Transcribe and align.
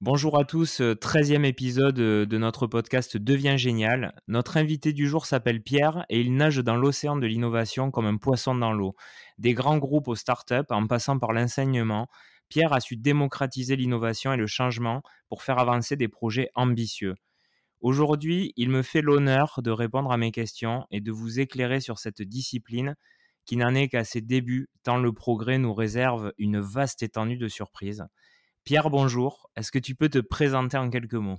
Bonjour 0.00 0.38
à 0.38 0.44
tous, 0.44 0.80
13e 0.80 1.44
épisode 1.44 1.96
de 1.96 2.38
notre 2.38 2.68
podcast 2.68 3.16
Devient 3.16 3.56
génial. 3.58 4.14
Notre 4.28 4.56
invité 4.56 4.92
du 4.92 5.08
jour 5.08 5.26
s'appelle 5.26 5.60
Pierre 5.60 6.06
et 6.08 6.20
il 6.20 6.36
nage 6.36 6.58
dans 6.58 6.76
l'océan 6.76 7.16
de 7.16 7.26
l'innovation 7.26 7.90
comme 7.90 8.06
un 8.06 8.16
poisson 8.16 8.54
dans 8.54 8.72
l'eau. 8.72 8.94
Des 9.38 9.54
grands 9.54 9.78
groupes 9.78 10.06
aux 10.06 10.14
startups 10.14 10.70
en 10.70 10.86
passant 10.86 11.18
par 11.18 11.32
l'enseignement, 11.32 12.06
Pierre 12.48 12.72
a 12.72 12.78
su 12.78 12.96
démocratiser 12.96 13.74
l'innovation 13.74 14.32
et 14.32 14.36
le 14.36 14.46
changement 14.46 15.02
pour 15.28 15.42
faire 15.42 15.58
avancer 15.58 15.96
des 15.96 16.06
projets 16.06 16.50
ambitieux. 16.54 17.16
Aujourd'hui, 17.80 18.52
il 18.54 18.70
me 18.70 18.82
fait 18.82 19.02
l'honneur 19.02 19.58
de 19.64 19.72
répondre 19.72 20.12
à 20.12 20.16
mes 20.16 20.30
questions 20.30 20.86
et 20.92 21.00
de 21.00 21.10
vous 21.10 21.40
éclairer 21.40 21.80
sur 21.80 21.98
cette 21.98 22.22
discipline 22.22 22.94
qui 23.46 23.56
n'en 23.56 23.74
est 23.74 23.88
qu'à 23.88 24.04
ses 24.04 24.20
débuts, 24.20 24.68
tant 24.84 24.98
le 24.98 25.12
progrès 25.12 25.58
nous 25.58 25.74
réserve 25.74 26.32
une 26.38 26.60
vaste 26.60 27.02
étendue 27.02 27.36
de 27.36 27.48
surprises. 27.48 28.06
Pierre, 28.64 28.90
bonjour. 28.90 29.50
Est-ce 29.56 29.72
que 29.72 29.78
tu 29.78 29.94
peux 29.94 30.08
te 30.08 30.18
présenter 30.18 30.76
en 30.76 30.90
quelques 30.90 31.14
mots? 31.14 31.38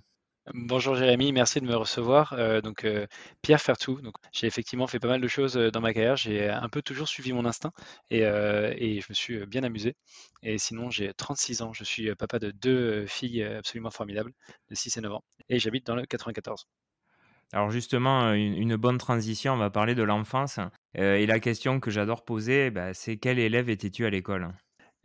Bonjour 0.56 0.96
Jérémy, 0.96 1.32
merci 1.32 1.62
de 1.62 1.66
me 1.68 1.76
recevoir. 1.76 2.34
Euh, 2.34 2.60
donc 2.60 2.84
euh, 2.84 3.06
Pierre 3.44 3.62
Fertou, 3.62 4.02
donc 4.02 4.16
j'ai 4.32 4.48
effectivement 4.48 4.88
fait 4.88 5.00
pas 5.00 5.08
mal 5.08 5.22
de 5.22 5.28
choses 5.28 5.58
euh, 5.58 5.70
dans 5.70 5.80
ma 5.80 5.94
carrière. 5.94 6.16
J'ai 6.16 6.50
un 6.50 6.70
peu 6.70 6.82
toujours 6.82 7.08
suivi 7.08 7.34
mon 7.34 7.46
instinct 7.46 7.72
et, 8.10 8.22
et 8.22 9.02
je 9.02 9.06
me 9.10 9.14
suis 9.14 9.46
bien 9.46 9.64
amusé. 9.64 9.96
Et 10.42 10.58
sinon, 10.58 10.90
j'ai 10.90 11.14
36 11.14 11.62
ans. 11.62 11.74
Je 11.74 11.84
suis 11.84 12.16
papa 12.16 12.40
de 12.40 12.50
deux 12.50 13.06
filles 13.06 13.44
absolument 13.44 13.92
formidables, 13.92 14.32
de 14.70 14.76
6 14.76 14.98
et 14.98 15.02
9 15.02 15.14
ans, 15.14 15.24
et 15.50 15.60
j'habite 15.60 15.86
dans 15.86 15.96
le 15.96 16.06
94. 16.06 16.66
Alors 17.54 17.70
justement, 17.70 18.34
une, 18.34 18.76
bonne 18.76 18.98
transition, 18.98 19.54
on 19.54 19.58
va 19.58 19.70
parler 19.70 19.94
de 19.94 20.04
l'enfance. 20.04 20.60
et 20.96 21.26
la 21.28 21.40
question 21.40 21.80
que 21.80 21.92
j'adore 21.92 22.26
poser, 22.26 22.72
bah, 22.72 22.94
c'est 22.94 23.18
quel 23.18 23.38
élève 23.38 23.70
étais-tu 23.70 24.06
à 24.06 24.10
l'école? 24.10 24.52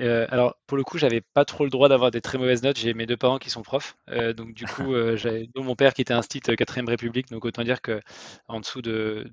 Euh, 0.00 0.26
alors, 0.30 0.56
pour 0.66 0.76
le 0.76 0.82
coup, 0.82 0.98
j'avais 0.98 1.20
pas 1.20 1.44
trop 1.44 1.64
le 1.64 1.70
droit 1.70 1.88
d'avoir 1.88 2.10
des 2.10 2.20
très 2.20 2.36
mauvaises 2.36 2.62
notes. 2.62 2.78
J'ai 2.78 2.94
mes 2.94 3.06
deux 3.06 3.16
parents 3.16 3.38
qui 3.38 3.48
sont 3.50 3.62
profs. 3.62 3.96
Euh, 4.10 4.32
donc, 4.32 4.52
du 4.52 4.64
coup, 4.66 4.92
euh, 4.92 5.16
j'avais 5.16 5.48
mon 5.54 5.76
père 5.76 5.94
qui 5.94 6.02
était 6.02 6.12
un 6.12 6.22
stit 6.22 6.40
4ème 6.40 6.88
République. 6.88 7.28
Donc, 7.30 7.44
autant 7.44 7.62
dire 7.62 7.80
que 7.80 8.00
en 8.48 8.60
dessous 8.60 8.82
de, 8.82 9.30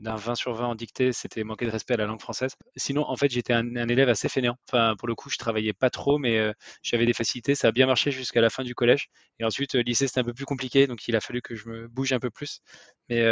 d'un 0.00 0.14
20 0.14 0.34
sur 0.36 0.54
20 0.54 0.68
en 0.68 0.74
dictée, 0.76 1.12
c'était 1.12 1.42
manquer 1.42 1.66
de 1.66 1.72
respect 1.72 1.94
à 1.94 1.96
la 1.96 2.06
langue 2.06 2.20
française. 2.20 2.54
Sinon, 2.76 3.04
en 3.08 3.16
fait, 3.16 3.30
j'étais 3.30 3.52
un, 3.52 3.74
élève 3.88 4.08
assez 4.08 4.28
fainéant. 4.28 4.56
Enfin, 4.68 4.94
pour 4.96 5.08
le 5.08 5.14
coup, 5.14 5.28
je 5.28 5.38
travaillais 5.38 5.72
pas 5.72 5.90
trop, 5.90 6.18
mais 6.18 6.52
j'avais 6.82 7.06
des 7.06 7.12
facilités. 7.12 7.54
Ça 7.54 7.68
a 7.68 7.72
bien 7.72 7.86
marché 7.86 8.10
jusqu'à 8.12 8.40
la 8.40 8.50
fin 8.50 8.62
du 8.62 8.74
collège. 8.74 9.08
Et 9.40 9.44
ensuite, 9.44 9.74
lycée, 9.74 10.06
c'était 10.06 10.20
un 10.20 10.24
peu 10.24 10.34
plus 10.34 10.44
compliqué. 10.46 10.86
Donc, 10.86 11.08
il 11.08 11.16
a 11.16 11.20
fallu 11.20 11.42
que 11.42 11.54
je 11.56 11.68
me 11.68 11.88
bouge 11.88 12.12
un 12.12 12.20
peu 12.20 12.30
plus. 12.30 12.60
Mais 13.08 13.24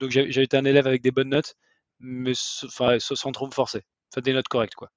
donc, 0.00 0.10
j'ai 0.10 0.42
été 0.42 0.56
un 0.56 0.64
élève 0.64 0.86
avec 0.86 1.02
des 1.02 1.10
bonnes 1.12 1.30
notes, 1.30 1.54
mais 2.00 2.32
enfin, 2.64 2.98
sans 3.00 3.32
trop 3.32 3.46
me 3.46 3.52
forcer. 3.52 3.82
Enfin, 4.12 4.20
des 4.22 4.34
notes 4.34 4.48
correctes, 4.48 4.74
quoi. 4.74 4.90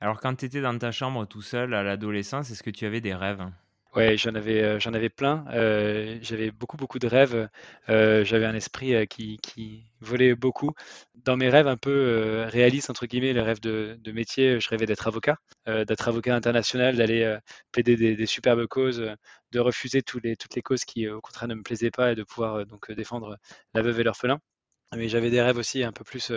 Alors, 0.00 0.20
quand 0.20 0.34
tu 0.34 0.44
étais 0.44 0.60
dans 0.60 0.76
ta 0.78 0.92
chambre 0.92 1.26
tout 1.26 1.40
seul 1.42 1.72
à 1.74 1.82
l'adolescence, 1.82 2.50
est-ce 2.50 2.62
que 2.62 2.70
tu 2.70 2.84
avais 2.84 3.00
des 3.00 3.14
rêves? 3.14 3.50
Ouais, 3.96 4.16
j'en 4.16 4.34
avais, 4.36 4.62
euh, 4.62 4.78
j'en 4.78 4.92
avais 4.94 5.08
plein. 5.08 5.44
Euh, 5.52 6.16
j'avais 6.22 6.52
beaucoup, 6.52 6.76
beaucoup 6.76 7.00
de 7.00 7.08
rêves. 7.08 7.48
Euh, 7.88 8.24
j'avais 8.24 8.46
un 8.46 8.54
esprit 8.54 9.06
qui, 9.08 9.38
qui 9.38 9.84
volait 10.00 10.36
beaucoup. 10.36 10.72
Dans 11.24 11.36
mes 11.36 11.48
rêves 11.48 11.66
un 11.66 11.76
peu 11.76 12.44
réalistes, 12.48 12.88
entre 12.88 13.06
guillemets, 13.06 13.32
les 13.32 13.40
rêves 13.40 13.60
de, 13.60 13.98
de 14.00 14.12
métier, 14.12 14.60
je 14.60 14.68
rêvais 14.68 14.86
d'être 14.86 15.08
avocat, 15.08 15.38
d'être 15.66 16.06
avocat 16.08 16.36
international, 16.36 16.96
d'aller 16.96 17.36
plaider 17.72 17.96
des, 17.96 18.26
superbes 18.26 18.66
causes, 18.68 19.04
de 19.50 19.58
refuser 19.60 20.02
les, 20.22 20.36
toutes 20.36 20.54
les 20.54 20.62
causes 20.62 20.84
qui, 20.84 21.08
au 21.08 21.20
contraire, 21.20 21.48
ne 21.48 21.54
me 21.56 21.62
plaisaient 21.62 21.90
pas 21.90 22.12
et 22.12 22.14
de 22.14 22.22
pouvoir 22.22 22.64
donc 22.66 22.90
défendre 22.92 23.38
la 23.74 23.82
veuve 23.82 23.98
et 24.00 24.04
l'orphelin. 24.04 24.38
Mais 24.96 25.08
j'avais 25.08 25.30
des 25.30 25.40
rêves 25.40 25.56
aussi 25.56 25.84
un 25.84 25.92
peu 25.92 26.04
plus 26.04 26.32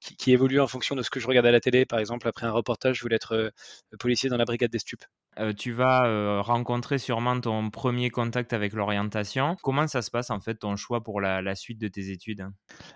qui, 0.00 0.16
qui, 0.16 0.32
évoluaient 0.32 0.60
en 0.60 0.66
fonction 0.66 0.96
de 0.96 1.02
ce 1.02 1.10
que 1.10 1.20
je 1.20 1.26
regardais 1.26 1.50
à 1.50 1.52
la 1.52 1.60
télé. 1.60 1.84
Par 1.86 1.98
exemple, 1.98 2.26
après 2.26 2.46
un 2.46 2.52
reportage, 2.52 2.96
je 2.96 3.02
voulais 3.02 3.16
être 3.16 3.52
policier 3.98 4.30
dans 4.30 4.38
la 4.38 4.46
brigade 4.46 4.70
des 4.70 4.78
stupes. 4.78 5.04
Euh, 5.38 5.52
tu 5.52 5.72
vas 5.72 6.06
euh, 6.06 6.40
rencontrer 6.40 6.98
sûrement 6.98 7.40
ton 7.40 7.70
premier 7.70 8.10
contact 8.10 8.52
avec 8.52 8.72
l'orientation. 8.72 9.56
Comment 9.62 9.86
ça 9.86 10.02
se 10.02 10.10
passe 10.10 10.30
en 10.30 10.40
fait 10.40 10.56
ton 10.56 10.74
choix 10.76 11.02
pour 11.02 11.20
la, 11.20 11.54
suite 11.54 11.78
de 11.78 11.88
tes 11.88 12.10
études? 12.10 12.46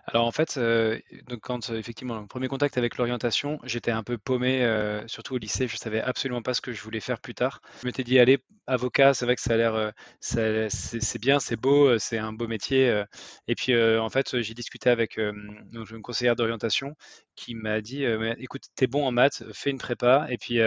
Alors 0.06 0.26
en 0.26 0.32
fait, 0.32 0.56
euh, 0.56 0.98
donc 1.28 1.40
quand 1.40 1.70
effectivement 1.70 2.20
le 2.20 2.26
premier 2.26 2.48
contact 2.48 2.78
avec 2.78 2.96
l'orientation, 2.96 3.58
j'étais 3.64 3.90
un 3.90 4.02
peu 4.02 4.18
paumé, 4.18 4.62
surtout 5.06 5.34
au 5.34 5.38
lycée. 5.38 5.68
Je 5.68 5.76
savais 5.76 6.00
absolument 6.00 6.42
pas 6.42 6.54
ce 6.54 6.60
que 6.60 6.72
je 6.72 6.82
voulais 6.82 7.00
faire 7.00 7.20
plus 7.20 7.34
tard. 7.34 7.60
Je 7.80 7.86
m'étais 7.86 8.04
dit 8.04 8.18
allez 8.18 8.38
avocat, 8.66 9.14
c'est 9.14 9.24
vrai 9.24 9.34
que 9.34 9.42
ça 9.42 9.54
a 9.54 9.56
l'air, 9.56 9.92
c'est 10.20 11.20
bien, 11.20 11.38
c'est 11.40 11.56
beau, 11.56 11.98
c'est 11.98 12.18
un 12.18 12.32
beau 12.32 12.48
métier. 12.48 13.02
et 13.46 13.54
puis 13.54 13.74
en 13.76 14.08
fait, 14.08 14.40
j'ai 14.40 14.54
discuté 14.54 14.90
avec 14.90 15.16
une 15.16 16.02
conseillère 16.02 16.36
d'orientation 16.36 16.96
qui 17.36 17.54
m'a 17.54 17.80
dit 17.80 18.04
écoute, 18.38 18.64
t'es 18.74 18.86
bon 18.86 19.06
en 19.06 19.12
maths, 19.12 19.44
fais 19.52 19.70
une 19.70 19.78
prépa, 19.78 20.26
et 20.28 20.38
puis 20.38 20.60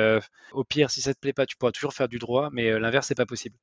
au 0.52 0.64
pire, 0.64 0.90
si 0.90 1.02
ça 1.02 1.14
te 1.14 1.20
plaît 1.20 1.34
pas, 1.34 1.46
tu 1.46 1.55
pourras 1.58 1.72
toujours 1.72 1.94
faire 1.94 2.08
du 2.08 2.20
droit, 2.20 2.50
mais 2.52 2.80
l'inverse, 2.80 3.08
c'est 3.08 3.16
pas 3.16 3.26
possible. 3.26 3.58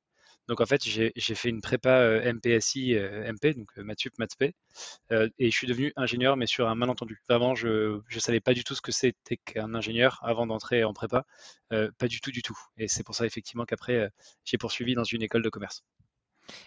Donc 0.49 0.59
en 0.59 0.65
fait, 0.65 0.83
j'ai 0.83 1.35
fait 1.35 1.47
une 1.47 1.61
prépa 1.61 2.19
MPSI, 2.33 2.95
MP, 2.95 3.55
donc 3.55 3.77
maths 3.77 4.19
maths 4.19 4.35
et 4.41 5.51
je 5.51 5.55
suis 5.55 5.67
devenu 5.67 5.93
ingénieur, 5.95 6.35
mais 6.35 6.47
sur 6.47 6.67
un 6.67 6.75
malentendu. 6.75 7.21
Vraiment, 7.29 7.55
je 7.55 8.01
ne 8.13 8.19
savais 8.19 8.41
pas 8.41 8.53
du 8.53 8.65
tout 8.65 8.75
ce 8.75 8.81
que 8.81 8.91
c'était 8.91 9.37
qu'un 9.37 9.73
ingénieur 9.73 10.19
avant 10.21 10.45
d'entrer 10.45 10.83
en 10.83 10.93
prépa, 10.93 11.25
pas 11.69 12.07
du 12.09 12.19
tout, 12.19 12.31
du 12.31 12.41
tout. 12.41 12.57
Et 12.77 12.89
c'est 12.89 13.03
pour 13.03 13.15
ça 13.15 13.25
effectivement 13.25 13.63
qu'après, 13.63 14.09
j'ai 14.43 14.57
poursuivi 14.57 14.95
dans 14.95 15.05
une 15.05 15.21
école 15.21 15.43
de 15.43 15.49
commerce. 15.49 15.85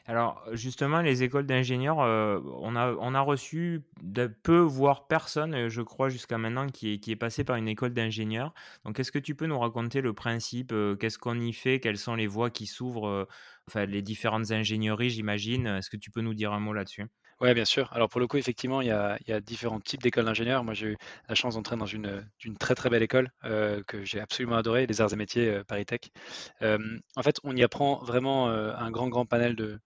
Alors, 0.07 0.43
justement, 0.53 1.01
les 1.03 1.23
écoles 1.23 1.47
d'ingénieurs, 1.47 2.01
euh, 2.01 2.41
on, 2.61 2.75
a, 2.77 3.21
reçu 3.21 3.83
peu, 4.43 4.59
voire 4.59 5.07
personne, 5.07 5.55
euh, 5.55 5.69
je 5.69 5.83
crois, 5.83 6.09
jusqu'à 6.09 6.39
maintenant, 6.39 6.69
qui 6.69 6.95
est, 6.95 6.99
qui 6.99 7.11
est 7.13 7.17
passé 7.17 7.45
par 7.45 7.57
une 7.57 7.69
école 7.69 7.93
d'ingénieurs. 7.93 8.55
Donc, 8.85 8.99
est-ce 9.01 9.13
que 9.13 9.19
tu 9.19 9.35
peux 9.35 9.47
nous 9.47 9.59
raconter 9.59 10.01
le 10.01 10.13
principe 10.13 10.73
euh, 10.73 10.97
Qu'est-ce 10.97 11.19
qu'on 11.19 11.39
y 11.41 11.53
fait 11.53 11.81
Quelles 11.81 11.99
sont 11.99 12.15
les 12.15 12.27
voies 12.27 12.51
qui 12.51 12.67
s'ouvrent 12.67 13.27
Enfin, 13.69 13.85
les 13.87 14.03
différentes 14.03 14.53
ingénieries, 14.53 15.11
j'imagine? 15.11 15.67
Est-ce 15.67 15.91
que 15.91 15.97
tu 15.97 16.11
peux 16.11 16.21
nous 16.21 16.35
dire 16.35 16.53
un 16.53 16.61
mot 16.61 16.73
là-dessus? 16.73 17.07
Oui, 17.41 17.53
bien 17.53 17.67
sûr. 17.67 17.93
Alors 17.93 18.09
pour 18.09 18.19
le 18.21 18.27
coup, 18.27 18.39
effectivement, 18.39 18.81
il 18.81 18.89
y 18.89 18.91
a, 18.91 19.19
différents 19.41 19.81
types 19.81 20.03
d'écoles 20.03 20.25
d'ingénieurs. 20.25 20.65
Moi, 20.65 20.73
j'ai 20.73 20.87
eu 20.89 20.97
la 21.29 21.35
chance 21.35 21.55
d'entrer 21.55 21.77
dans 21.77 21.85
une, 21.85 22.25
très 22.59 22.75
très 22.75 22.89
belle 22.89 23.03
école 23.03 23.31
que 23.43 24.05
j'ai 24.05 24.21
absolument 24.21 24.57
adorée, 24.57 24.87
les 24.87 25.01
arts 25.03 25.13
et 25.13 25.17
métiers 25.17 25.63
Paris 25.69 25.85
Tech. 25.85 26.01
en 26.63 27.23
fait, 27.23 27.39
on 27.45 27.55
y 27.55 27.63
apprend 27.63 28.03
vraiment 28.03 28.49
un 28.49 28.91
grand 28.91 29.09
grand 29.09 29.27
panel 29.27 29.55
de, 29.55 29.79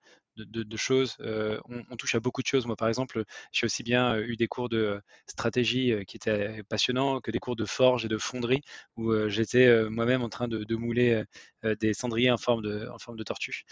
choses. 0.77 1.16
On, 1.21 1.97
touche 1.97 2.15
à 2.15 2.21
beaucoup 2.21 2.43
de 2.43 2.47
choses. 2.47 2.66
Moi, 2.66 2.77
par 2.77 2.88
exemple, 2.88 3.25
j'ai 3.53 3.67
aussi 3.67 3.82
bien 3.82 4.17
eu 4.19 4.37
des 4.37 4.47
cours 4.47 4.69
de 4.69 5.00
stratégie 5.27 5.93
qui 6.06 6.17
étaient 6.17 6.62
passionnants 6.69 7.21
que 7.21 7.32
des 7.32 7.41
cours 7.41 7.56
de 7.56 7.65
forge 7.65 8.05
et 8.05 8.09
de 8.09 8.19
fonderie 8.19 8.62
où 8.97 9.12
j'étais 9.28 9.88
moi-même 9.91 10.22
en 10.22 10.28
train 10.28 10.47
de, 10.47 10.75
mouler 10.77 11.25
des 11.65 11.94
cendriers 11.94 12.31
en 12.31 12.38
forme 12.38 12.62
de, 12.62 12.88
en 12.93 12.99
forme 12.99 13.17
de 13.17 13.25
tortue 13.25 13.65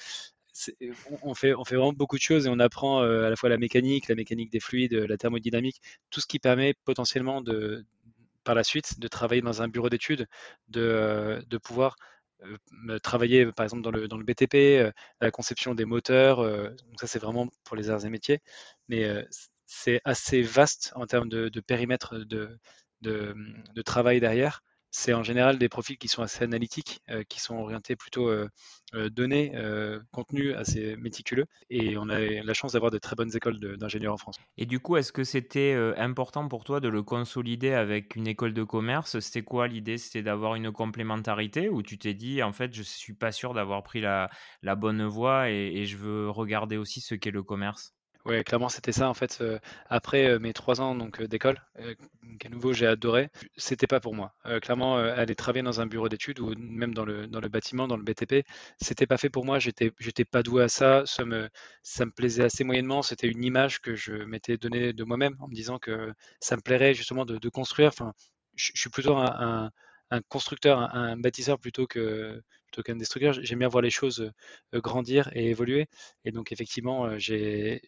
on 1.22 1.34
fait, 1.34 1.54
on 1.54 1.64
fait 1.64 1.76
vraiment 1.76 1.92
beaucoup 1.92 2.16
de 2.16 2.22
choses 2.22 2.46
et 2.46 2.50
on 2.50 2.58
apprend 2.58 3.00
à 3.00 3.30
la 3.30 3.36
fois 3.36 3.48
la 3.48 3.58
mécanique, 3.58 4.08
la 4.08 4.14
mécanique 4.14 4.50
des 4.50 4.60
fluides, 4.60 4.94
la 4.94 5.16
thermodynamique, 5.16 5.80
tout 6.10 6.20
ce 6.20 6.26
qui 6.26 6.38
permet 6.38 6.74
potentiellement 6.84 7.42
par 8.44 8.54
la 8.54 8.64
suite 8.64 8.98
de 8.98 9.08
travailler 9.08 9.42
dans 9.42 9.62
un 9.62 9.68
bureau 9.68 9.88
d'études, 9.88 10.26
de, 10.68 11.40
pouvoir 11.62 11.96
travailler 13.02 13.46
par 13.52 13.64
exemple 13.64 13.82
dans 13.82 13.90
le, 13.90 14.24
BTP, 14.24 14.92
la 15.20 15.30
conception 15.30 15.74
des 15.74 15.84
moteurs, 15.84 16.42
donc 16.42 17.00
ça 17.00 17.06
c'est 17.06 17.18
vraiment 17.18 17.48
pour 17.64 17.76
les 17.76 17.90
arts 17.90 18.04
et 18.04 18.10
métiers, 18.10 18.40
mais 18.88 19.26
c'est 19.68 20.00
assez 20.04 20.42
vaste 20.42 20.92
en 20.96 21.06
termes 21.06 21.28
de, 21.28 21.60
périmètre 21.60 22.16
de, 22.18 22.58
travail 23.84 24.18
derrière. 24.18 24.62
C'est 24.90 25.12
en 25.12 25.22
général 25.22 25.58
des 25.58 25.68
profils 25.68 25.98
qui 25.98 26.08
sont 26.08 26.22
assez 26.22 26.44
analytiques, 26.44 27.00
qui 27.28 27.40
sont 27.40 27.56
orientés 27.56 27.96
plutôt 27.96 28.30
données, 28.92 29.52
contenu 30.12 30.54
assez 30.54 30.96
méticuleux, 30.96 31.44
et 31.70 31.96
on 31.98 32.08
a 32.08 32.18
la 32.18 32.54
chance 32.54 32.72
d'avoir 32.72 32.90
de 32.90 32.98
très 32.98 33.14
bonnes 33.14 33.34
écoles 33.34 33.58
d'ingénieurs 33.76 34.14
en 34.14 34.16
France. 34.16 34.36
Et 34.56 34.66
du 34.66 34.80
coup, 34.80 34.96
est-ce 34.96 35.12
que 35.12 35.24
c'était 35.24 35.74
important 35.96 36.48
pour 36.48 36.64
toi 36.64 36.80
de 36.80 36.88
le 36.88 37.02
consolider 37.02 37.72
avec 37.72 38.16
une 38.16 38.26
école 38.26 38.54
de 38.54 38.64
commerce? 38.64 39.18
C'était 39.20 39.42
quoi 39.42 39.68
l'idée? 39.68 39.98
C'était 39.98 40.22
d'avoir 40.22 40.54
une 40.54 40.72
complémentarité? 40.72 41.68
Ou 41.68 41.82
tu 41.82 41.98
t'es 41.98 42.14
dit, 42.14 42.42
en 42.42 42.52
fait, 42.52 42.74
je 42.74 42.82
suis 42.82 43.14
pas 43.14 43.32
sûr 43.32 43.54
d'avoir 43.54 43.82
pris 43.82 44.00
la, 44.00 44.30
bonne 44.76 45.04
voie 45.04 45.50
et 45.50 45.84
je 45.84 45.96
veux 45.96 46.30
regarder 46.30 46.76
aussi 46.76 47.00
ce 47.00 47.14
qu'est 47.14 47.30
le 47.30 47.42
commerce? 47.42 47.97
Ouais, 48.28 48.44
clairement, 48.44 48.68
c'était 48.68 48.92
ça. 48.92 49.08
En 49.08 49.14
fait, 49.14 49.42
après 49.88 50.38
mes 50.38 50.52
trois 50.52 50.82
ans 50.82 50.94
donc 50.94 51.22
d'école, 51.22 51.58
qu'à 52.38 52.50
nouveau 52.50 52.74
j'ai 52.74 52.86
adoré, 52.86 53.30
c'était 53.56 53.86
pas 53.86 54.00
pour 54.00 54.14
moi. 54.14 54.34
clairement, 54.60 54.96
aller 54.98 55.34
travailler 55.34 55.62
dans 55.62 55.80
un 55.80 55.86
bureau 55.86 56.10
d'études 56.10 56.38
ou 56.40 56.54
même 56.58 56.92
dans 56.92 57.06
le, 57.06 57.26
dans 57.26 57.40
le 57.40 57.48
bâtiment, 57.48 57.88
dans 57.88 57.96
le 57.96 58.02
BTP, 58.02 58.44
c'était 58.82 59.06
pas 59.06 59.16
fait 59.16 59.30
pour 59.30 59.46
moi. 59.46 59.58
J'étais, 59.58 59.92
j'étais 59.98 60.26
pas 60.26 60.42
doué 60.42 60.64
à 60.64 60.68
ça. 60.68 61.04
Ça 61.06 61.24
me, 61.24 61.48
ça 61.82 62.04
me 62.04 62.10
plaisait 62.10 62.44
assez 62.44 62.64
moyennement. 62.64 63.00
C'était 63.00 63.28
une 63.28 63.42
image 63.42 63.80
que 63.80 63.94
je 63.96 64.12
m'étais 64.12 64.58
donnée 64.58 64.92
de 64.92 65.04
moi-même 65.04 65.34
en 65.40 65.48
me 65.48 65.54
disant 65.54 65.78
que 65.78 66.12
ça 66.40 66.56
me 66.56 66.60
plairait 66.60 66.92
justement 66.92 67.24
de, 67.24 67.38
de 67.38 67.48
construire. 67.48 67.88
Enfin, 67.88 68.12
je, 68.56 68.72
suis 68.74 68.90
plutôt 68.90 69.16
un, 69.16 69.70
un, 70.10 70.20
constructeur, 70.28 70.78
un, 70.94 71.16
bâtisseur 71.16 71.58
plutôt 71.58 71.86
que 71.86 72.42
plutôt 72.70 72.82
qu'un 72.82 72.96
destructeur. 72.96 73.32
J'aime 73.32 73.58
bien 73.60 73.68
voir 73.68 73.82
les 73.82 73.90
choses 73.90 74.32
grandir 74.72 75.30
et 75.34 75.50
évoluer. 75.50 75.86
Et 76.24 76.32
donc, 76.32 76.52
effectivement, 76.52 77.18
je, 77.18 77.78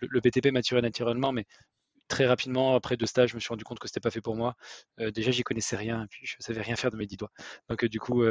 le, 0.00 0.20
BTP 0.20 0.52
m'a 0.52 0.60
naturellement, 0.80 1.32
mais 1.32 1.46
très 2.08 2.26
rapidement, 2.26 2.74
après 2.74 2.96
deux 2.96 3.06
stages, 3.06 3.30
je 3.30 3.34
me 3.36 3.40
suis 3.40 3.48
rendu 3.48 3.64
compte 3.64 3.78
que 3.78 3.86
c'était 3.86 4.00
pas 4.00 4.10
fait 4.10 4.20
pour 4.20 4.36
moi. 4.36 4.56
déjà, 5.14 5.30
j'y 5.30 5.42
connaissais 5.42 5.76
rien, 5.76 6.04
et 6.04 6.06
puis 6.08 6.26
je 6.26 6.36
savais 6.40 6.60
rien 6.60 6.76
faire 6.76 6.90
de 6.90 6.96
mes 6.96 7.06
dix 7.06 7.16
doigts. 7.16 7.30
Donc, 7.68 7.84
du 7.84 8.00
coup, 8.00 8.24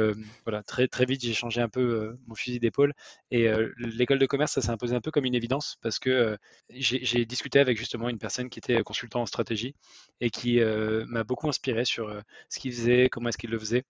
voilà, 0.44 0.62
très, 0.62 0.86
très 0.86 1.06
vite, 1.06 1.22
j'ai 1.22 1.34
changé 1.34 1.60
un 1.60 1.68
peu 1.68 2.16
mon 2.26 2.34
fusil 2.34 2.60
d'épaule. 2.60 2.92
Et 3.30 3.48
l'école 3.78 4.18
de 4.18 4.26
commerce, 4.26 4.52
ça 4.52 4.60
s'est 4.60 4.70
imposé 4.70 4.94
un 4.94 5.00
peu 5.00 5.10
comme 5.10 5.24
une 5.24 5.34
évidence 5.34 5.78
parce 5.82 5.98
que 5.98 6.36
j'ai 6.70 7.24
discuté 7.24 7.58
avec 7.58 7.78
justement 7.78 8.08
une 8.08 8.18
personne 8.18 8.50
qui 8.50 8.58
était 8.58 8.82
consultant 8.82 9.22
en 9.22 9.26
stratégie 9.26 9.74
et 10.20 10.30
qui 10.30 10.60
m'a 11.06 11.24
beaucoup 11.24 11.48
inspiré 11.48 11.84
sur 11.84 12.14
ce 12.48 12.58
qu'il 12.58 12.72
faisait, 12.72 13.08
comment 13.08 13.30
est-ce 13.30 13.38
qu'il 13.38 13.50
le 13.50 13.58
faisait. 13.58 13.84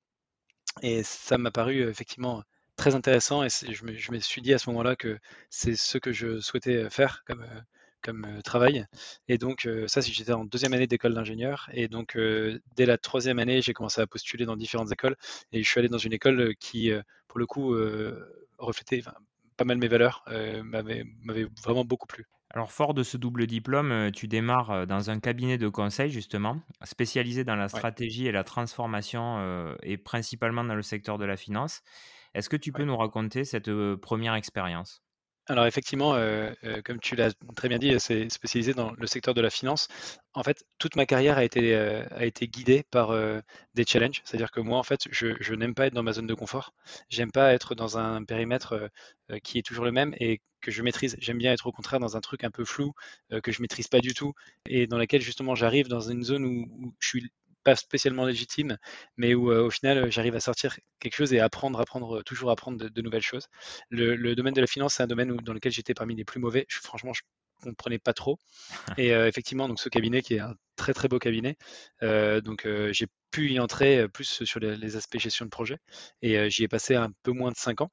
Et 0.82 1.02
ça 1.02 1.38
m'a 1.38 1.50
paru 1.50 1.88
effectivement 1.88 2.42
très 2.76 2.94
intéressant 2.94 3.44
et 3.44 3.48
je 3.50 3.84
me, 3.84 4.20
suis 4.20 4.40
dit 4.40 4.54
à 4.54 4.58
ce 4.58 4.70
moment-là 4.70 4.96
que 4.96 5.18
c'est 5.50 5.76
ce 5.76 5.98
que 5.98 6.12
je 6.12 6.40
souhaitais 6.40 6.88
faire 6.88 7.22
comme, 7.26 7.44
comme 8.02 8.40
travail. 8.42 8.86
Et 9.28 9.36
donc, 9.38 9.68
ça, 9.86 10.00
j'étais 10.00 10.32
en 10.32 10.44
deuxième 10.44 10.72
année 10.72 10.86
d'école 10.86 11.14
d'ingénieur. 11.14 11.68
Et 11.72 11.88
donc, 11.88 12.16
dès 12.76 12.86
la 12.86 12.98
troisième 12.98 13.38
année, 13.38 13.62
j'ai 13.62 13.74
commencé 13.74 14.00
à 14.00 14.06
postuler 14.06 14.46
dans 14.46 14.56
différentes 14.56 14.92
écoles. 14.92 15.16
Et 15.52 15.62
je 15.62 15.68
suis 15.68 15.78
allé 15.78 15.88
dans 15.88 15.98
une 15.98 16.12
école 16.12 16.54
qui, 16.56 16.90
pour 17.28 17.38
le 17.38 17.46
coup, 17.46 17.76
reflétait 18.58 19.02
pas 19.56 19.64
mal 19.64 19.78
mes 19.78 19.88
valeurs, 19.88 20.24
m'avait 20.64 21.04
vraiment 21.62 21.84
beaucoup 21.84 22.06
plu. 22.06 22.26
Alors, 22.52 22.72
fort 22.72 22.94
de 22.94 23.02
ce 23.02 23.16
double 23.16 23.46
diplôme, 23.46 24.10
tu 24.12 24.26
démarres 24.26 24.86
dans 24.86 25.10
un 25.10 25.20
cabinet 25.20 25.56
de 25.56 25.68
conseil, 25.68 26.10
justement, 26.10 26.60
spécialisé 26.82 27.44
dans 27.44 27.56
la 27.56 27.68
stratégie 27.68 28.26
et 28.26 28.32
la 28.32 28.42
transformation, 28.42 29.76
et 29.82 29.96
principalement 29.96 30.64
dans 30.64 30.74
le 30.74 30.82
secteur 30.82 31.16
de 31.16 31.24
la 31.24 31.36
finance. 31.36 31.82
Est-ce 32.34 32.48
que 32.48 32.56
tu 32.56 32.72
peux 32.72 32.84
nous 32.84 32.96
raconter 32.96 33.44
cette 33.44 33.70
première 33.96 34.34
expérience? 34.34 35.00
Alors 35.50 35.66
effectivement, 35.66 36.14
euh, 36.14 36.52
euh, 36.62 36.80
comme 36.84 37.00
tu 37.00 37.16
l'as 37.16 37.34
très 37.56 37.68
bien 37.68 37.78
dit, 37.78 37.98
c'est 37.98 38.30
spécialisé 38.30 38.72
dans 38.72 38.92
le 38.92 39.06
secteur 39.08 39.34
de 39.34 39.40
la 39.40 39.50
finance. 39.50 39.88
En 40.32 40.44
fait, 40.44 40.62
toute 40.78 40.94
ma 40.94 41.06
carrière 41.06 41.38
a 41.38 41.44
été, 41.44 41.74
euh, 41.74 42.04
a 42.12 42.24
été 42.24 42.46
guidée 42.46 42.84
par 42.92 43.12
des 43.74 43.84
challenges. 43.84 44.22
C'est-à-dire 44.24 44.52
que 44.52 44.60
moi, 44.60 44.78
en 44.78 44.84
fait, 44.84 45.08
je, 45.10 45.54
n'aime 45.54 45.74
pas 45.74 45.86
être 45.86 45.94
dans 45.94 46.04
ma 46.04 46.12
zone 46.12 46.28
de 46.28 46.34
confort. 46.34 46.72
J'aime 47.08 47.32
pas 47.32 47.52
être 47.52 47.74
dans 47.74 47.98
un 47.98 48.22
périmètre 48.22 48.90
qui 49.42 49.58
est 49.58 49.62
toujours 49.62 49.84
le 49.84 49.92
même 49.92 50.14
et 50.20 50.40
que 50.60 50.70
je 50.70 50.82
maîtrise. 50.82 51.16
J'aime 51.20 51.38
bien 51.38 51.52
être 51.52 51.66
au 51.66 51.72
contraire 51.72 52.00
dans 52.00 52.16
un 52.16 52.20
truc 52.20 52.44
un 52.44 52.50
peu 52.50 52.64
flou 52.64 52.92
que 53.42 53.52
je 53.52 53.62
maîtrise 53.62 53.88
pas 53.88 54.00
du 54.00 54.14
tout 54.14 54.34
et 54.66 54.86
dans 54.86 54.98
laquelle 54.98 55.22
justement 55.22 55.54
j'arrive 55.54 55.88
dans 55.88 56.00
une 56.00 56.22
zone 56.22 56.44
où 56.44 56.94
je 56.98 57.08
suis 57.08 57.30
pas 57.62 57.76
spécialement 57.76 58.24
légitime, 58.24 58.78
mais 59.16 59.34
où 59.34 59.52
au 59.52 59.70
final 59.70 60.10
j'arrive 60.10 60.34
à 60.34 60.40
sortir 60.40 60.78
quelque 60.98 61.14
chose 61.14 61.32
et 61.32 61.40
apprendre, 61.40 61.80
apprendre, 61.80 62.22
toujours 62.22 62.50
apprendre 62.50 62.88
de, 62.88 63.02
nouvelles 63.02 63.22
choses. 63.22 63.48
Le, 63.90 64.34
domaine 64.34 64.54
de 64.54 64.60
la 64.60 64.66
finance, 64.66 64.94
c'est 64.94 65.02
un 65.02 65.06
domaine 65.06 65.36
dans 65.36 65.52
lequel 65.52 65.72
j'étais 65.72 65.94
parmi 65.94 66.14
les 66.14 66.24
plus 66.24 66.40
mauvais. 66.40 66.66
Je, 66.68 66.78
franchement, 66.80 67.12
je 67.12 67.22
comprenais 67.62 67.98
pas 67.98 68.14
trop. 68.14 68.38
Et 68.98 69.10
effectivement, 69.10 69.68
donc 69.68 69.78
ce 69.80 69.88
cabinet 69.88 70.22
qui 70.22 70.34
est 70.34 70.40
un 70.40 70.54
très 70.76 70.94
très 70.94 71.08
beau 71.08 71.18
cabinet, 71.18 71.56
donc 72.02 72.66
j'ai 72.92 73.06
pu 73.30 73.50
y 73.50 73.60
entrer 73.60 74.08
plus 74.08 74.44
sur 74.44 74.60
les, 74.60 74.76
les, 74.76 74.96
aspects 74.96 75.18
gestion 75.18 75.44
de 75.44 75.50
projet 75.50 75.76
et 76.20 76.50
j'y 76.50 76.64
ai 76.64 76.68
passé 76.68 76.96
un 76.96 77.12
peu 77.22 77.30
moins 77.30 77.52
de 77.52 77.56
cinq 77.56 77.80
ans 77.80 77.90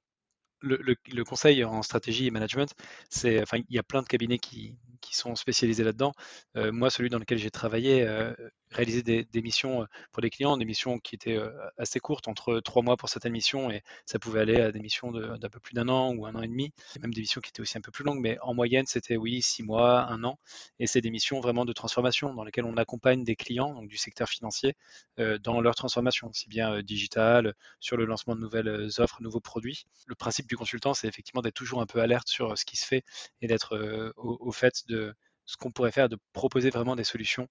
le, 0.61 1.23
conseil 1.23 1.63
en 1.63 1.81
stratégie 1.81 2.27
et 2.27 2.31
management, 2.31 2.73
c'est, 3.09 3.41
enfin, 3.41 3.57
il 3.57 3.75
y 3.75 3.79
a 3.79 3.83
plein 3.83 4.01
de 4.01 4.07
cabinets 4.07 4.39
qui, 4.39 4.77
sont 5.09 5.35
spécialisés 5.35 5.85
là-dedans. 5.85 6.11
Euh, 6.57 6.71
moi, 6.73 6.89
celui 6.89 7.09
dans 7.09 7.17
lequel 7.17 7.37
j'ai 7.37 7.49
travaillé, 7.49 8.03
euh, 8.03 8.33
réalisé 8.71 9.01
des, 9.03 9.41
missions 9.41 9.83
euh, 9.83 9.85
pour 10.11 10.21
des 10.21 10.29
clients, 10.29 10.57
des 10.57 10.65
missions 10.65 10.99
qui 10.99 11.15
étaient 11.15 11.39
assez 11.77 11.99
courtes, 11.99 12.27
entre 12.27 12.59
trois 12.59 12.81
mois 12.81 12.97
pour 12.97 13.09
certaines 13.09 13.31
missions, 13.31 13.69
et 13.71 13.83
ça 14.05 14.19
pouvait 14.19 14.41
aller 14.41 14.59
à 14.61 14.71
des 14.71 14.79
missions 14.79 15.11
d'un 15.11 15.49
peu 15.49 15.59
plus 15.59 15.73
d'un 15.73 15.87
an 15.89 16.13
ou 16.13 16.25
un 16.25 16.35
an 16.35 16.41
et 16.41 16.47
demi, 16.47 16.71
même 17.01 17.13
des 17.13 17.21
missions 17.21 17.41
qui 17.41 17.49
étaient 17.49 17.61
aussi 17.61 17.77
un 17.77 17.81
peu 17.81 17.91
plus 17.91 18.03
longues, 18.03 18.19
mais 18.19 18.37
en 18.41 18.53
moyenne, 18.53 18.85
c'était 18.87 19.17
oui, 19.17 19.41
six 19.41 19.63
mois, 19.63 20.03
un 20.09 20.23
an, 20.23 20.39
et 20.79 20.87
c'est 20.87 21.01
des 21.01 21.11
missions 21.11 21.39
vraiment 21.39 21.65
de 21.65 21.73
transformation 21.73 22.33
dans 22.33 22.43
lesquelles 22.43 22.65
on 22.65 22.77
accompagne 22.77 23.23
des 23.23 23.35
clients, 23.35 23.73
donc 23.73 23.87
du 23.87 23.97
secteur 23.97 24.29
financier, 24.29 24.75
dans 25.17 25.61
leur 25.61 25.75
transformation, 25.75 26.29
aussi 26.29 26.47
bien 26.47 26.81
digital, 26.81 27.53
sur 27.79 27.97
le 27.97 28.05
lancement 28.05 28.35
de 28.35 28.41
nouvelles 28.41 28.89
offres, 28.99 29.21
nouveaux 29.21 29.39
produits. 29.39 29.85
Le 30.05 30.15
principe 30.15 30.47
du 30.47 30.57
consultant, 30.57 30.93
c'est 30.93 31.07
effectivement 31.07 31.41
d'être 31.41 31.55
toujours 31.55 31.81
un 31.81 31.85
peu 31.85 31.99
alerte 31.99 32.27
sur 32.27 32.51
euh, 32.51 32.55
ce 32.55 32.65
qui 32.65 32.77
se 32.77 32.85
fait 32.85 33.03
et 33.41 33.47
d'être 33.47 33.75
euh, 33.75 34.13
au, 34.17 34.51
fait 34.51 34.83
de 34.87 35.13
ce 35.47 35.57
qu'on 35.57 35.71
pourrait 35.71 35.91
faire, 35.91 36.09
de 36.09 36.17
proposer 36.33 36.69
vraiment 36.69 36.95
des 36.95 37.03
solutions 37.03 37.47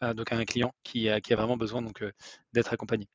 à, 0.00 0.14
un 0.38 0.44
client 0.44 0.74
qui 0.82 1.08
a, 1.08 1.20
qui 1.20 1.32
a 1.32 1.36
vraiment 1.36 1.56
besoin 1.56 1.82
euh, 2.02 2.12
d'être 2.52 2.72
accompagné. 2.72 3.06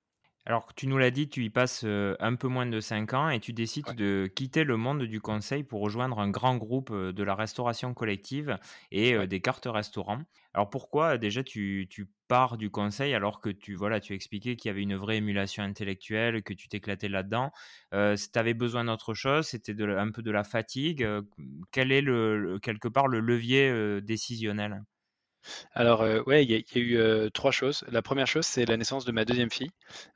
Alors, 0.48 0.74
tu 0.74 0.88
nous 0.88 0.98
l'as 0.98 1.12
dit, 1.12 1.30
tu 1.30 1.44
y 1.46 1.50
passes 1.52 1.84
un 1.84 2.36
peu 2.36 2.48
moins 2.48 2.66
de 2.66 2.80
5 2.80 3.14
ans 3.14 3.30
et 3.30 3.40
tu 3.40 3.54
décides 3.54 3.96
de 3.96 4.26
quitter 4.36 4.64
le 4.64 4.76
monde 4.76 5.04
du 5.04 5.22
conseil 5.22 5.64
pour 5.64 5.82
rejoindre 5.82 6.20
un 6.20 6.30
grand 6.32 6.58
groupe 6.58 6.92
de 6.92 7.24
la 7.24 7.36
restauration 7.36 7.94
collective 7.94 8.58
et 8.92 9.28
des 9.28 9.40
cartes 9.40 9.68
restaurants. 9.68 10.24
Alors, 10.56 10.70
pourquoi 10.72 11.20
déjà 11.20 11.44
tu, 11.44 11.88
pars 12.28 12.58
du 12.58 12.72
conseil 12.72 13.14
alors 13.14 13.40
que 13.40 13.50
tu, 13.50 13.76
voilà, 13.76 14.00
tu 14.00 14.14
expliquais 14.16 14.56
qu'il 14.56 14.70
y 14.70 14.72
avait 14.72 14.82
une 14.82 14.96
vraie 14.96 15.18
émulation 15.18 15.64
intellectuelle, 15.64 16.42
que 16.42 16.54
tu 16.54 16.70
t'éclatais 16.70 17.08
là-dedans? 17.10 17.52
Tu 17.92 18.40
avais 18.40 18.56
besoin 18.56 18.86
d'autre 18.86 19.14
chose 19.14 19.48
C'était 19.48 19.80
un 19.84 20.10
peu 20.10 20.24
de 20.24 20.32
la 20.32 20.44
fatigue 20.44 21.08
Quel 21.72 21.92
est 21.92 22.02
le, 22.02 22.58
quelque 22.60 22.88
part 22.88 23.08
le 23.08 23.20
levier 23.20 24.02
décisionnel? 24.02 24.84
Alors, 25.74 26.02
euh, 26.02 26.22
ouais, 26.24 26.44
il 26.44 26.52
y, 26.52 26.56
a 26.56 26.80
eu 26.80 26.98
euh, 26.98 27.30
trois 27.30 27.52
choses. 27.52 27.84
La 27.90 28.02
première 28.02 28.28
chose, 28.28 28.46
c'est 28.46 28.66
la 28.66 28.78
naissance 28.78 29.06
de 29.06 29.12
ma 29.12 29.26
deuxième 29.26 29.50
fille. 29.50 29.72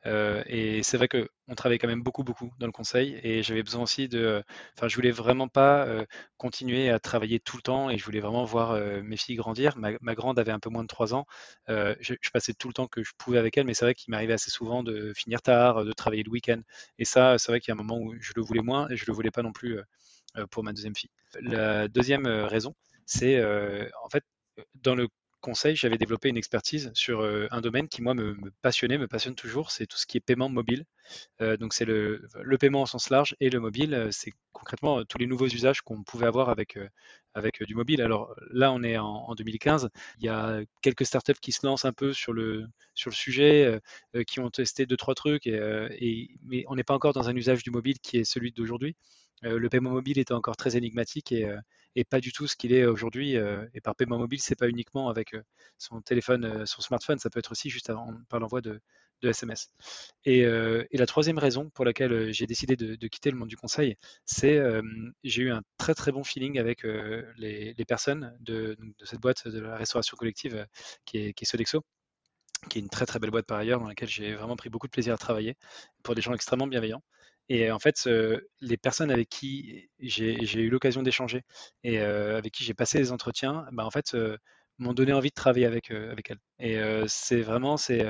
Euh, 0.06 0.44
et 0.48 0.84
c'est 0.84 0.98
vrai 0.98 1.08
qu'on 1.08 1.56
travaillait 1.56 1.80
quand 1.80 1.88
même 1.88 2.04
beaucoup, 2.04 2.24
beaucoup 2.24 2.52
dans 2.60 2.66
le 2.66 2.72
conseil. 2.72 3.20
Et 3.24 3.44
j'avais 3.44 3.64
besoin 3.64 3.84
aussi 3.84 4.08
de. 4.08 4.44
Enfin, 4.78 4.88
je 4.88 4.96
voulais 4.96 5.12
vraiment 5.12 5.48
pas 5.48 5.88
continuer 6.38 6.90
à 6.90 7.00
travailler 7.00 7.40
tout 7.40 7.58
le 7.58 7.62
temps 7.62 7.90
et 7.90 7.98
je 7.98 8.06
voulais 8.06 8.20
vraiment 8.20 8.46
voir 8.46 8.80
mes 9.04 9.18
filles 9.18 9.36
grandir. 9.36 9.76
Ma, 9.78 10.16
grande 10.16 10.40
avait 10.40 10.52
un 10.52 10.60
peu 10.60 10.70
moins 10.70 10.84
de 10.84 10.88
trois 10.88 11.14
ans. 11.14 11.26
Je, 11.68 11.94
je, 12.22 12.30
passais 12.32 12.54
tout 12.54 12.68
le 12.68 12.74
temps 12.74 12.88
que 12.88 13.04
je 13.04 13.12
pouvais 13.18 13.38
avec 13.40 13.58
elle, 13.58 13.66
mais 13.66 13.74
c'est 13.74 13.86
vrai 13.86 13.96
qu'il 13.96 14.12
m'arrivait 14.12 14.34
assez 14.34 14.52
souvent 14.52 14.84
de 14.84 15.14
finir 15.16 15.42
tard, 15.42 15.86
de 15.86 15.94
travailler 15.94 16.24
le 16.24 16.32
week-end. 16.32 16.62
Et 17.00 17.06
ça, 17.06 17.38
c'est 17.38 17.52
vrai 17.52 17.60
qu'il 17.60 17.70
y 17.70 17.78
a 17.78 17.80
un 17.80 17.84
moment 17.84 18.00
où 18.00 18.14
je 18.20 18.34
le 18.36 18.42
voulais 18.42 18.62
moins 18.62 18.90
et 18.90 18.98
je 18.98 19.06
le 19.08 19.14
voulais 19.14 19.32
pas 19.32 19.44
non 19.44 19.54
plus 19.54 19.80
pour 20.52 20.64
ma 20.64 20.74
deuxième 20.74 20.96
fille. 20.96 21.12
La 21.42 21.88
deuxième 21.88 22.28
raison, 22.28 22.76
c'est 23.06 23.44
en 23.44 24.10
fait 24.10 24.24
dans 24.76 24.96
le 24.96 25.08
conseil, 25.46 25.76
j'avais 25.76 26.00
développé 26.00 26.30
une 26.30 26.38
expertise 26.38 26.92
sur 26.96 27.22
euh, 27.22 27.48
un 27.52 27.62
domaine 27.62 27.88
qui, 27.88 28.02
moi, 28.02 28.16
me, 28.16 28.36
passionnait, 28.64 28.98
me 28.98 29.08
passionne 29.08 29.36
toujours, 29.36 29.70
c'est 29.70 29.86
tout 29.86 29.98
ce 29.98 30.08
qui 30.08 30.18
est 30.18 30.20
paiement 30.20 30.50
mobile. 30.50 30.86
Euh, 31.40 31.56
donc, 31.56 31.74
c'est 31.76 31.86
le, 31.86 32.28
paiement 32.60 32.82
au 32.82 32.88
sens 32.88 33.12
large 33.12 33.36
et 33.40 33.52
le 33.52 33.60
mobile, 33.60 33.94
euh, 33.94 34.10
c'est 34.12 34.32
concrètement 34.54 35.06
tous 35.06 35.20
les 35.20 35.28
nouveaux 35.28 35.46
usages 35.46 35.82
qu'on 35.82 36.04
pouvait 36.04 36.26
avoir 36.26 36.50
avec, 36.50 36.80
du 37.68 37.76
mobile. 37.76 38.02
Alors 38.02 38.34
là, 38.50 38.72
on 38.72 38.82
est 38.82 38.98
en, 38.98 39.36
2015. 39.36 39.90
Il 40.18 40.26
y 40.26 40.30
a 40.30 40.62
quelques 40.82 41.06
startups 41.06 41.40
qui 41.40 41.52
se 41.52 41.64
lancent 41.64 41.86
un 41.86 41.94
peu 41.94 42.12
sur 42.12 42.34
le, 42.34 42.66
sujet, 42.96 43.80
qui 44.26 44.40
ont 44.40 44.50
testé 44.50 44.88
deux, 44.88 44.98
trois 44.98 45.14
trucs, 45.14 45.46
mais 45.46 46.64
on 46.68 46.76
n'est 46.76 46.84
pas 46.84 46.96
encore 46.96 47.14
dans 47.14 47.30
un 47.30 47.36
usage 47.36 47.62
du 47.62 47.70
mobile 47.70 48.00
qui 48.00 48.18
est 48.18 48.24
celui 48.24 48.52
d'aujourd'hui. 48.52 48.96
le 49.44 49.68
paiement 49.70 49.92
mobile 49.92 50.18
était 50.18 50.34
encore 50.34 50.56
très 50.56 50.78
énigmatique 50.78 51.34
et 51.34 51.46
et 51.96 52.04
pas 52.04 52.20
du 52.20 52.32
tout 52.32 52.48
ce 52.48 52.56
qu'il 52.56 52.74
est 52.74 52.86
aujourd'hui. 52.86 53.38
Euh, 53.38 53.66
et 53.74 53.82
par 53.82 53.96
paiement 53.96 54.18
mobile, 54.18 54.42
c'est 54.42 54.56
pas 54.56 54.70
uniquement 54.70 55.10
avec 55.10 55.34
euh, 55.34 55.44
son 55.78 56.02
téléphone, 56.02 56.46
euh, 56.46 56.66
son 56.66 56.82
smartphone, 56.82 57.20
ça 57.20 57.30
peut 57.30 57.40
être 57.40 57.52
aussi 57.52 57.70
juste 57.70 57.92
par 58.30 58.40
l'envoi 58.40 58.62
de, 58.62 58.82
SMS. 59.24 59.72
Et, 60.26 60.46
la 60.46 61.06
troisième 61.08 61.40
raison 61.40 61.72
pour 61.72 61.84
laquelle 61.84 62.32
j'ai 62.32 62.46
décidé 62.46 62.76
de, 62.76 63.08
quitter 63.08 63.32
le 63.32 63.38
monde 63.38 63.48
du 63.48 63.58
conseil, 63.58 63.98
c'est 64.26 64.62
j'ai 65.24 65.42
eu 65.42 65.52
un 65.52 65.64
très 65.80 65.96
très 65.96 66.12
bon 66.12 66.24
feeling 66.24 66.60
avec 66.60 66.84
les, 67.38 67.74
personnes 67.88 68.38
de, 68.42 68.78
cette 69.04 69.20
boîte 69.20 69.48
de 69.48 69.60
la 69.60 69.78
restauration 69.78 70.16
collective 70.16 70.68
qui 71.06 71.18
est, 71.18 71.34
qui 71.34 71.44
est 71.44 71.48
Sodexo 71.48 71.84
qui 72.70 72.80
est 72.80 72.82
une 72.82 72.90
très 72.90 73.06
très 73.06 73.20
belle 73.20 73.32
boîte 73.32 73.46
par 73.46 73.58
ailleurs, 73.58 73.80
dans 73.80 73.88
laquelle 73.88 74.10
j'ai 74.10 74.34
vraiment 74.34 74.56
pris 74.56 74.70
beaucoup 74.70 74.88
de 74.88 74.92
plaisir 74.92 75.14
à 75.14 75.18
travailler, 75.18 75.56
pour 76.04 76.16
des 76.16 76.22
gens 76.22 76.34
extrêmement 76.34 76.68
bienveillants. 76.68 77.02
Et 77.50 77.72
en 77.72 77.80
fait, 77.80 78.08
les 78.62 78.78
personnes 78.78 79.12
avec 79.12 79.30
qui 79.30 79.90
j'ai 80.00 80.62
eu 80.62 80.70
l'occasion 80.70 81.04
d'échanger 81.04 81.44
et 81.84 82.00
avec 82.00 82.54
qui 82.54 82.64
j'ai 82.64 82.74
passé 82.74 82.98
les 82.98 83.12
entretiens, 83.12 83.66
bah, 83.72 83.86
en 83.86 83.92
fait, 83.92 84.16
m'ont 84.80 84.94
donné 84.94 85.14
envie 85.14 85.30
de 85.30 85.36
travailler 85.36 85.66
avec, 85.66 85.92
avec 85.92 86.32
elles. 86.32 86.40
Et 86.60 86.80
c'est 87.08 87.42
vraiment 87.42 87.78
c'est 87.78 88.06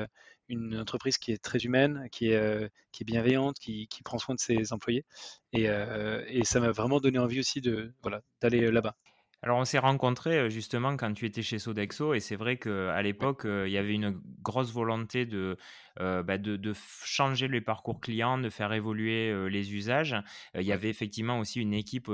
une 0.48 0.78
entreprise 0.78 1.18
qui 1.18 1.32
est 1.32 1.42
très 1.42 1.58
humaine, 1.58 2.08
qui 2.12 2.30
est, 2.30 2.70
qui 2.92 3.02
est 3.02 3.06
bienveillante, 3.06 3.58
qui, 3.58 3.88
qui, 3.88 4.02
prend 4.02 4.18
soin 4.18 4.34
de 4.34 4.40
ses 4.40 4.72
employés. 4.72 5.04
Et, 5.52 5.64
et 5.64 6.44
ça 6.44 6.60
m'a 6.60 6.70
vraiment 6.70 7.00
donné 7.00 7.18
envie 7.18 7.40
aussi 7.40 7.62
voilà 8.02 8.22
d'aller 8.40 8.70
là-bas. 8.70 8.96
Alors, 9.42 9.58
on 9.58 9.64
s'est 9.64 9.78
rencontrés 9.78 10.50
justement 10.50 10.96
quand 10.96 11.12
tu 11.12 11.26
étais 11.26 11.42
chez 11.42 11.58
Sodexo, 11.58 12.14
et 12.14 12.20
c'est 12.20 12.36
vrai 12.36 12.56
qu'à 12.56 13.00
l'époque, 13.02 13.42
il 13.44 13.70
y 13.70 13.78
avait 13.78 13.92
une 13.92 14.18
grosse 14.42 14.72
volonté 14.72 15.26
de, 15.26 15.56
bah, 15.98 16.38
de, 16.38 16.72
changer 17.04 17.46
les 17.46 17.60
parcours 17.60 18.00
clients, 18.00 18.38
de 18.38 18.48
faire 18.48 18.72
évoluer 18.72 19.48
les 19.48 19.74
usages. 19.74 20.16
il 20.54 20.62
y 20.62 20.72
avait 20.72 20.88
effectivement 20.88 21.38
aussi 21.38 21.60
une 21.60 21.74
équipe 21.74 22.10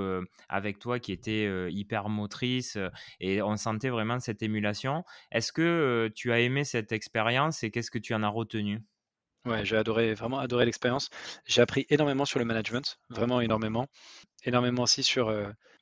avec 0.48 0.78
toi 0.78 0.98
qui 0.98 1.12
était 1.12 1.70
hyper 1.70 2.08
motrice, 2.08 2.76
et 3.20 3.40
on 3.40 3.56
sentait 3.56 3.90
vraiment 3.90 4.18
cette 4.18 4.42
émulation. 4.42 5.04
Est-ce 5.30 5.52
que 5.52 6.10
tu 6.14 6.32
as 6.32 6.40
aimé 6.40 6.64
cette 6.64 6.92
expérience 6.92 7.62
et 7.62 7.70
qu'est-ce 7.70 7.90
que 7.90 7.98
tu 7.98 8.14
en 8.14 8.22
as 8.24 8.28
retenu? 8.28 8.82
Ouais, 9.44 9.64
j'ai 9.64 9.76
adoré, 9.76 10.14
vraiment 10.14 10.38
adoré 10.38 10.64
l'expérience. 10.64 11.08
J'ai 11.46 11.62
appris 11.62 11.86
énormément 11.88 12.24
sur 12.24 12.40
le 12.40 12.44
management, 12.44 12.98
vraiment 13.10 13.40
énormément. 13.40 13.86
Énormément 14.44 14.82
aussi 14.82 15.02
sur, 15.02 15.34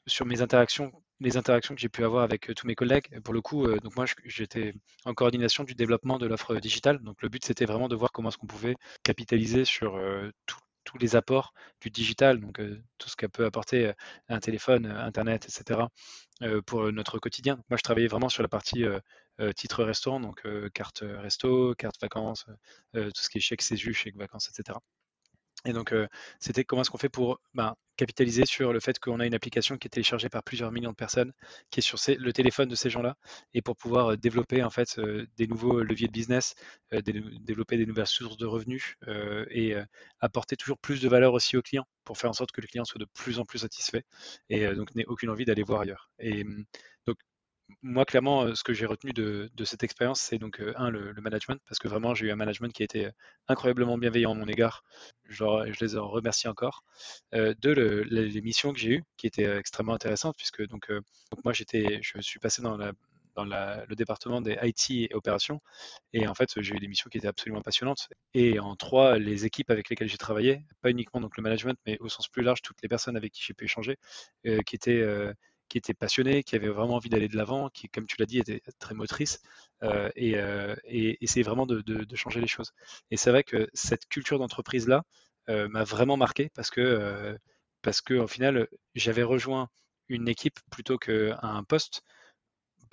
sur 0.06 0.26
mes 0.26 0.42
interactions 0.42 0.92
les 1.20 1.36
interactions 1.36 1.74
que 1.74 1.80
j'ai 1.80 1.88
pu 1.88 2.04
avoir 2.04 2.24
avec 2.24 2.52
tous 2.54 2.66
mes 2.66 2.74
collègues, 2.74 3.20
pour 3.20 3.34
le 3.34 3.40
coup, 3.42 3.66
donc 3.78 3.94
moi 3.96 4.06
j'étais 4.24 4.74
en 5.04 5.14
coordination 5.14 5.64
du 5.64 5.74
développement 5.74 6.18
de 6.18 6.26
l'offre 6.26 6.56
digitale. 6.56 6.98
Donc 7.00 7.22
le 7.22 7.28
but 7.28 7.44
c'était 7.44 7.66
vraiment 7.66 7.88
de 7.88 7.96
voir 7.96 8.10
comment 8.12 8.30
est-ce 8.30 8.38
qu'on 8.38 8.46
pouvait 8.46 8.76
capitaliser 9.02 9.64
sur 9.64 10.00
tous 10.46 10.98
les 10.98 11.14
apports 11.14 11.52
du 11.80 11.90
digital, 11.90 12.40
donc 12.40 12.60
tout 12.98 13.08
ce 13.08 13.16
qu'a 13.16 13.28
peut 13.28 13.44
apporter 13.44 13.92
un 14.28 14.40
téléphone, 14.40 14.86
Internet, 14.86 15.46
etc. 15.46 15.80
pour 16.66 16.90
notre 16.90 17.18
quotidien. 17.18 17.62
moi 17.68 17.76
je 17.76 17.82
travaillais 17.82 18.08
vraiment 18.08 18.30
sur 18.30 18.42
la 18.42 18.48
partie 18.48 18.84
titre 19.56 19.84
restaurant, 19.84 20.20
donc 20.20 20.42
carte 20.72 21.04
resto, 21.04 21.74
carte 21.74 22.00
vacances, 22.00 22.46
tout 22.94 23.10
ce 23.14 23.28
qui 23.28 23.38
est 23.38 23.42
chèque 23.42 23.62
CESU, 23.62 23.92
chèque 23.92 24.16
vacances, 24.16 24.48
etc. 24.48 24.78
Et 25.66 25.72
donc, 25.72 25.94
c'était 26.38 26.64
comment 26.64 26.82
est-ce 26.82 26.90
qu'on 26.90 26.98
fait 26.98 27.08
pour 27.08 27.40
ben, 27.54 27.74
capitaliser 27.96 28.46
sur 28.46 28.72
le 28.72 28.80
fait 28.80 28.98
qu'on 28.98 29.20
a 29.20 29.26
une 29.26 29.34
application 29.34 29.76
qui 29.76 29.88
est 29.88 29.90
téléchargée 29.90 30.30
par 30.30 30.42
plusieurs 30.42 30.72
millions 30.72 30.90
de 30.90 30.96
personnes, 30.96 31.32
qui 31.70 31.80
est 31.80 31.82
sur 31.82 31.98
le 32.08 32.32
téléphone 32.32 32.68
de 32.68 32.74
ces 32.74 32.88
gens-là, 32.88 33.16
et 33.52 33.60
pour 33.60 33.76
pouvoir 33.76 34.16
développer 34.16 34.62
en 34.62 34.70
fait 34.70 34.98
des 35.36 35.46
nouveaux 35.46 35.82
leviers 35.82 36.06
de 36.06 36.12
business, 36.12 36.54
développer 36.92 37.76
des 37.76 37.84
nouvelles 37.84 38.06
sources 38.06 38.38
de 38.38 38.46
revenus 38.46 38.96
et 39.50 39.74
apporter 40.20 40.56
toujours 40.56 40.78
plus 40.78 41.02
de 41.02 41.08
valeur 41.08 41.34
aussi 41.34 41.58
aux 41.58 41.62
clients 41.62 41.86
pour 42.04 42.16
faire 42.16 42.30
en 42.30 42.34
sorte 42.34 42.52
que 42.52 42.62
le 42.62 42.66
client 42.66 42.84
soit 42.84 42.98
de 42.98 43.06
plus 43.12 43.38
en 43.38 43.44
plus 43.44 43.58
satisfait 43.58 44.04
et 44.48 44.66
donc 44.74 44.94
n'ait 44.94 45.06
aucune 45.06 45.28
envie 45.28 45.44
d'aller 45.44 45.62
voir 45.62 45.82
ailleurs. 45.82 46.10
Donc 47.06 47.18
moi, 47.82 48.04
clairement, 48.04 48.54
ce 48.54 48.62
que 48.62 48.72
j'ai 48.72 48.86
retenu 48.86 49.12
de, 49.12 49.50
cette 49.64 49.82
expérience, 49.82 50.20
c'est 50.20 50.38
donc, 50.38 50.62
un, 50.76 50.90
le, 50.90 51.12
management, 51.20 51.60
parce 51.68 51.78
que 51.78 51.88
vraiment, 51.88 52.14
j'ai 52.14 52.26
eu 52.26 52.30
un 52.30 52.36
management 52.36 52.72
qui 52.72 52.82
a 52.82 52.84
été 52.84 53.10
incroyablement 53.48 53.98
bienveillant 53.98 54.32
à 54.32 54.34
mon 54.34 54.46
égard. 54.46 54.84
Je 55.28 55.44
les 55.80 55.96
en 55.96 56.08
remercie 56.08 56.48
encore. 56.48 56.84
deux, 57.32 57.72
les 58.10 58.40
missions 58.42 58.72
que 58.72 58.78
j'ai 58.78 58.90
eues, 58.90 59.04
qui 59.16 59.26
étaient 59.26 59.58
extrêmement 59.58 59.94
intéressantes, 59.94 60.36
puisque 60.36 60.66
donc, 60.66 60.90
moi, 61.44 61.52
j'étais, 61.52 62.00
je 62.02 62.20
suis 62.20 62.38
passé 62.38 62.62
dans, 62.62 62.76
la, 62.76 62.92
dans 63.34 63.44
le 63.44 63.94
département 63.94 64.40
des 64.40 64.58
IT 64.62 64.90
et 64.90 65.14
opérations, 65.14 65.60
et 66.12 66.26
en 66.26 66.34
fait, 66.34 66.60
j'ai 66.60 66.74
eu 66.74 66.78
des 66.78 66.88
missions 66.88 67.08
qui 67.10 67.18
étaient 67.18 67.28
absolument 67.28 67.62
passionnantes. 67.62 68.08
Et 68.34 68.58
en 68.58 68.76
trois, 68.76 69.18
les 69.18 69.46
équipes 69.46 69.70
avec 69.70 69.88
lesquelles 69.88 70.08
j'ai 70.08 70.18
travaillé, 70.18 70.64
pas 70.82 70.90
uniquement 70.90 71.20
donc 71.20 71.36
le 71.36 71.42
management, 71.42 71.78
mais 71.86 71.98
au 72.00 72.08
sens 72.08 72.28
plus 72.28 72.42
large, 72.42 72.62
toutes 72.62 72.82
les 72.82 72.88
personnes 72.88 73.16
avec 73.16 73.32
qui 73.32 73.42
j'ai 73.44 73.54
pu 73.54 73.64
échanger, 73.64 73.96
qui 74.44 74.76
étaient 74.76 75.34
qui 75.70 75.78
était 75.78 75.94
passionnée, 75.94 76.42
qui 76.42 76.56
avait 76.56 76.68
vraiment 76.68 76.96
envie 76.96 77.08
d'aller 77.08 77.28
de 77.28 77.36
l'avant, 77.36 77.70
qui, 77.70 77.88
comme 77.88 78.06
tu 78.06 78.16
l'as 78.18 78.26
dit, 78.26 78.38
était 78.38 78.60
très 78.78 78.94
motrice 78.94 79.40
euh, 79.82 80.10
et, 80.16 80.36
euh, 80.36 80.74
essayer 80.84 81.42
vraiment 81.42 81.64
de, 81.64 82.04
changer 82.14 82.40
les 82.40 82.48
choses. 82.48 82.72
Et 83.10 83.16
c'est 83.16 83.30
vrai 83.30 83.44
que 83.44 83.70
cette 83.72 84.06
culture 84.08 84.38
d'entreprise-là 84.38 85.04
euh, 85.48 85.68
m'a 85.68 85.84
vraiment 85.84 86.16
marqué 86.18 86.50
parce 86.54 86.70
que, 86.70 87.38
parce 87.82 88.02
que, 88.02 88.14
au 88.14 88.26
final, 88.26 88.68
j'avais 88.94 89.22
rejoint 89.22 89.68
une 90.08 90.28
équipe 90.28 90.58
plutôt 90.70 90.98
qu'un 90.98 91.64
poste 91.66 92.02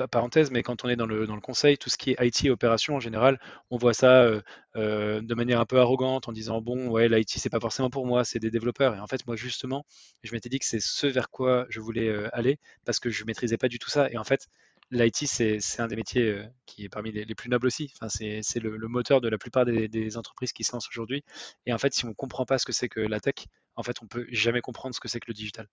parenthèse, 0.06 0.52
mais 0.52 0.62
quand 0.62 0.86
on 0.86 0.90
est 0.90 0.96
dans 0.96 1.06
le, 1.06 1.26
dans 1.26 1.36
le 1.36 1.42
conseil, 1.42 1.78
tout 1.78 1.90
ce 1.90 1.98
qui 1.98 2.12
est 2.12 2.18
IT 2.26 2.46
et 2.46 2.50
opération 2.52 2.96
en 2.96 3.00
général, 3.00 3.40
on 3.72 3.78
voit 3.78 3.94
ça 3.94 4.22
euh, 4.22 4.42
euh, 4.76 5.22
de 5.22 5.34
manière 5.34 5.60
un 5.60 5.66
peu 5.66 5.80
arrogante 5.80 6.28
en 6.28 6.32
disant 6.32 6.62
bon, 6.62 6.90
ouais, 6.90 7.10
l'IT 7.10 7.30
c'est 7.30 7.50
pas 7.50 7.60
forcément 7.60 7.90
pour 7.90 8.06
moi, 8.06 8.24
c'est 8.24 8.40
des 8.40 8.52
développeurs. 8.52 8.96
Et 8.96 9.00
en 9.00 9.08
fait, 9.08 9.26
moi 9.26 9.36
justement, 9.36 9.86
je 10.24 10.32
m'étais 10.34 10.50
dit 10.50 10.60
que 10.60 10.66
c'est 10.66 10.80
ce 10.80 11.08
vers 11.08 11.30
quoi 11.30 11.66
je 11.70 11.80
voulais 11.80 12.10
euh, 12.10 12.30
aller 12.34 12.60
parce 12.86 13.00
que 13.00 13.10
je 13.10 13.26
maîtrisais 13.26 13.58
pas 13.58 13.70
du 13.70 13.80
tout 13.80 13.90
ça. 13.90 14.12
Et 14.12 14.18
en 14.18 14.24
fait, 14.24 14.48
l'IT 14.92 15.26
c'est 15.28 15.80
un 15.80 15.88
des 15.88 15.96
métiers 15.96 16.44
qui 16.66 16.86
est 16.86 16.90
parmi 16.90 17.12
les, 17.12 17.26
plus 17.36 17.50
nobles 17.50 17.68
aussi. 17.68 17.92
Enfin, 17.96 18.10
c'est 18.10 18.60
le, 18.60 18.78
le, 18.78 18.88
moteur 18.88 19.22
de 19.22 19.30
la 19.30 19.38
plupart 19.38 19.66
des, 19.66 19.88
des 19.88 20.18
entreprises 20.18 20.54
qui 20.54 20.64
se 20.64 20.74
lancent 20.74 20.90
aujourd'hui. 20.90 21.24
Et 21.66 21.74
en 21.74 21.78
fait, 21.78 21.94
si 21.94 22.06
on 22.06 22.14
comprend 22.14 22.46
pas 22.46 22.58
ce 22.58 22.66
que 22.66 22.74
c'est 22.74 22.90
que 22.90 23.00
la 23.00 23.20
tech, 23.20 23.48
en 23.76 23.84
fait, 23.84 24.02
on 24.02 24.08
peut 24.08 24.28
jamais 24.32 24.62
comprendre 24.62 24.96
ce 24.96 25.00
que 25.00 25.08
c'est 25.08 25.20
que 25.20 25.28
le 25.28 25.34
digital. 25.34 25.68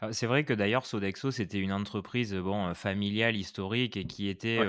Ah, 0.00 0.12
c'est 0.12 0.26
vrai 0.26 0.44
que 0.44 0.52
d'ailleurs 0.52 0.84
Sodexo, 0.84 1.30
c'était 1.30 1.58
une 1.58 1.72
entreprise 1.72 2.34
bon, 2.34 2.74
familiale, 2.74 3.34
historique 3.36 3.96
et 3.96 4.06
qui 4.06 4.28
était 4.28 4.62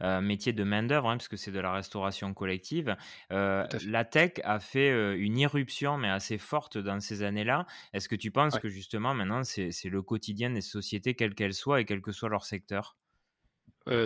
un 0.00 0.20
métier 0.20 0.52
de 0.52 0.62
main-d'œuvre, 0.62 1.08
hein, 1.08 1.16
puisque 1.16 1.38
c'est 1.38 1.52
de 1.52 1.60
la 1.60 1.72
restauration 1.72 2.34
collective. 2.34 2.96
la 3.30 4.04
tech 4.04 4.32
a 4.44 4.60
fait 4.60 5.16
une 5.16 5.38
irruption, 5.38 5.96
mais 5.96 6.08
assez 6.10 6.36
forte 6.38 6.76
dans 6.78 7.00
ces 7.00 7.22
années-là. 7.22 7.66
Est-ce 7.94 8.08
que 8.08 8.16
tu 8.16 8.30
penses 8.30 8.58
que 8.58 8.68
justement 8.68 9.14
maintenant, 9.14 9.42
c'est 9.44 9.70
le 9.88 10.02
quotidien 10.02 10.50
des 10.50 10.60
sociétés, 10.60 11.14
quelles 11.14 11.34
qu'elles 11.34 11.54
soient 11.54 11.80
et 11.80 11.84
quel 11.86 12.02
que 12.02 12.12
soit 12.12 12.28
leur 12.28 12.44
secteur? 12.44 12.96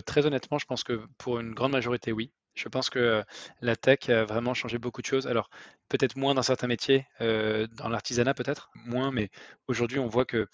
Très 0.06 0.24
honnêtement, 0.26 0.58
je 0.58 0.66
pense 0.66 0.84
que 0.84 1.06
pour 1.18 1.40
une 1.40 1.52
grande 1.52 1.72
majorité, 1.72 2.12
oui. 2.12 2.32
Je 2.58 2.68
pense 2.68 2.90
que 2.90 3.22
la 3.60 3.76
tech 3.76 4.08
a 4.08 4.24
vraiment 4.24 4.52
changé 4.52 4.78
beaucoup 4.78 5.00
de 5.00 5.06
choses. 5.06 5.28
Alors, 5.28 5.48
peut-être 5.88 6.16
moins 6.16 6.34
dans 6.34 6.42
certains 6.42 6.66
métiers, 6.66 7.06
dans 7.20 7.88
l'artisanat 7.88 8.34
peut-être, 8.34 8.70
moins, 8.74 9.12
mais 9.12 9.30
aujourd'hui, 9.68 10.00
on 10.00 10.08
voit 10.08 10.24
que 10.24 10.48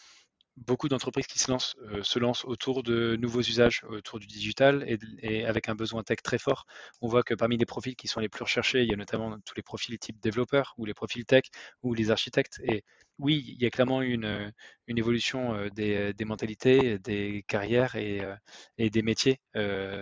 beaucoup 0.57 0.89
d'entreprises 0.89 1.27
qui 1.27 1.39
se 1.39 1.51
lancent 1.51 1.77
se 2.03 2.19
lancent 2.19 2.45
autour 2.45 2.83
de 2.83 3.17
nouveaux 3.17 3.41
usages, 3.41 3.83
autour 3.89 4.19
du 4.19 4.27
digital 4.27 4.85
et, 5.23 5.45
avec 5.45 5.69
un 5.69 5.75
besoin 5.75 6.03
tech 6.03 6.19
très 6.23 6.39
fort. 6.39 6.67
On 7.01 7.09
voit 7.09 7.23
que 7.23 7.35
parmi 7.35 7.57
les 7.57 7.67
profils 7.67 7.97
qui 7.97 8.09
sont 8.09 8.21
les 8.21 8.29
plus 8.29 8.45
recherchés, 8.45 8.83
il 8.83 8.91
y 8.91 8.93
a 8.93 8.97
notamment 8.97 9.39
tous 9.45 9.55
les 9.57 9.63
profils 9.63 9.99
type 9.99 10.21
développeurs 10.21 10.75
ou 10.79 10.85
les 10.87 10.95
profils 10.95 11.25
tech 11.25 11.45
ou 11.83 11.95
les 11.95 12.11
architectes. 12.11 12.61
Et 12.65 12.85
oui, 13.19 13.45
il 13.47 13.63
y 13.63 13.67
a 13.67 13.71
clairement 13.71 14.03
une, 14.03 14.53
évolution 14.89 15.69
des, 15.75 16.13
des, 16.13 16.25
mentalités, 16.25 16.99
des 16.99 17.45
carrières 17.47 17.97
et, 17.97 18.23
et 18.79 18.91
des 18.91 19.03
métiers 19.03 19.41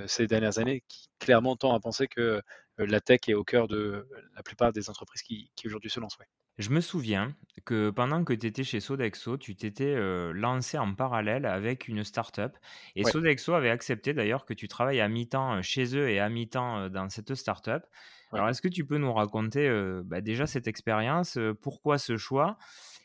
ces 0.06 0.26
dernières 0.26 0.58
années 0.58 0.82
qui 0.88 1.08
clairement 1.18 1.56
tend 1.56 1.74
à 1.74 1.80
penser 1.80 2.08
que 2.08 2.42
la 2.78 3.00
tech 3.00 3.20
est 3.28 3.34
au 3.34 3.44
cœur 3.44 3.68
de 3.68 4.08
la 4.34 4.42
plupart 4.42 4.72
des 4.72 4.88
entreprises 4.90 5.22
qui, 5.22 5.50
qui 5.54 5.66
aujourd'hui 5.66 5.90
se 5.90 6.00
lancent. 6.00 6.18
Je 6.58 6.70
me 6.70 6.80
souviens 6.80 7.34
que 7.64 7.90
pendant 7.90 8.24
que 8.24 8.32
tu 8.34 8.46
étais 8.46 8.64
chez 8.64 8.80
Sodexo, 8.80 9.38
tu 9.38 9.56
t'étais 9.56 9.94
lancé 10.32 10.76
en 10.76 10.94
parallèle 10.94 11.46
avec 11.46 11.88
une 11.88 12.04
start-up. 12.04 12.56
Et 12.94 13.04
Sodexo 13.04 13.54
avait 13.54 13.70
accepté 13.70 14.12
d'ailleurs 14.12 14.44
que 14.44 14.52
tu 14.52 14.68
travailles 14.68 15.00
à 15.00 15.08
mi-temps 15.08 15.62
chez 15.62 15.96
eux 15.96 16.10
et 16.10 16.20
à 16.20 16.28
mi-temps 16.28 16.90
dans 16.90 17.08
cette 17.08 17.34
start-up. 17.34 17.84
Alors, 18.32 18.48
est-ce 18.48 18.62
que 18.62 18.68
tu 18.68 18.84
peux 18.86 18.98
nous 18.98 19.12
raconter 19.12 19.70
bah, 20.04 20.20
déjà 20.20 20.46
cette 20.46 20.66
expérience 20.66 21.38
Pourquoi 21.62 21.98
ce 21.98 22.16
choix 22.16 22.58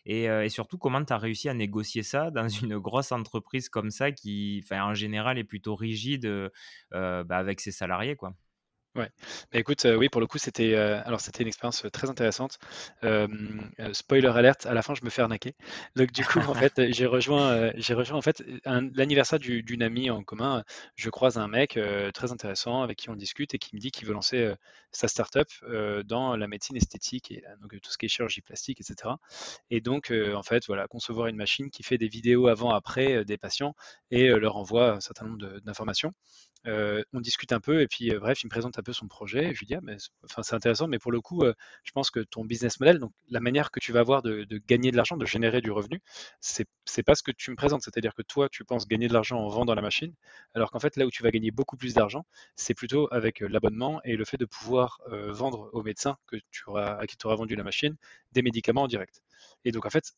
et, 0.10 0.48
surtout, 0.50 0.78
comment 0.78 1.04
tu 1.04 1.12
as 1.12 1.18
réussi 1.18 1.50
à 1.50 1.54
négocier 1.54 2.04
ça 2.04 2.32
dans 2.32 2.48
une 2.48 2.78
grosse 2.78 3.12
entreprise 3.12 3.70
comme 3.70 3.92
ça 3.92 4.12
qui, 4.12 4.64
en 4.72 4.94
général, 4.94 5.38
est 5.38 5.44
plutôt 5.44 5.76
rigide 5.76 6.52
bah, 6.92 7.26
avec 7.30 7.62
ses 7.62 7.72
salariés 7.72 8.16
quoi? 8.16 8.34
Ouais. 8.98 9.12
Bah, 9.54 9.60
écoute, 9.60 9.86
euh, 9.86 9.96
oui, 9.96 10.10
pour 10.10 10.20
le 10.22 10.26
coup, 10.26 10.40
c'était 10.40 10.74
euh, 10.74 11.00
alors 11.06 11.22
c'était 11.22 11.44
une 11.44 11.48
expérience 11.48 11.86
euh, 11.86 11.90
très 11.92 12.10
intéressante. 12.10 12.58
spoiler 13.94 14.28
alerte, 14.30 14.66
à 14.66 14.74
la 14.74 14.82
fin, 14.82 14.96
je 14.96 15.04
me 15.04 15.12
fais 15.12 15.22
arnaquer. 15.22 15.54
Donc 15.96 16.12
du 16.12 16.26
coup, 16.26 16.40
en 16.40 16.54
fait, 16.56 16.92
j'ai 16.92 17.06
rejoint, 17.06 17.72
j'ai 17.76 17.94
rejoint 17.94 18.18
en 18.18 18.22
fait 18.24 18.44
l'anniversaire 18.66 19.38
d'une 19.38 19.84
amie 19.84 20.10
en 20.10 20.24
commun. 20.24 20.64
Je 20.96 21.12
croise 21.12 21.38
un 21.38 21.48
mec 21.48 21.80
très 22.14 22.32
intéressant 22.32 22.82
avec 22.82 22.98
qui 22.98 23.10
on 23.12 23.16
discute 23.16 23.54
et 23.54 23.60
qui 23.60 23.76
me 23.76 23.80
dit 23.80 23.92
qu'il 23.92 24.08
veut 24.08 24.14
lancer 24.14 24.52
sa 24.92 25.08
startup 25.08 25.48
dans 26.06 26.36
la 26.36 26.48
médecine 26.48 26.76
esthétique 26.76 27.32
et 27.32 27.44
donc 27.62 27.80
tout 27.82 27.92
ce 27.92 27.98
qui 28.00 28.06
est 28.08 28.10
chirurgie 28.10 28.42
plastique, 28.42 28.82
etc. 28.82 29.14
Et 29.70 29.80
donc, 29.80 30.12
en 30.12 30.44
fait, 30.44 30.66
voilà, 30.66 30.88
concevoir 30.88 31.28
une 31.28 31.36
machine 31.36 31.70
qui 31.70 31.84
fait 31.84 32.00
des 32.00 32.08
vidéos 32.08 32.48
avant-après 32.48 33.24
des 33.26 33.38
patients 33.38 33.76
et 34.10 34.28
leur 34.30 34.58
envoie 34.58 34.94
un 34.94 35.02
certain 35.02 35.28
nombre 35.28 35.60
d'informations. 35.62 36.14
on 36.66 37.20
discute 37.22 37.52
un 37.52 37.60
peu 37.60 37.82
et 37.82 37.88
puis 37.88 38.12
bref, 38.20 38.42
il 38.44 38.48
me 38.48 38.52
présente 38.52 38.80
un 38.80 38.84
son 38.94 39.08
projet. 39.08 39.54
Je 39.54 39.60
lui 39.60 39.66
dis, 39.66 39.76
ah, 39.76 39.82
c'est 40.42 40.56
intéressant, 40.56 40.88
mais 40.88 41.00
pour 41.00 41.12
le 41.12 41.22
coup, 41.22 41.44
je 41.84 41.92
pense 41.92 42.12
que 42.12 42.20
ton 42.20 42.46
business 42.46 42.80
model, 42.80 43.00
donc 43.00 43.12
la 43.30 43.40
manière 43.40 43.72
que 43.72 43.80
tu 43.80 43.92
vas 43.92 44.00
avoir 44.00 44.22
de, 44.22 44.46
gagner 44.68 44.92
de 44.92 44.98
l'argent, 44.98 45.18
de 45.18 45.26
générer 45.26 45.62
du 45.62 45.72
revenu, 45.72 46.02
c'est, 46.42 46.68
c'est 46.86 47.04
pas 47.04 47.16
ce 47.16 47.24
que 47.24 47.32
tu 47.32 47.52
me 47.52 47.56
présentes. 47.56 47.82
C'est-à-dire 47.84 48.14
que 48.14 48.22
toi, 48.22 48.50
tu 48.50 48.64
penses 48.64 48.88
gagner 48.88 49.08
de 49.08 49.14
l'argent 49.14 49.40
en 49.40 49.50
vendant 49.50 49.76
la 49.76 49.82
machine, 49.82 50.14
alors 50.54 50.72
qu'en 50.72 50.80
fait, 50.80 50.96
là 50.98 51.06
où 51.06 51.12
tu 51.12 51.24
vas 51.24 51.32
gagner 51.32 51.52
beaucoup 51.52 51.78
plus 51.78 51.94
d'argent, 51.94 52.26
c'est 52.56 52.74
plutôt 52.74 53.08
avec 53.12 53.40
l'abonnement 53.42 54.02
et 54.04 54.16
le 54.16 54.26
fait 54.26 54.38
de 54.38 54.46
pouvoir 54.46 55.02
vendre 55.08 55.70
aux 55.74 55.84
médecins 55.84 56.18
que 56.28 56.38
à 56.76 57.06
qui 57.08 57.18
tu 57.18 57.28
auras 57.28 57.36
vendu 57.36 57.56
la 57.56 57.64
machine 57.64 57.96
des 58.32 58.42
médicaments 58.42 58.84
en 58.84 58.88
direct. 58.88 59.22
Et 59.66 59.72
donc, 59.72 59.86
en 59.86 59.90
fait, 59.90 60.14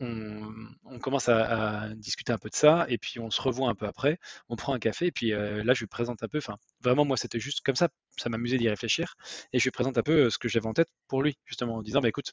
on, 0.00 0.98
commence 1.00 1.28
à, 1.28 1.88
discuter 1.94 2.32
un 2.32 2.38
peu 2.38 2.48
de 2.48 2.54
ça, 2.54 2.86
et 2.88 2.98
puis 2.98 3.20
on 3.20 3.30
se 3.30 3.40
revoit 3.40 3.68
un 3.68 3.74
peu 3.74 3.86
après, 3.86 4.18
on 4.48 4.56
prend 4.56 4.74
un 4.74 4.78
café, 4.78 5.06
et 5.06 5.12
puis 5.12 5.32
euh, 5.32 5.62
là, 5.64 5.74
je 5.74 5.80
lui 5.80 5.86
présente 5.86 6.22
un 6.22 6.28
peu, 6.28 6.38
enfin, 6.38 6.56
vraiment, 6.80 7.04
moi, 7.04 7.16
c'était 7.16 7.40
juste 7.40 7.60
comme 7.64 7.76
ça, 7.76 7.88
ça 8.16 8.28
m'amusait 8.28 8.58
d'y 8.58 8.68
réfléchir, 8.68 9.14
et 9.52 9.58
je 9.58 9.64
lui 9.64 9.70
présente 9.70 9.98
un 9.98 10.02
peu 10.02 10.26
euh, 10.26 10.30
ce 10.30 10.38
que 10.38 10.48
j'avais 10.48 10.66
en 10.66 10.74
tête 10.74 10.88
pour 11.08 11.22
lui, 11.22 11.36
justement, 11.44 11.76
en 11.76 11.82
disant, 11.82 12.00
bah, 12.00 12.08
écoute, 12.08 12.32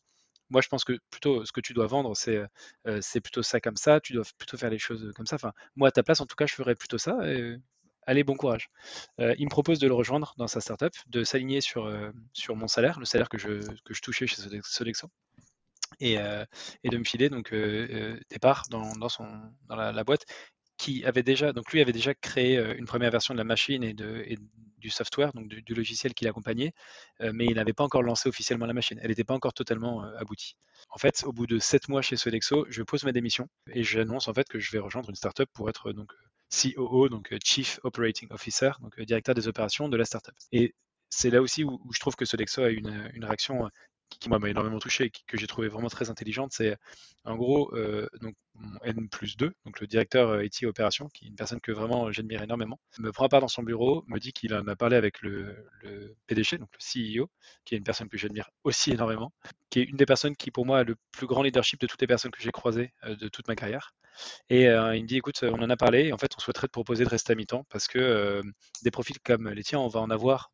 moi, 0.50 0.62
je 0.62 0.68
pense 0.68 0.84
que 0.84 0.98
plutôt 1.10 1.46
ce 1.46 1.52
que 1.52 1.62
tu 1.62 1.74
dois 1.74 1.88
vendre, 1.88 2.16
c'est 2.16 2.44
euh, 2.88 3.00
plutôt 3.24 3.44
ça 3.44 3.62
comme 3.62 3.78
ça, 3.78 4.00
tu 4.02 4.14
dois 4.14 4.24
plutôt 4.38 4.58
faire 4.58 4.70
les 4.70 4.80
choses 4.80 5.12
comme 5.16 5.26
ça. 5.26 5.36
Enfin, 5.36 5.54
moi, 5.76 5.88
à 5.90 5.92
ta 5.92 6.04
place, 6.04 6.20
en 6.20 6.26
tout 6.26 6.36
cas, 6.36 6.46
je 6.46 6.56
ferais 6.56 6.76
plutôt 6.76 6.98
ça. 6.98 7.18
Et, 7.26 7.56
allez, 8.06 8.26
bon 8.26 8.36
courage. 8.36 8.70
il 9.20 9.46
me 9.46 9.50
propose 9.50 9.80
de 9.80 9.88
le 9.88 9.94
rejoindre 9.94 10.34
dans 10.38 10.48
sa 10.48 10.60
startup, 10.60 10.94
de 11.08 11.24
s'aligner 11.24 11.62
sur, 11.62 11.90
sur 12.34 12.58
mon 12.58 12.68
salaire, 12.68 13.00
le 13.00 13.06
salaire 13.06 13.30
que 13.30 13.38
je, 13.38 13.66
que 13.86 13.94
je 13.94 14.02
touchais 14.02 14.28
chez 14.28 14.42
Sodexo 14.64 15.08
et, 16.00 16.18
euh, 16.18 16.46
et 16.84 16.90
de 16.90 16.98
me 16.98 17.04
filer 17.04 17.30
donc 17.30 17.54
euh, 17.54 17.88
euh, 17.92 18.20
des 18.30 18.38
dans, 18.40 19.76
la, 19.76 20.04
boîte 20.04 20.26
qui 20.78 21.06
avait 21.06 21.24
déjà, 21.24 21.54
donc 21.54 21.72
lui 21.72 21.82
avait 21.82 21.92
déjà 21.92 22.14
créé 22.16 22.58
une 22.78 22.86
première 22.86 23.12
version 23.12 23.34
de 23.34 23.38
la 23.38 23.44
machine 23.44 23.84
et, 23.84 23.94
du 24.80 24.90
software, 24.90 25.32
donc 25.34 25.48
du, 25.48 25.76
logiciel 25.76 26.16
qui 26.16 26.26
l'accompagnait, 26.26 26.74
mais 27.20 27.46
il 27.46 27.54
n'avait 27.54 27.74
pas 27.74 27.84
encore 27.84 28.02
lancé 28.02 28.28
officiellement 28.28 28.66
la 28.66 28.74
machine. 28.74 29.00
Elle 29.04 29.10
n'était 29.10 29.24
pas 29.24 29.36
encore 29.36 29.54
totalement 29.54 30.02
aboutie. 30.18 30.56
En 30.90 30.98
fait, 30.98 31.24
au 31.24 31.32
bout 31.32 31.46
de 31.46 31.60
sept 31.60 31.88
mois 31.88 32.02
chez 32.02 32.18
Sodexo, 32.18 32.66
je 32.68 32.82
pose 32.82 33.04
ma 33.04 33.12
démission 33.12 33.48
et 33.72 33.84
j'annonce 33.84 34.28
en 34.28 34.34
fait 34.34 34.48
que 34.50 34.58
je 34.58 34.72
vais 34.72 34.80
rejoindre 34.80 35.10
une 35.10 35.16
startup 35.16 35.48
pour 35.54 35.70
être 35.70 35.92
donc 35.92 36.12
COO, 36.50 37.10
donc 37.10 37.32
Chief 37.44 37.80
Operating 37.84 38.30
Officer, 38.32 38.72
donc 38.82 39.00
directeur 39.02 39.36
des 39.36 39.48
opérations 39.48 39.88
de 39.88 39.98
la 39.98 40.06
startup. 40.06 40.34
Et 40.52 40.74
c'est 41.12 41.30
là 41.30 41.44
aussi 41.44 41.64
où, 41.64 41.80
je 41.94 42.00
trouve 42.00 42.16
que 42.16 42.26
Sodexo 42.26 42.64
a 42.64 42.72
une, 42.72 43.12
une 43.14 43.26
réaction 43.26 43.70
qui, 44.20 44.30
m'a 44.30 44.38
énormément 44.48 44.80
touché 44.80 45.06
et 45.06 45.12
que 45.28 45.38
j'ai 45.38 45.48
trouvé 45.48 45.68
vraiment 45.68 45.90
très 45.90 46.10
intelligente, 46.10 46.52
c'est 46.54 46.76
en 47.24 47.36
gros 47.36 47.74
euh, 47.76 48.08
donc 48.22 48.36
mon 48.56 48.80
N 48.84 49.08
plus 49.10 49.38
2, 49.38 49.54
donc 49.66 49.80
le 49.80 49.88
directeur 49.88 50.42
IT 50.44 50.64
euh, 50.64 50.70
opération, 50.70 51.08
qui 51.10 51.26
est 51.26 51.28
une 51.30 51.36
personne 51.36 51.62
que 51.62 51.72
vraiment 51.72 52.12
j'admire 52.12 52.42
énormément, 52.44 52.80
me 53.00 53.12
prend 53.12 53.28
part 53.30 53.42
dans 53.42 53.48
son 53.48 53.64
bureau, 53.64 54.04
me 54.08 54.20
dit 54.20 54.34
qu'il 54.34 54.54
en 54.54 54.68
a 54.68 54.76
parlé 54.76 54.98
avec 54.98 55.22
le, 55.22 55.66
PDG, 56.28 56.58
donc 56.58 56.70
le 56.74 57.20
CEO, 57.20 57.30
qui 57.66 57.76
est 57.76 57.78
une 57.78 57.84
personne 57.84 58.10
que 58.10 58.18
j'admire 58.18 58.50
aussi 58.64 58.92
énormément, 58.92 59.34
qui 59.70 59.80
est 59.80 59.84
une 59.84 59.98
des 59.98 60.06
personnes 60.06 60.36
qui 60.36 60.52
pour 60.52 60.66
moi 60.66 60.80
a 60.80 60.84
le 60.84 60.96
plus 61.12 61.28
grand 61.28 61.44
leadership 61.44 61.80
de 61.80 61.88
toutes 61.88 62.02
les 62.02 62.08
personnes 62.08 62.32
que 62.32 62.42
j'ai 62.42 62.52
croisées 62.52 62.94
euh, 63.06 63.16
de 63.16 63.28
toute 63.28 63.48
ma 63.48 63.56
carrière. 63.56 63.94
Et 64.50 64.66
il 64.66 65.04
me 65.04 65.08
dit, 65.08 65.16
écoute, 65.18 65.42
on 65.44 65.62
en 65.64 65.70
a 65.70 65.78
parlé, 65.78 66.12
en 66.12 66.18
fait, 66.18 66.34
on 66.38 66.40
souhaiterait 66.42 66.68
te 66.68 66.74
proposer 66.74 67.06
de 67.06 67.10
rester 67.10 67.32
à 67.32 67.36
mi-temps 67.36 67.66
parce 67.70 67.88
que 67.88 68.42
des 68.84 68.92
profils 68.92 69.18
comme 69.22 69.50
les 69.50 69.64
tiens, 69.64 69.80
on 69.80 69.88
va 69.88 70.02
en 70.02 70.10
avoir 70.10 70.52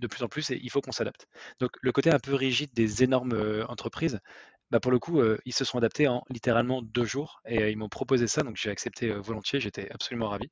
de 0.00 0.06
plus 0.06 0.22
en 0.22 0.28
plus 0.28 0.50
et 0.50 0.60
il 0.62 0.70
faut 0.70 0.80
qu'on 0.80 0.92
s'adapte. 0.92 1.26
Donc 1.60 1.70
le 1.80 1.92
côté 1.92 2.10
un 2.10 2.18
peu 2.18 2.34
rigide 2.34 2.72
des 2.74 3.02
énormes 3.02 3.32
euh, 3.32 3.66
entreprises, 3.66 4.20
bah 4.70 4.80
pour 4.80 4.90
le 4.90 4.98
coup, 4.98 5.20
euh, 5.20 5.38
ils 5.44 5.52
se 5.52 5.64
sont 5.64 5.78
adaptés 5.78 6.08
en 6.08 6.24
littéralement 6.30 6.80
deux 6.82 7.04
jours 7.04 7.42
et 7.46 7.62
euh, 7.62 7.70
ils 7.70 7.76
m'ont 7.76 7.90
proposé 7.90 8.26
ça, 8.26 8.42
donc 8.42 8.56
j'ai 8.56 8.70
accepté 8.70 9.10
volontiers, 9.10 9.60
j'étais 9.60 9.90
absolument 9.90 10.28
ravi. 10.28 10.48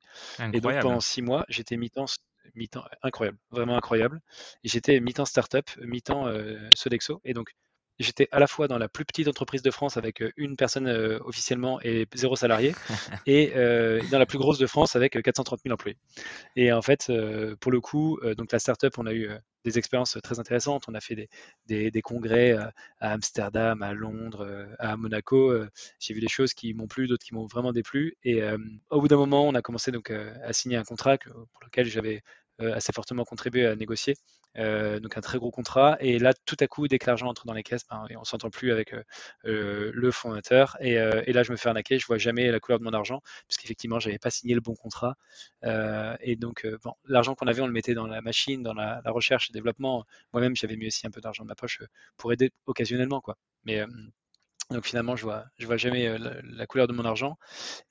Et 0.53 0.61
donc 0.61 0.79
pendant 0.79 0.99
six 0.99 1.21
mois, 1.21 1.45
j'étais 1.49 1.75
mi-temps, 1.75 2.05
mi-temps 2.53 2.85
incroyable, 3.01 3.39
vraiment 3.49 3.75
incroyable. 3.75 4.21
J'étais 4.63 4.99
mi-temps 4.99 5.25
startup, 5.25 5.69
mi-temps 5.77 6.31
Sodexo, 6.75 7.19
et 7.23 7.33
donc 7.33 7.55
j'étais 7.99 8.27
à 8.31 8.39
la 8.39 8.47
fois 8.47 8.67
dans 8.67 8.77
la 8.77 8.89
plus 8.89 9.05
petite 9.05 9.27
entreprise 9.27 9.61
de 9.61 9.71
France 9.71 9.97
avec 9.97 10.23
une 10.37 10.55
personne 10.55 10.87
officiellement 11.23 11.79
et 11.81 12.07
zéro 12.13 12.35
salarié, 12.35 12.73
et 13.27 13.51
dans 14.11 14.19
la 14.19 14.25
plus 14.25 14.37
grosse 14.37 14.57
de 14.57 14.67
France 14.67 14.95
avec 14.95 15.21
430 15.21 15.59
000 15.63 15.73
employés. 15.73 15.97
Et 16.55 16.71
en 16.71 16.81
fait, 16.81 17.11
pour 17.59 17.71
le 17.71 17.81
coup, 17.81 18.19
donc 18.37 18.51
la 18.51 18.59
startup, 18.59 18.97
on 18.97 19.05
a 19.05 19.13
eu 19.13 19.29
des 19.63 19.77
expériences 19.77 20.17
très 20.23 20.39
intéressantes. 20.39 20.85
On 20.87 20.95
a 20.95 20.99
fait 20.99 21.29
des, 21.67 21.91
des, 21.91 22.01
congrès 22.01 22.53
à 22.53 22.73
Amsterdam, 22.99 23.81
à 23.83 23.93
Londres, 23.93 24.67
à 24.79 24.97
Monaco. 24.97 25.53
J'ai 25.99 26.13
vu 26.13 26.19
des 26.19 26.27
choses 26.27 26.53
qui 26.53 26.73
m'ont 26.73 26.87
plu, 26.87 27.07
d'autres 27.07 27.25
qui 27.25 27.33
m'ont 27.33 27.45
vraiment 27.45 27.71
déplu. 27.71 28.15
Et 28.23 28.41
au 28.89 29.01
bout 29.01 29.07
d'un 29.07 29.17
moment, 29.17 29.47
on 29.47 29.53
a 29.53 29.61
commencé 29.61 29.91
donc 29.91 30.11
à 30.11 30.53
signer 30.53 30.77
un 30.77 30.83
contrat 30.83 31.17
pour 31.17 31.63
lequel 31.63 31.85
j'avais 31.85 32.15
euh, 32.15 32.50
assez 32.61 32.93
fortement 32.93 33.23
contribué 33.23 33.65
à 33.65 33.75
négocier. 33.75 34.15
Euh, 34.57 34.99
donc 34.99 35.17
un 35.17 35.21
très 35.21 35.37
gros 35.37 35.51
contrat. 35.51 35.97
Et 35.99 36.19
là, 36.19 36.33
tout 36.45 36.57
à 36.59 36.67
coup, 36.67 36.87
dès 36.87 36.99
que 36.99 37.07
l'argent 37.07 37.27
entre 37.27 37.45
dans 37.45 37.53
les 37.53 37.63
caisses, 37.63 37.85
ben, 37.89 38.05
on 38.17 38.23
s'entend 38.23 38.49
plus 38.49 38.71
avec 38.71 38.93
euh, 38.93 39.91
le 39.93 40.11
fondateur. 40.11 40.77
Et, 40.81 40.95
là, 40.95 41.43
je 41.43 41.51
me 41.51 41.57
fais 41.57 41.69
arnaquer. 41.69 41.99
Je 41.99 42.05
vois 42.05 42.17
jamais 42.17 42.51
la 42.51 42.59
couleur 42.59 42.79
de 42.79 42.83
mon 42.83 42.93
argent, 42.93 43.21
puisqu'effectivement, 43.47 43.99
j'avais 43.99 44.19
pas 44.19 44.29
signé 44.29 44.53
le 44.53 44.61
bon 44.61 44.75
contrat. 44.75 45.15
et 45.63 46.35
donc, 46.35 46.67
l'argent 47.05 47.35
qu'on 47.35 47.47
avait, 47.47 47.61
on 47.61 47.67
le 47.67 47.73
mettait 47.73 47.93
dans 47.93 48.07
la 48.07 48.21
machine, 48.21 48.63
dans 48.63 48.73
la, 48.73 49.01
recherche 49.05 49.49
et 49.49 49.53
développement. 49.53 50.05
Moi-même, 50.33 50.55
j'avais 50.55 50.75
mis 50.75 50.87
aussi 50.87 51.07
un 51.07 51.11
peu 51.11 51.21
d'argent 51.21 51.43
de 51.43 51.49
ma 51.49 51.55
poche 51.55 51.81
pour 52.17 52.33
aider 52.33 52.51
occasionnellement, 52.65 53.21
quoi. 53.21 53.37
Mais 53.65 53.85
donc 54.71 54.85
finalement, 54.85 55.15
je 55.15 55.23
vois, 55.23 55.45
je 55.57 55.65
vois 55.65 55.77
jamais 55.77 56.17
la, 56.17 56.65
couleur 56.67 56.87
de 56.87 56.93
mon 56.93 57.05
argent. 57.05 57.37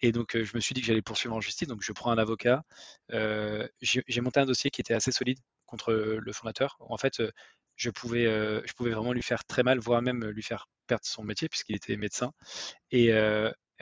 Et 0.01 0.13
donc, 0.13 0.37
je 0.37 0.55
me 0.55 0.61
suis 0.61 0.75
dit 0.75 0.81
que 0.81 0.87
j'allais 0.87 1.03
poursuivre 1.03 1.35
en 1.35 1.41
justice. 1.41 1.69
Donc, 1.69 1.83
je 1.83 1.93
prends 1.93 2.11
un 2.11 2.19
avocat. 2.19 2.63
j'ai 3.81 4.21
monté 4.21 4.41
un 4.41 4.47
dossier 4.47 4.71
qui 4.71 4.81
était 4.81 4.95
assez 4.95 5.13
solide 5.13 5.39
contre 5.67 5.93
le 5.93 6.33
fondateur. 6.33 6.77
En 6.81 6.97
fait, 6.97 7.23
je 7.77 7.91
pouvais, 7.91 8.25
je 8.25 8.73
pouvais 8.75 8.91
vraiment 8.91 9.13
lui 9.13 9.23
faire 9.23 9.45
très 9.45 9.63
mal, 9.63 9.79
voire 9.79 10.03
même 10.03 10.25
lui 10.27 10.43
faire 10.43 10.69
perdre 10.87 11.05
son 11.05 11.23
métier 11.25 11.49
puisqu'il 11.49 11.77
était 11.77 11.97
médecin. 11.97 12.33
Et, 12.91 13.13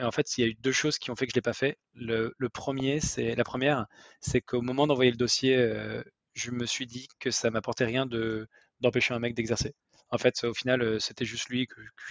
en 0.01 0.11
fait, 0.11 0.37
il 0.37 0.41
y 0.41 0.43
a 0.45 0.47
eu 0.47 0.55
deux 0.55 0.71
choses 0.71 0.97
qui 0.97 1.11
ont 1.11 1.15
fait 1.15 1.25
que 1.25 1.31
je 1.31 1.35
l'ai 1.35 1.41
pas 1.41 1.53
fait. 1.53 1.77
Le, 1.93 2.33
premier, 2.53 2.99
c'est 2.99 3.35
la 3.35 3.43
première, 3.43 3.85
c'est 4.21 4.41
qu'au 4.41 4.61
moment 4.61 4.87
d'envoyer 4.87 5.11
le 5.11 5.17
dossier, 5.17 5.57
je 6.33 6.51
me 6.51 6.65
suis 6.65 6.85
dit 6.87 7.07
que 7.19 7.31
ça 7.31 7.49
m'apportait 7.51 7.85
rien 7.85 8.05
de 8.05 8.47
d'empêcher 8.81 9.13
un 9.13 9.19
mec 9.19 9.35
d'exercer. 9.35 9.75
En 10.11 10.17
fait, 10.17 10.43
au 10.43 10.53
final, 10.53 10.81
euh, 10.81 10.99
c'était 10.99 11.25
juste 11.25 11.49
lui 11.49 11.67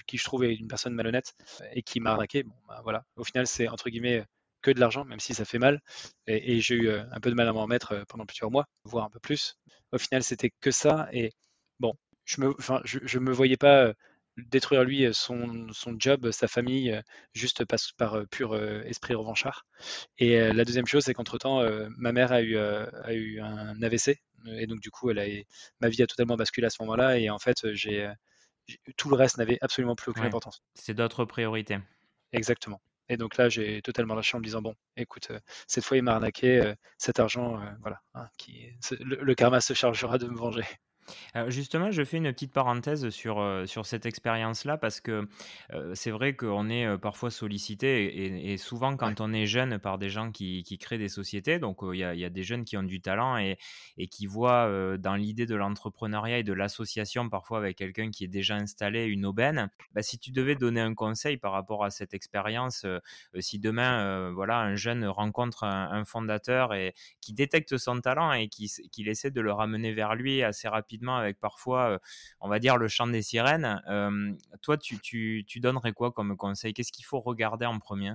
qui 0.07 0.17
je 0.17 0.23
trouvais 0.23 0.55
une 0.55 0.67
personne 0.67 0.93
malhonnête 0.93 1.33
et 1.73 1.81
qui 1.83 1.99
m'a 1.99 2.11
arnaqué. 2.11 2.43
Bon, 2.43 2.55
bah, 2.67 2.79
voilà. 2.83 3.03
Au 3.15 3.23
final, 3.23 3.47
c'est 3.47 3.67
entre 3.67 3.89
guillemets 3.89 4.23
que 4.61 4.71
de 4.71 4.79
l'argent, 4.79 5.05
même 5.05 5.19
si 5.19 5.33
ça 5.33 5.45
fait 5.45 5.59
mal. 5.59 5.81
Et, 6.27 6.59
j'ai 6.61 6.75
eu 6.75 6.87
euh, 6.89 7.03
un 7.11 7.19
peu 7.19 7.29
de 7.29 7.35
mal 7.35 7.47
à 7.47 7.53
m'en 7.53 7.63
remettre 7.63 7.93
euh, 7.93 8.03
pendant 8.07 8.25
plusieurs 8.25 8.51
mois, 8.51 8.65
voire 8.83 9.05
un 9.05 9.09
peu 9.09 9.19
plus. 9.19 9.55
Au 9.91 9.97
final, 9.97 10.23
c'était 10.23 10.51
que 10.61 10.71
ça. 10.71 11.09
Et 11.11 11.31
bon, 11.79 11.93
je 12.25 12.41
me, 12.41 12.53
je, 12.85 13.19
me 13.19 13.31
voyais 13.31 13.57
pas 13.57 13.93
détruire 14.47 14.83
lui 14.83 15.13
son, 15.13 15.67
son, 15.71 15.95
job, 15.97 16.31
sa 16.31 16.47
famille, 16.47 17.01
juste 17.33 17.65
par, 17.65 17.79
par 17.97 18.27
pur 18.27 18.55
esprit 18.85 19.13
revanchard. 19.13 19.65
Et 20.17 20.39
la 20.53 20.65
deuxième 20.65 20.85
chose, 20.85 21.03
c'est 21.03 21.13
qu'entre-temps, 21.13 21.63
ma 21.97 22.11
mère 22.11 22.31
a 22.31 22.41
eu, 22.41 22.57
a 22.57 23.13
eu 23.13 23.39
un 23.39 23.81
AVC, 23.81 24.19
et 24.47 24.67
donc 24.67 24.79
du 24.79 24.91
coup, 24.91 25.09
elle 25.09 25.19
a, 25.19 25.25
ma 25.81 25.89
vie 25.89 26.03
a 26.03 26.07
totalement 26.07 26.35
basculé 26.35 26.67
à 26.67 26.69
ce 26.69 26.81
moment-là, 26.81 27.17
et 27.17 27.29
en 27.29 27.39
fait, 27.39 27.73
j'ai 27.73 28.09
tout 28.97 29.09
le 29.09 29.15
reste 29.15 29.37
n'avait 29.37 29.57
absolument 29.61 29.95
plus 29.95 30.11
aucune 30.11 30.25
importance. 30.25 30.61
C'est 30.75 30.93
d'autres 30.93 31.25
priorités. 31.25 31.77
Exactement. 32.31 32.81
Et 33.09 33.17
donc 33.17 33.37
là, 33.37 33.49
j'ai 33.49 33.81
totalement 33.81 34.13
lâché 34.13 34.37
en 34.37 34.39
me 34.39 34.45
disant 34.45 34.61
bon, 34.61 34.75
écoute, 34.95 35.31
cette 35.67 35.83
fois 35.83 35.97
il 35.97 36.03
m'a 36.03 36.13
arnaqué, 36.13 36.73
cet 36.97 37.19
argent, 37.19 37.59
voilà, 37.81 38.01
hein, 38.13 38.27
qui, 38.37 38.69
le, 38.99 39.33
karma 39.33 39.61
se 39.61 39.73
chargera 39.73 40.17
de 40.19 40.27
me 40.27 40.37
venger 40.37 40.63
justement, 41.47 41.91
je 41.91 42.03
fais 42.03 42.17
une 42.17 42.31
petite 42.31 42.53
parenthèse 42.53 43.09
sur, 43.09 43.63
sur 43.65 43.85
cette 43.85 44.05
expérience-là 44.05 44.77
parce 44.77 45.01
que 45.01 45.27
c'est 45.93 46.11
vrai 46.11 46.35
qu'on 46.35 46.69
est 46.69 46.97
parfois 46.97 47.31
sollicité 47.31 48.51
et, 48.51 48.57
souvent 48.57 48.95
quand 48.97 49.21
on 49.21 49.33
est 49.33 49.45
jeune 49.45 49.79
par 49.79 49.97
des 49.97 50.09
gens 50.09 50.31
qui, 50.31 50.63
qui 50.63 50.77
créent 50.77 50.97
des 50.97 51.09
sociétés, 51.09 51.59
donc 51.59 51.79
il 51.81 51.99
y, 51.99 52.03
a, 52.03 52.13
y, 52.13 52.25
a 52.25 52.29
des 52.29 52.43
jeunes 52.43 52.65
qui 52.65 52.77
ont 52.77 52.83
du 52.83 53.01
talent 53.01 53.37
et, 53.37 53.57
et 53.97 54.07
qui 54.07 54.25
voient 54.25 54.97
dans 54.97 55.15
l'idée 55.15 55.45
de 55.45 55.55
l'entrepreneuriat 55.55 56.39
et 56.39 56.43
de 56.43 56.53
l'association 56.53 57.29
parfois 57.29 57.59
avec 57.59 57.77
quelqu'un 57.77 58.09
qui 58.11 58.23
est 58.23 58.29
déjà 58.29 58.55
installé 58.55 59.05
une 59.05 59.25
aubaine. 59.25 59.69
Bah, 59.93 60.01
si 60.01 60.19
tu 60.19 60.31
devais 60.31 60.55
donner 60.55 60.81
un 60.81 60.93
conseil 60.93 61.37
par 61.37 61.51
rapport 61.51 61.83
à 61.83 61.89
cette 61.89 62.13
expérience, 62.13 62.85
si 63.39 63.59
demain 63.59 64.31
voilà 64.31 64.59
un 64.59 64.75
jeune 64.75 65.05
rencontre 65.05 65.63
un, 65.63 66.05
fondateur 66.05 66.73
et 66.73 66.93
qui 67.21 67.33
détecte 67.33 67.77
son 67.77 67.99
talent 67.99 68.31
et 68.31 68.47
qui, 68.47 68.71
qui 68.91 69.07
essaie 69.07 69.31
de 69.31 69.41
le 69.41 69.51
ramener 69.51 69.93
vers 69.93 70.15
lui 70.15 70.43
assez 70.43 70.67
rapidement 70.67 70.98
avec 71.07 71.39
parfois, 71.39 71.99
on 72.39 72.49
va 72.49 72.59
dire, 72.59 72.77
le 72.77 72.87
chant 72.87 73.07
des 73.07 73.21
sirènes. 73.21 73.81
toi, 74.61 74.77
tu, 74.77 74.99
tu, 74.99 75.59
donnerais 75.59 75.93
quoi 75.93 76.11
comme 76.11 76.35
conseil? 76.37 76.73
Qu'est-ce 76.73 76.91
qu'il 76.91 77.05
faut 77.05 77.19
regarder 77.19 77.65
en 77.65 77.79
premier? 77.79 78.13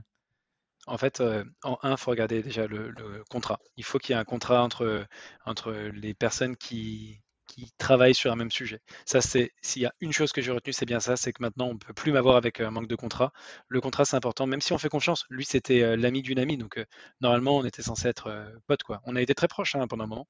En 0.87 0.99
fait, 0.99 1.23
en 1.63 1.79
un, 1.83 1.93
il 1.93 1.97
faut 1.97 2.11
regarder 2.11 2.43
déjà 2.43 2.67
le, 2.67 2.93
contrat. 3.31 3.59
Il 3.77 3.85
faut 3.85 3.99
qu'il 3.99 4.15
y 4.15 4.19
ait 4.19 4.21
un 4.21 4.25
contrat 4.25 4.63
entre, 4.63 5.07
entre 5.47 5.73
les 5.73 6.15
personnes 6.15 6.57
qui, 6.57 7.24
qui 7.55 7.73
travaillent 7.79 8.15
sur 8.15 8.33
un 8.33 8.37
même 8.37 8.51
sujet. 8.51 8.81
Ça, 9.07 9.21
c'est 9.21 9.53
s'il 9.63 9.83
y 9.83 9.87
a 9.87 9.93
une 10.01 10.13
chose 10.13 10.33
que 10.33 10.43
j'ai 10.43 10.51
retenue, 10.51 10.73
c'est 10.73 10.87
bien 10.87 11.01
ça, 11.01 11.17
c'est 11.17 11.33
que 11.33 11.43
maintenant 11.43 11.69
on 11.69 11.77
peut 11.79 11.93
plus 11.95 12.13
m'avoir 12.13 12.37
avec 12.37 12.61
un 12.61 12.71
manque 12.71 12.89
de 12.89 12.97
contrat. 12.97 13.33
Le 13.69 13.81
contrat, 13.81 14.05
c'est 14.05 14.17
important, 14.17 14.47
même 14.47 14.61
si 14.61 14.73
on 14.73 14.79
fait 14.79 14.89
confiance. 14.89 15.25
Lui, 15.31 15.45
c'était 15.45 15.97
l'ami 15.97 16.23
d'une 16.23 16.39
amie, 16.39 16.57
donc 16.59 16.83
normalement, 17.21 17.57
on 17.59 17.65
était 17.65 17.83
censé 17.83 18.09
être 18.09 18.53
potes, 18.67 18.83
quoi. 18.83 19.01
On 19.05 19.17
a 19.17 19.23
été 19.23 19.35
très 19.35 19.49
proches 19.49 19.75
hein, 19.77 19.87
pendant 19.87 20.05
un 20.05 20.07
moment, 20.09 20.27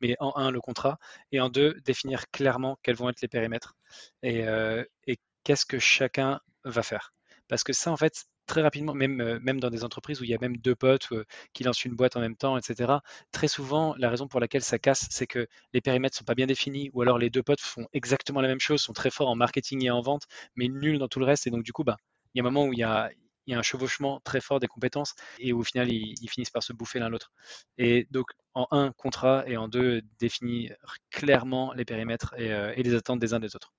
mais 0.00 0.16
en 0.20 0.32
un, 0.36 0.50
le 0.50 0.60
contrat, 0.60 0.98
et 1.32 1.40
en 1.40 1.48
deux, 1.48 1.74
définir 1.84 2.30
clairement 2.30 2.78
quels 2.82 2.96
vont 2.96 3.08
être 3.08 3.20
les 3.22 3.28
périmètres 3.28 3.74
et, 4.22 4.44
et 5.06 5.18
qu'est-ce 5.44 5.66
que 5.66 5.78
chacun 5.78 6.40
va 6.64 6.82
faire. 6.82 7.12
Parce 7.48 7.62
que 7.64 7.72
ça, 7.72 7.92
en 7.92 7.96
fait, 7.96 8.24
très 8.46 8.62
rapidement, 8.62 8.94
même, 8.94 9.20
euh, 9.20 9.38
même 9.40 9.60
dans 9.60 9.70
des 9.70 9.84
entreprises 9.84 10.20
où 10.20 10.24
il 10.24 10.30
y 10.30 10.34
a 10.34 10.38
même 10.40 10.56
deux 10.56 10.74
potes 10.74 11.08
euh, 11.12 11.24
qui 11.52 11.64
lancent 11.64 11.84
une 11.84 11.94
boîte 11.94 12.16
en 12.16 12.20
même 12.20 12.36
temps, 12.36 12.56
etc. 12.56 12.94
Très 13.32 13.48
souvent, 13.48 13.94
la 13.98 14.10
raison 14.10 14.28
pour 14.28 14.40
laquelle 14.40 14.62
ça 14.62 14.78
casse, 14.78 15.06
c'est 15.10 15.26
que 15.26 15.46
les 15.72 15.80
périmètres 15.80 16.16
sont 16.16 16.24
pas 16.24 16.34
bien 16.34 16.46
définis, 16.46 16.90
ou 16.92 17.02
alors 17.02 17.18
les 17.18 17.30
deux 17.30 17.42
potes 17.42 17.60
font 17.60 17.86
exactement 17.92 18.40
la 18.40 18.48
même 18.48 18.60
chose, 18.60 18.80
sont 18.80 18.92
très 18.92 19.10
forts 19.10 19.28
en 19.28 19.36
marketing 19.36 19.84
et 19.84 19.90
en 19.90 20.00
vente, 20.00 20.24
mais 20.56 20.68
nuls 20.68 20.98
dans 20.98 21.08
tout 21.08 21.18
le 21.18 21.26
reste. 21.26 21.46
Et 21.46 21.50
donc, 21.50 21.64
du 21.64 21.72
coup, 21.72 21.84
bah, 21.84 21.96
il 22.34 22.38
y 22.38 22.40
a 22.40 22.44
un 22.46 22.50
moment 22.50 22.66
où 22.66 22.72
il 22.72 22.78
y 22.78 22.82
a, 22.82 23.10
un 23.50 23.62
chevauchement 23.62 24.20
très 24.24 24.40
fort 24.40 24.58
des 24.58 24.66
compétences 24.66 25.14
et 25.38 25.52
au 25.52 25.62
final, 25.62 25.92
ils, 25.92 26.28
finissent 26.28 26.50
par 26.50 26.62
se 26.62 26.72
bouffer 26.72 26.98
l'un 26.98 27.08
l'autre. 27.08 27.30
Et 27.78 28.06
donc, 28.10 28.26
en 28.54 28.66
un, 28.70 28.92
contrat, 28.92 29.44
et 29.46 29.56
en 29.56 29.68
deux, 29.68 30.02
définir 30.18 30.74
clairement 31.10 31.72
les 31.74 31.84
périmètres 31.84 32.34
et, 32.38 32.52
euh, 32.52 32.72
et 32.76 32.82
les 32.82 32.94
attentes 32.94 33.20
des 33.20 33.34
uns 33.34 33.40
des 33.40 33.54
autres. 33.54 33.72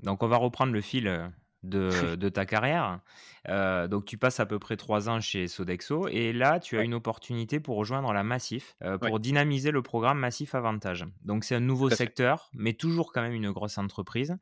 Donc, 0.00 0.22
on 0.22 0.28
va 0.28 0.36
reprendre 0.36 0.72
le 0.72 0.80
fil 0.80 1.32
de, 2.16 2.28
ta 2.28 2.44
carrière. 2.44 3.00
Euh, 3.48 3.88
donc 3.88 4.04
tu 4.04 4.18
passes 4.18 4.40
à 4.40 4.46
peu 4.46 4.58
près 4.58 4.76
trois 4.76 5.08
ans 5.08 5.20
chez 5.20 5.48
Sodexo 5.48 6.08
et 6.08 6.32
là 6.32 6.60
tu 6.60 6.78
as 6.78 6.82
une 6.82 6.94
opportunité 6.94 7.60
pour 7.60 7.76
rejoindre 7.76 8.12
la 8.12 8.22
Massif 8.22 8.76
euh, 8.82 8.98
pour 8.98 9.18
dynamiser 9.18 9.70
le 9.70 9.82
programme 9.82 10.18
Massif 10.18 10.54
Avantage. 10.54 11.04
Donc 11.24 11.44
c'est 11.44 11.54
un 11.54 11.60
nouveau 11.60 11.90
secteur, 11.90 12.50
mais 12.52 12.72
toujours 12.72 13.12
quand 13.12 13.22
même 13.22 13.34
une 13.34 13.50
grosse 13.50 13.78
entreprise. 13.78 14.36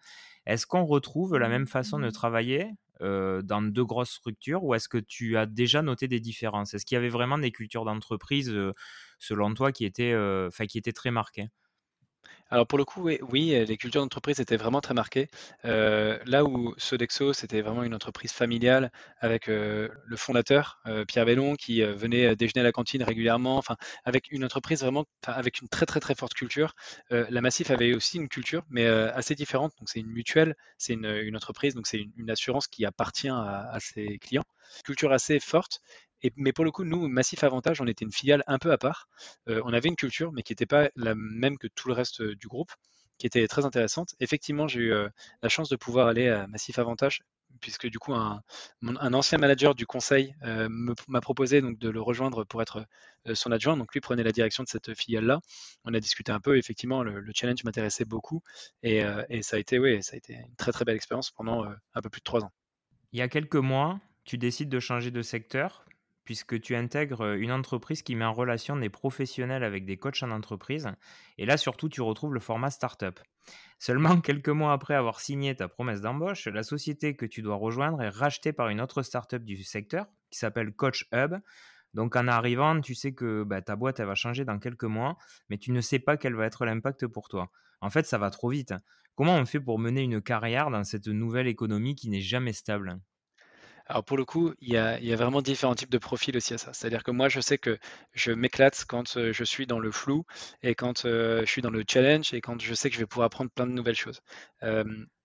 Est-ce 0.47 0.67
qu'on 0.67 0.85
retrouve 0.85 1.37
la 1.37 1.49
même 1.49 1.67
façon 1.67 1.99
de 1.99 2.11
travailler 2.11 2.71
dans 3.01 3.63
deux 3.63 3.85
grosses 3.85 4.11
structures 4.11 4.63
ou 4.63 4.75
est-ce 4.75 4.89
que 4.89 4.99
tu 4.99 5.39
as 5.39 5.47
déjà 5.47 5.81
noté 5.81 6.07
des 6.07 6.21
différences? 6.21 6.75
Est-ce 6.75 6.85
qu'il 6.85 6.97
y 6.97 6.99
avait 6.99 7.09
vraiment 7.09 7.39
des 7.39 7.51
cultures 7.51 7.87
d'entreprise, 7.87 8.55
selon 9.19 9.55
toi, 9.55 9.73
qui 9.73 9.87
étaient, 9.87 10.15
qui 10.69 10.79
étaient 10.79 10.93
très 10.93 11.11
marquées? 11.11 11.49
Alors 12.51 12.67
pour 12.67 12.79
le 12.79 12.85
coup, 12.85 13.09
oui, 13.23 13.65
les 13.67 13.77
cultures 13.77 14.03
d'entreprise 14.03 14.41
étaient 14.41 14.57
vraiment 14.57 14.81
très 14.81 14.95
marquées. 14.95 15.29
Euh, 15.65 16.19
là 16.27 16.45
où 16.45 16.75
Sodexo, 16.79 17.33
c'était 17.33 17.61
vraiment 17.61 17.85
une 17.85 17.95
entreprise 17.95 18.33
familiale 18.33 18.91
avec 19.21 19.49
euh, 19.49 19.89
le 20.05 20.17
fondateur, 20.17 20.81
euh, 20.87 21.05
Pierre 21.05 21.27
Bellon, 21.27 21.55
qui 21.55 21.81
venait 21.83 22.35
déjeuner 22.35 22.61
à 22.61 22.65
la 22.65 22.73
cantine 22.73 23.05
régulièrement, 23.05 23.57
enfin 23.57 23.77
avec 24.05 24.33
une 24.33 24.45
entreprise 24.45 24.81
vraiment 24.81 25.05
avec 25.27 25.61
une 25.61 25.69
très 25.69 25.87
très 25.87 26.01
très 26.01 26.17
forte 26.17 26.35
culture. 26.35 26.75
la 27.11 27.41
Massif 27.41 27.71
avait 27.71 27.95
aussi 27.95 28.17
une 28.17 28.29
culture, 28.29 28.65
mais 28.69 28.87
assez 28.87 29.35
différente. 29.37 29.73
Donc 29.79 29.89
c'est 29.89 30.01
une 30.01 30.11
mutuelle, 30.11 30.57
c'est 30.77 30.95
une, 30.95 31.37
entreprise, 31.37 31.75
donc 31.75 31.87
c'est 31.87 32.05
une, 32.17 32.31
assurance 32.31 32.67
qui 32.67 32.85
appartient 32.85 33.29
à, 33.29 33.71
à 33.71 33.81
ses 33.81 34.19
clients. 34.19 34.45
Culture 34.85 35.13
assez 35.13 35.41
forte 35.41 35.81
mais 36.37 36.53
pour 36.53 36.65
le 36.65 36.71
coup, 36.71 36.85
nous, 36.85 37.09
Massif 37.09 37.45
Avantage, 37.45 37.81
on 37.81 37.87
était 37.87 38.05
une 38.05 38.13
filiale 38.13 38.45
un 38.47 38.59
peu 38.59 38.73
à 38.73 38.79
part. 38.79 39.09
Euh, 39.49 39.63
on 39.65 39.73
avait 39.73 39.89
une 39.89 39.97
culture, 39.97 40.33
mais 40.33 40.43
qui 40.43 40.53
n'était 40.53 40.67
pas 40.67 40.91
la 40.97 41.15
même 41.15 41.59
que 41.59 41.67
tout 41.67 41.89
le 41.89 41.95
reste 41.95 42.21
euh, 42.21 42.37
du 42.37 42.47
groupe, 42.47 42.73
qui 43.19 43.27
était 43.27 43.47
très 43.49 43.65
intéressante. 43.65 44.15
Effectivement, 44.21 44.69
j'ai 44.69 44.81
eu 44.81 44.93
euh, 44.93 45.09
la 45.43 45.49
chance 45.49 45.69
de 45.69 45.77
pouvoir 45.77 46.09
aller 46.09 46.29
à 46.29 46.47
Massif 46.47 46.79
Avantage, 46.79 47.23
puisque 47.61 47.89
du 47.89 47.99
coup, 47.99 48.15
un, 48.15 48.43
ancien 48.83 49.37
manager 49.37 49.75
du 49.75 49.85
conseil 49.85 50.35
m'a 50.41 51.21
proposé 51.21 51.61
donc, 51.61 51.79
de 51.79 51.91
le 51.91 52.01
rejoindre 52.01 52.45
pour 52.45 52.63
être 52.63 52.87
son 53.35 53.51
adjoint. 53.51 53.77
Donc 53.77 53.93
lui 53.93 54.01
prenait 54.01 54.23
la 54.23 54.31
direction 54.31 54.63
de 54.63 54.69
cette 54.69 54.95
filiale-là. 54.95 55.41
On 55.85 55.93
a 55.93 56.01
discuté 56.01 56.31
un 56.31 56.39
peu. 56.39 56.57
Effectivement, 56.57 57.03
le, 57.03 57.23
challenge 57.35 57.65
m'intéressait 57.65 58.05
beaucoup. 58.05 58.41
Et, 58.85 59.03
ça, 59.43 59.57
a 59.57 59.59
été, 59.59 59.81
oui, 59.81 60.01
ça 60.01 60.15
a 60.15 60.17
été 60.17 60.35
une 60.35 60.55
très 60.57 60.71
très 60.71 60.85
belle 60.85 60.95
expérience 60.95 61.33
pendant 61.33 61.65
un 61.65 62.01
peu 62.01 62.09
plus 62.09 62.21
de 62.21 62.25
trois 62.25 62.45
ans. 62.45 62.53
Il 63.13 63.19
y 63.19 63.23
a 63.23 63.29
quelques 63.29 63.57
mois, 63.57 64.01
tu 64.25 64.39
décides 64.39 64.69
de 64.69 64.79
changer 64.79 65.11
de 65.11 65.21
secteur 65.21 65.85
puisque 66.25 66.61
tu 66.61 66.77
intègres 66.77 67.35
une 67.35 67.53
entreprise 67.53 68.03
qui 68.03 68.15
met 68.15 68.25
en 68.25 68.33
relation 68.33 68.77
des 68.77 68.89
professionnels 68.89 69.65
avec 69.65 69.85
des 69.85 69.97
coachs 69.97 70.23
en 70.23 70.31
entreprise. 70.31 70.89
Et 71.39 71.47
là, 71.47 71.57
surtout, 71.57 71.89
tu 71.89 72.01
retrouves 72.03 72.35
le 72.35 72.41
format 72.41 72.71
startup. 72.71 73.21
Seulement 73.79 74.21
quelques 74.21 74.49
mois 74.49 74.73
après 74.73 74.95
avoir 74.95 75.21
signé 75.21 75.55
ta 75.55 75.69
promesse 75.69 76.01
d'embauche, 76.01 76.47
la 76.47 76.63
société 76.63 77.17
que 77.17 77.27
tu 77.27 77.43
dois 77.43 77.57
rejoindre 77.57 78.03
est 78.03 78.09
rachetée 78.09 78.53
par 78.53 78.69
une 78.69 78.81
autre 78.81 79.03
startup 79.03 79.45
du 79.45 79.63
secteur 79.63 80.07
qui 80.31 80.39
s'appelle 80.39 80.73
Coach 80.73 81.07
Hub. 81.13 81.37
Donc 81.95 82.15
en 82.15 82.29
arrivant, 82.29 82.81
tu 82.81 82.95
sais 82.95 83.13
que 83.13 83.43
bah, 83.43 83.63
ta 83.63 83.75
boîte 83.75 83.99
elle 83.99 84.07
va 84.07 84.15
changer 84.15 84.45
dans 84.45 84.59
quelques 84.59 84.85
mois, 84.85 85.17
mais 85.49 85.59
tu 85.59 85.73
ne 85.73 85.81
sais 85.81 85.99
pas 85.99 86.17
quel 86.17 86.35
va 86.35 86.47
être 86.47 86.65
l'impact 86.65 87.07
pour 87.07 87.29
toi. 87.29 87.51
En 87.81 87.91
fait, 87.91 88.07
ça 88.07 88.19
va 88.19 88.31
trop 88.31 88.51
vite. 88.51 88.75
Comment 89.17 89.37
on 89.37 89.45
fait 89.45 89.61
pour 89.61 89.79
mener 89.79 90.03
une 90.03 90.23
carrière 90.23 90.71
dans 90.71 90.85
cette 90.85 91.09
nouvelle 91.09 91.49
économie 91.49 91.95
qui 91.95 92.09
n'est 92.09 92.21
jamais 92.21 92.53
stable? 92.53 93.01
Alors 93.91 94.05
pour 94.05 94.17
le 94.17 94.25
coup, 94.25 94.55
il 94.61 94.69
y 94.69 94.77
a, 94.77 95.17
vraiment 95.17 95.43
différents 95.43 95.75
types 95.75 95.91
de 95.91 95.99
profils 95.99 96.37
aussi 96.37 96.55
à 96.55 96.59
ça. 96.59 96.73
C'est-à-dire 96.73 97.03
que 97.03 97.11
moi, 97.11 97.29
je 97.29 97.41
sais 97.41 97.59
que 97.59 97.77
je 98.13 98.31
m'éclate 98.31 98.85
quand 98.87 99.17
euh, 99.17 99.33
je 99.33 99.43
suis 99.43 99.67
dans 99.67 99.81
le 99.81 99.91
flou 99.91 100.25
et 100.63 100.77
quand 100.77 101.07
euh, 101.07 101.41
je 101.41 101.51
suis 101.51 101.61
dans 101.61 101.71
le 101.71 101.83
challenge 101.89 102.33
et 102.33 102.41
quand 102.41 102.61
je 102.61 102.73
sais 102.73 102.89
que 102.89 102.95
je 102.95 103.01
vais 103.01 103.07
pouvoir 103.07 103.27
apprendre 103.27 103.51
plein 103.51 103.67
de 103.67 103.73
nouvelles 103.73 103.97
choses 103.97 104.21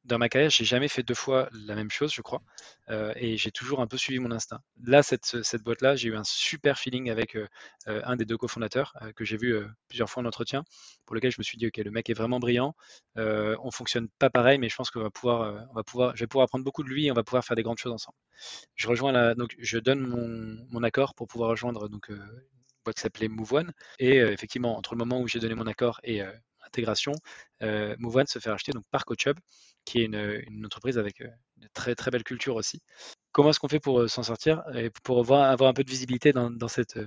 dans 0.05 0.19
ma 0.19 0.29
carrière, 0.29 0.49
j'ai 0.49 0.65
jamais 0.65 0.87
fait 0.87 1.03
deux 1.03 1.15
fois 1.15 1.49
la 1.51 1.75
même 1.75 1.89
chose, 1.89 2.13
je 2.13 2.21
crois, 2.21 2.41
euh, 2.89 3.11
et 3.15 3.37
j'ai 3.37 3.51
toujours 3.51 3.81
un 3.81 3.87
peu 3.87 3.97
suivi 3.97 4.19
mon 4.19 4.31
instinct. 4.31 4.61
Là, 4.83 5.01
cette, 5.03 5.35
boîte-là, 5.63 5.95
j'ai 5.95 6.09
eu 6.09 6.15
un 6.15 6.23
super 6.23 6.77
feeling 6.77 7.09
avec 7.09 7.35
euh, 7.35 7.47
euh, 7.87 8.01
un 8.05 8.15
des 8.15 8.25
deux 8.25 8.37
cofondateurs 8.37 8.93
que 9.15 9.25
j'ai 9.25 9.37
vu 9.37 9.55
plusieurs 9.87 10.09
fois 10.09 10.21
en 10.23 10.25
entretien, 10.25 10.63
pour 11.05 11.15
lequel 11.15 11.31
je 11.31 11.37
me 11.39 11.43
suis 11.43 11.57
dit, 11.57 11.67
ok, 11.67 11.77
le 11.77 11.91
mec 11.91 12.09
est 12.09 12.13
vraiment 12.13 12.39
brillant. 12.39 12.75
on 13.15 13.71
fonctionne 13.71 14.07
pas 14.19 14.29
pareil, 14.29 14.59
mais 14.59 14.69
je 14.69 14.75
pense 14.75 14.91
qu'on 14.91 15.01
va 15.01 15.09
pouvoir, 15.09 15.67
on 15.71 15.73
va 15.73 15.83
pouvoir, 15.83 16.15
je 16.15 16.23
vais 16.23 16.27
pouvoir 16.27 16.45
apprendre 16.45 16.63
beaucoup 16.63 16.83
de 16.83 16.89
lui 16.89 17.07
et 17.07 17.11
on 17.11 17.15
va 17.15 17.23
pouvoir 17.23 17.43
faire 17.43 17.55
des 17.55 17.63
grandes 17.63 17.79
choses 17.79 17.93
ensemble. 17.93 18.17
Je 18.75 18.87
rejoins 18.87 19.11
la, 19.11 19.33
donc 19.35 19.55
je 19.59 19.79
donne 19.79 20.01
mon, 20.71 20.83
accord 20.83 21.15
pour 21.15 21.27
pouvoir 21.27 21.49
rejoindre 21.49 21.89
donc 21.89 22.11
boîte 22.83 22.97
qui 22.97 23.01
s'appelait 23.01 23.27
MoveOne, 23.27 23.71
et 23.97 24.17
effectivement, 24.17 24.77
entre 24.77 24.93
le 24.93 24.99
moment 24.99 25.19
où 25.19 25.27
j'ai 25.27 25.39
donné 25.39 25.55
mon 25.55 25.65
accord 25.65 25.99
et 26.03 26.21
intégration, 26.65 27.13
euh, 27.63 27.95
se 28.27 28.39
fait 28.39 28.49
racheter 28.49 28.71
donc, 28.71 28.83
par 28.91 29.05
CoachHub, 29.05 29.37
qui 29.85 30.01
est 30.01 30.05
une, 30.05 30.65
entreprise 30.65 30.97
avec 30.97 31.21
euh, 31.21 31.29
une 31.57 31.69
très 31.73 31.95
très 31.95 32.11
belle 32.11 32.23
culture 32.23 32.55
aussi. 32.55 32.81
Comment 33.35 33.49
est-ce 33.49 33.59
qu'on 33.59 33.67
fait 33.67 33.81
pour 33.81 33.99
euh, 33.99 34.07
s'en 34.07 34.23
sortir 34.23 34.63
et 34.73 34.89
pour 35.03 35.19
avoir, 35.19 35.61
un 35.61 35.73
peu 35.73 35.83
de 35.83 35.89
visibilité 35.89 36.31
dans, 36.31 36.69
cet 36.69 36.97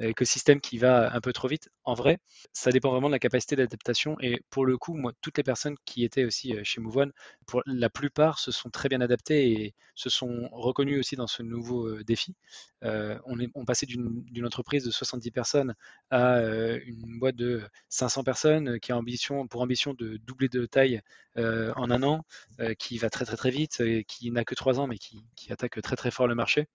écosystème 0.00 0.58
qui 0.62 0.78
va 0.78 1.14
un 1.14 1.20
peu 1.20 1.34
trop 1.34 1.46
vite? 1.46 1.68
En 1.84 1.92
vrai, 1.92 2.20
ça 2.54 2.70
dépend 2.70 2.90
vraiment 2.90 3.08
de 3.08 3.12
la 3.12 3.18
capacité 3.18 3.54
d'adaptation. 3.54 4.16
Et 4.20 4.40
pour 4.48 4.64
le 4.64 4.78
coup, 4.78 4.94
moi, 4.94 5.12
toutes 5.20 5.36
les 5.36 5.44
personnes 5.44 5.76
qui 5.84 6.02
étaient 6.02 6.24
aussi 6.24 6.54
chez 6.64 6.80
MoveOne, 6.80 7.12
pour 7.46 7.60
la 7.66 7.90
plupart, 7.90 8.38
se 8.38 8.50
sont 8.50 8.70
très 8.70 8.88
bien 8.88 9.02
adaptées 9.02 9.50
et 9.50 9.74
se 9.94 10.08
sont 10.08 10.48
reconnues 10.52 10.98
aussi 10.98 11.16
dans 11.16 11.26
ce 11.26 11.42
nouveau 11.42 12.02
défi. 12.02 12.34
on, 12.80 13.38
est, 13.38 13.50
on 13.54 13.66
passait 13.66 13.84
d'une 13.84 14.46
entreprise 14.46 14.84
de 14.84 14.90
70 14.90 15.30
personnes 15.32 15.74
à 16.10 16.40
une 16.86 17.18
boîte 17.18 17.36
de 17.36 17.62
500 17.90 18.24
personnes 18.24 18.80
qui 18.80 18.90
a 18.90 18.96
ambition, 18.96 19.46
pour 19.48 19.60
ambition 19.60 19.92
de 19.92 20.16
doubler 20.16 20.48
de 20.48 20.64
taille 20.64 21.02
euh, 21.36 21.72
en 21.74 21.90
un 21.90 22.04
an, 22.04 22.24
euh, 22.60 22.74
qui 22.74 22.96
va 22.96 23.10
très 23.10 23.24
très 23.24 23.36
très 23.36 23.50
vite, 23.50 23.80
et 23.80 24.04
qui 24.04 24.30
n'a 24.30 24.44
que 24.44 24.54
trois 24.54 24.78
ans, 24.78 24.86
mais 24.86 24.98
qui, 24.98 25.24
attaque 25.50 25.73
très 25.80 25.96
très 25.96 26.10
fort 26.10 26.26
le 26.26 26.34
marché 26.34 26.68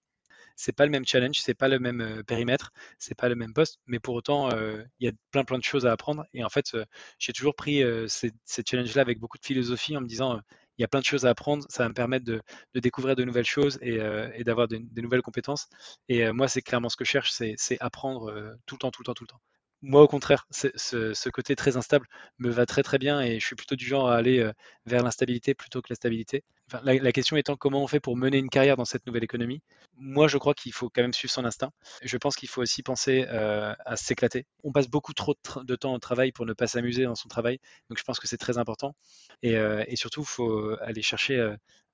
c'est 0.59 0.73
pas 0.73 0.85
le 0.85 0.91
même 0.91 1.05
challenge, 1.05 1.39
c'est 1.39 1.53
pas 1.53 1.69
le 1.69 1.79
même 1.79 2.01
euh, 2.01 2.21
périmètre, 2.21 2.73
c'est 2.97 3.15
pas 3.15 3.29
le 3.29 3.35
même 3.35 3.53
poste, 3.53 3.79
mais 3.87 3.99
pour 3.99 4.13
autant, 4.15 4.49
il 4.51 4.85
y 4.99 5.07
a 5.07 5.11
plein 5.31 5.45
plein 5.45 5.57
de 5.57 5.63
choses 5.63 5.85
à 5.85 5.91
apprendre. 5.93 6.25
Et 6.33 6.43
en 6.43 6.49
fait, 6.49 6.75
j'ai 7.17 7.31
toujours 7.31 7.55
pris 7.55 7.81
ces, 8.07 8.33
challenges-là 8.65 9.01
avec 9.01 9.19
beaucoup 9.19 9.37
de 9.37 9.45
philosophie 9.45 9.95
en 9.95 10.01
me 10.01 10.07
disant, 10.07 10.41
il 10.77 10.81
y 10.81 10.83
a 10.83 10.89
plein 10.89 10.99
de 10.99 11.05
choses 11.05 11.25
à 11.25 11.29
apprendre, 11.29 11.65
ça 11.69 11.83
va 11.83 11.89
me 11.89 11.93
permettre 11.93 12.25
de, 12.25 12.41
découvrir 12.75 13.15
de 13.15 13.23
nouvelles 13.23 13.45
choses 13.45 13.79
et, 13.81 14.43
d'avoir 14.43 14.67
de, 14.67 14.81
nouvelles 15.01 15.21
compétences. 15.21 15.67
Et 16.09 16.29
moi, 16.33 16.49
c'est 16.49 16.61
clairement 16.61 16.89
ce 16.89 16.97
que 16.97 17.05
je 17.05 17.11
cherche, 17.11 17.31
c'est 17.31 17.77
apprendre 17.79 18.33
tout 18.65 18.75
le 18.75 18.79
temps, 18.79 18.91
tout 18.91 19.01
le 19.01 19.05
temps, 19.05 19.13
tout 19.13 19.23
le 19.23 19.29
temps 19.29 19.41
moi, 19.81 20.01
au 20.01 20.07
contraire, 20.07 20.45
ce, 20.51 21.29
côté 21.29 21.55
très 21.55 21.77
instable 21.77 22.05
me 22.37 22.49
va 22.49 22.65
très 22.65 22.83
très 22.83 22.97
bien 22.97 23.21
et 23.21 23.39
je 23.39 23.45
suis 23.45 23.55
plutôt 23.55 23.75
du 23.75 23.85
genre 23.85 24.09
à 24.09 24.15
aller 24.17 24.39
euh, 24.39 24.51
vers 24.85 25.03
l'instabilité 25.03 25.53
plutôt 25.53 25.81
que 25.81 25.87
la 25.89 25.95
stabilité. 25.95 26.43
la, 26.83 27.11
question 27.13 27.37
étant 27.37 27.55
comment 27.55 27.81
on 27.81 27.87
fait 27.87 28.01
pour 28.01 28.17
mener 28.17 28.37
une 28.37 28.49
carrière 28.49 28.75
dans 28.75 28.85
cette 28.85 29.05
nouvelle 29.07 29.23
économie. 29.23 29.61
Moi, 29.95 30.27
je 30.27 30.37
crois 30.37 30.53
qu'il 30.53 30.73
faut 30.73 30.89
quand 30.89 31.01
même 31.01 31.13
suivre 31.13 31.31
son 31.33 31.45
instinct. 31.45 31.71
Je 32.03 32.17
pense 32.17 32.35
qu'il 32.35 32.49
faut 32.49 32.61
aussi 32.61 32.83
penser 32.83 33.25
euh, 33.29 33.73
à 33.85 33.95
s'éclater. 33.95 34.45
On 34.63 34.73
passe 34.73 34.89
beaucoup 34.89 35.13
trop 35.13 35.35
de, 35.63 35.75
temps 35.75 35.93
au 35.93 35.99
travail 35.99 36.33
pour 36.33 36.45
ne 36.45 36.53
pas 36.53 36.67
s'amuser 36.67 37.05
dans 37.05 37.15
son 37.15 37.29
travail, 37.29 37.59
donc 37.89 37.97
je 37.97 38.03
pense 38.03 38.19
que 38.19 38.27
c'est 38.27 38.37
très 38.37 38.57
important. 38.57 38.95
Et, 39.43 39.55
euh, 39.55 39.83
surtout, 39.95 40.21
il 40.21 40.27
faut 40.27 40.75
aller 40.81 41.01
chercher 41.01 41.39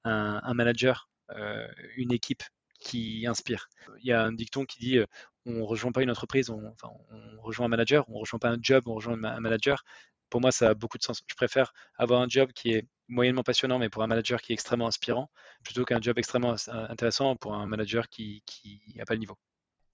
un, 0.04 0.42
un, 0.44 0.54
manager, 0.56 1.10
une 1.98 2.12
équipe 2.12 2.44
qui 2.80 3.26
inspire. 3.28 3.70
Il 4.00 4.08
y 4.08 4.12
a 4.12 4.24
un 4.24 4.32
dicton 4.32 4.66
qui 4.66 4.80
dit 4.80 5.00
on 5.46 5.66
rejoint 5.66 5.92
pas 5.92 6.02
une 6.02 6.12
entreprise, 6.12 6.50
on, 6.50 6.76
rejoint 7.40 7.66
un 7.66 7.70
manager, 7.70 8.06
on 8.10 8.20
rejoint 8.20 8.40
pas 8.40 8.50
un 8.50 8.58
job, 8.62 8.84
on 8.88 8.96
rejoint 8.96 9.22
un 9.24 9.40
manager. 9.40 9.84
Pour 10.30 10.42
moi, 10.42 10.52
ça 10.52 10.70
a 10.70 10.74
beaucoup 10.74 10.98
de 10.98 11.04
sens. 11.04 11.24
Je 11.28 11.36
préfère 11.36 11.74
avoir 11.98 12.22
un 12.22 12.28
job 12.28 12.52
qui 12.54 12.72
est 12.72 12.88
moyennement 13.08 13.44
passionnant, 13.44 13.80
mais 13.80 13.90
pour 13.90 14.04
un 14.04 14.08
manager 14.08 14.42
qui 14.42 14.52
est 14.52 14.56
extrêmement 14.56 14.88
inspirant, 14.88 15.30
plutôt 15.64 15.86
qu'un 15.86 16.02
job 16.02 16.18
extrêmement 16.18 16.56
intéressant 16.68 17.36
pour 17.36 17.54
un 17.54 17.68
manager 17.68 18.10
qui 18.10 18.44
n'a 18.96 19.06
pas 19.06 19.14
le 19.14 19.20
niveau. 19.20 19.38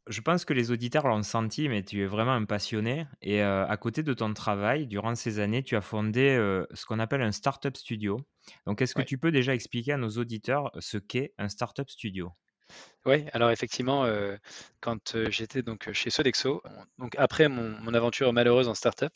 Je 0.07 0.19
pense 0.19 0.45
que 0.45 0.53
les 0.53 0.71
auditeurs 0.71 1.07
l'ont 1.07 1.21
senti, 1.21 1.69
mais 1.69 1.83
tu 1.83 2.01
es 2.01 2.07
vraiment 2.07 2.33
un 2.33 2.45
passionné. 2.45 3.05
Et 3.21 3.43
euh, 3.43 3.67
à 3.67 3.77
côté 3.77 4.01
de 4.01 4.13
ton 4.13 4.33
travail, 4.33 4.87
durant 4.87 5.13
ces 5.13 5.39
années, 5.39 5.61
tu 5.61 5.75
as 5.75 5.81
fondé 5.81 6.29
euh, 6.29 6.65
ce 6.73 6.85
qu'on 6.85 6.97
appelle 6.97 7.21
un 7.21 7.31
startup 7.31 7.77
studio. 7.77 8.19
Donc, 8.65 8.81
est-ce 8.81 8.95
que 8.95 9.03
tu 9.03 9.19
peux 9.19 9.31
déjà 9.31 9.53
expliquer 9.53 9.93
à 9.93 9.97
nos 9.97 10.09
auditeurs 10.09 10.71
ce 10.79 10.97
qu'est 10.97 11.33
un 11.37 11.49
startup 11.49 11.87
studio? 11.89 12.31
Oui, 13.05 13.25
alors 13.33 13.49
effectivement, 13.49 14.05
euh, 14.05 14.37
quand 14.79 15.15
euh, 15.15 15.29
j'étais 15.31 15.63
donc 15.63 15.91
chez 15.91 16.11
Sodexo, 16.11 16.61
donc 16.99 17.15
après 17.17 17.47
mon, 17.47 17.93
aventure 17.95 18.31
malheureuse 18.31 18.67
en 18.67 18.75
startup, 18.75 19.11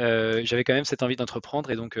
euh, 0.00 0.42
j'avais 0.44 0.64
quand 0.64 0.74
même 0.74 0.84
cette 0.84 1.02
envie 1.02 1.16
d'entreprendre 1.16 1.70
et 1.70 1.76
donc 1.76 1.98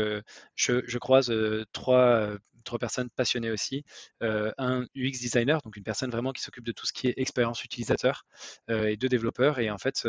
je, 0.56 0.98
croise 0.98 1.32
trois, 1.72 2.28
trois 2.64 2.78
personnes 2.78 3.08
passionnées 3.10 3.50
aussi. 3.50 3.84
un 4.20 4.84
UX 4.94 5.18
designer, 5.20 5.60
donc 5.62 5.76
une 5.76 5.84
personne 5.84 6.10
vraiment 6.10 6.32
qui 6.32 6.42
s'occupe 6.42 6.64
de 6.64 6.72
tout 6.72 6.86
ce 6.86 6.92
qui 6.92 7.08
est 7.08 7.14
expérience 7.16 7.64
utilisateur, 7.64 8.26
et 8.68 8.96
deux 8.96 9.08
développeurs. 9.08 9.58
Et 9.58 9.70
en 9.70 9.78
fait, 9.78 10.06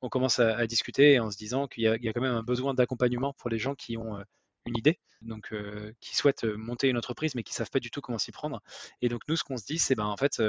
on 0.00 0.08
commence 0.08 0.38
à, 0.38 0.66
discuter 0.66 1.20
en 1.20 1.30
se 1.30 1.36
disant 1.36 1.66
qu'il 1.68 1.84
y, 1.84 1.88
a 1.88 2.12
quand 2.12 2.22
même 2.22 2.34
un 2.34 2.42
besoin 2.42 2.74
d'accompagnement 2.74 3.34
pour 3.34 3.50
les 3.50 3.58
gens 3.58 3.74
qui 3.74 3.98
ont 3.98 4.18
une 4.66 4.76
idée, 4.78 4.98
donc 5.22 5.54
qui 6.00 6.16
souhaitent 6.16 6.44
monter 6.44 6.88
une 6.88 6.96
entreprise 6.96 7.34
mais 7.34 7.42
qui 7.42 7.54
savent 7.54 7.70
pas 7.70 7.80
du 7.80 7.90
tout 7.90 8.00
comment 8.00 8.18
s'y 8.18 8.32
prendre. 8.32 8.60
Et 9.02 9.08
donc 9.08 9.22
nous, 9.28 9.36
ce 9.36 9.44
qu'on 9.44 9.56
se 9.56 9.64
dit, 9.64 9.78
c'est 9.78 9.94
ben 9.94 10.06
en 10.06 10.16
fait, 10.16 10.42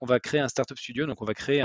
on 0.00 0.06
va 0.06 0.20
créer 0.20 0.40
un 0.40 0.48
startup 0.48 0.78
studio, 0.78 1.06
donc 1.06 1.22
on 1.22 1.24
va 1.24 1.34
créer 1.34 1.62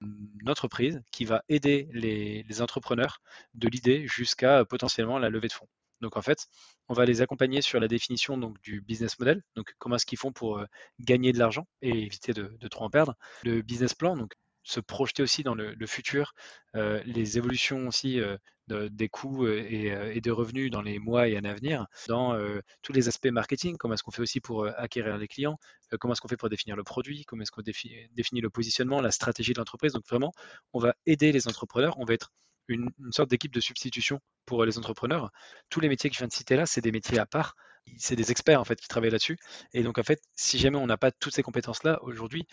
une 0.00 0.48
entreprise 0.48 1.02
qui 1.12 1.24
va 1.24 1.42
aider 1.48 1.88
les, 1.92 2.62
entrepreneurs 2.62 3.20
de 3.54 3.68
l'idée 3.68 4.06
jusqu'à 4.06 4.64
potentiellement 4.64 5.18
la 5.18 5.30
levée 5.30 5.48
de 5.48 5.52
fonds. 5.52 5.68
Donc 6.00 6.16
en 6.16 6.22
fait, 6.22 6.46
on 6.88 6.94
va 6.94 7.04
les 7.04 7.20
accompagner 7.20 7.60
sur 7.60 7.78
la 7.78 7.88
définition 7.88 8.38
donc, 8.38 8.60
du 8.62 8.80
business 8.80 9.18
model, 9.18 9.42
donc 9.54 9.74
comment 9.78 9.96
est-ce 9.96 10.06
qu'ils 10.06 10.18
font 10.18 10.32
pour 10.32 10.64
gagner 11.00 11.32
de 11.32 11.38
l'argent 11.38 11.66
et 11.82 11.90
éviter 11.90 12.32
de, 12.32 12.56
de, 12.58 12.68
trop 12.68 12.84
en 12.84 12.90
perdre. 12.90 13.14
Le 13.44 13.60
business 13.60 13.94
plan, 13.94 14.16
donc 14.16 14.32
se 14.70 14.80
projeter 14.80 15.22
aussi 15.22 15.42
dans 15.42 15.54
le, 15.54 15.86
futur, 15.86 16.34
les 16.74 17.38
évolutions 17.38 17.88
aussi 17.88 18.20
des 18.68 19.08
coûts 19.08 19.46
et, 19.46 20.20
des 20.20 20.30
revenus 20.30 20.70
dans 20.70 20.82
les 20.82 20.98
mois 20.98 21.28
et 21.28 21.36
années 21.36 21.48
à 21.48 21.54
venir, 21.54 21.86
dans 22.08 22.38
tous 22.82 22.92
les 22.92 23.08
aspects 23.08 23.26
marketing, 23.26 23.76
comment 23.76 23.94
est-ce 23.94 24.02
qu'on 24.02 24.10
fait 24.10 24.22
aussi 24.22 24.40
pour 24.40 24.66
acquérir 24.66 25.18
les 25.18 25.28
clients, 25.28 25.58
comment 25.98 26.14
est-ce 26.14 26.20
qu'on 26.20 26.28
fait 26.28 26.36
pour 26.36 26.48
définir 26.48 26.76
le 26.76 26.84
produit, 26.84 27.24
comment 27.24 27.42
est-ce 27.42 27.50
qu'on 27.50 27.62
définit 27.62 28.40
le 28.40 28.50
positionnement, 28.50 29.00
la 29.00 29.10
stratégie 29.10 29.52
de 29.52 29.58
l'entreprise. 29.58 29.92
Donc 29.92 30.06
vraiment, 30.08 30.32
on 30.72 30.78
va 30.78 30.94
aider 31.06 31.32
les 31.32 31.48
entrepreneurs, 31.48 31.98
on 31.98 32.04
va 32.04 32.14
être 32.14 32.30
une, 32.70 32.90
sorte 33.10 33.30
d'équipe 33.30 33.52
de 33.52 33.60
substitution 33.60 34.20
pour 34.46 34.64
les 34.64 34.78
entrepreneurs. 34.78 35.30
Tous 35.68 35.80
les 35.80 35.88
métiers 35.88 36.10
que 36.10 36.14
je 36.14 36.20
viens 36.20 36.28
de 36.28 36.32
citer 36.32 36.56
là, 36.56 36.66
c'est 36.66 36.80
des 36.80 36.92
métiers 36.92 37.18
à 37.18 37.26
part. 37.26 37.56
C'est 37.98 38.14
des 38.14 38.30
experts 38.30 38.60
en 38.60 38.64
fait 38.64 38.80
qui 38.80 38.88
travaillent 38.88 39.10
là-dessus. 39.10 39.38
Et 39.72 39.82
donc 39.82 39.98
en 39.98 40.02
fait, 40.02 40.20
si 40.36 40.58
jamais 40.58 40.76
on 40.76 40.86
n'a 40.86 40.96
pas 40.96 41.10
toutes 41.10 41.34
ces 41.34 41.42
compétences-là 41.42 41.98
aujourd'hui, 42.02 42.46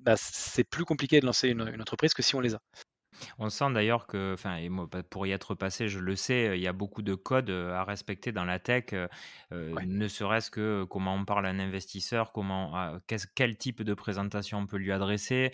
bah, 0.00 0.14
c'est 0.16 0.64
plus 0.64 0.84
compliqué 0.84 1.20
de 1.20 1.26
lancer 1.26 1.48
une, 1.48 1.62
entreprise 1.80 2.14
que 2.14 2.22
si 2.22 2.34
on 2.34 2.40
les 2.40 2.54
a. 2.54 2.60
On 3.38 3.48
sent 3.48 3.72
d'ailleurs 3.72 4.06
que, 4.06 4.34
enfin, 4.34 4.58
bah, 4.92 5.02
pour 5.02 5.26
y 5.26 5.32
être 5.32 5.54
passé, 5.54 5.88
je 5.88 5.98
le 5.98 6.16
sais, 6.16 6.58
il 6.58 6.60
y 6.60 6.68
a 6.68 6.74
beaucoup 6.74 7.00
de 7.00 7.14
codes 7.14 7.48
à 7.50 7.82
respecter 7.82 8.30
dans 8.30 8.44
la 8.44 8.58
tech, 8.58 8.94
ne 9.50 10.08
serait-ce 10.08 10.50
que 10.50 10.84
comment 10.84 11.14
on 11.14 11.24
parle 11.24 11.46
à 11.46 11.48
un 11.48 11.58
investisseur, 11.58 12.32
comment, 12.32 12.76
ah, 12.76 13.00
quel 13.34 13.56
type 13.56 13.82
de 13.82 13.94
présentation 13.94 14.58
on 14.58 14.66
peut 14.66 14.76
lui 14.76 14.92
adresser, 14.92 15.50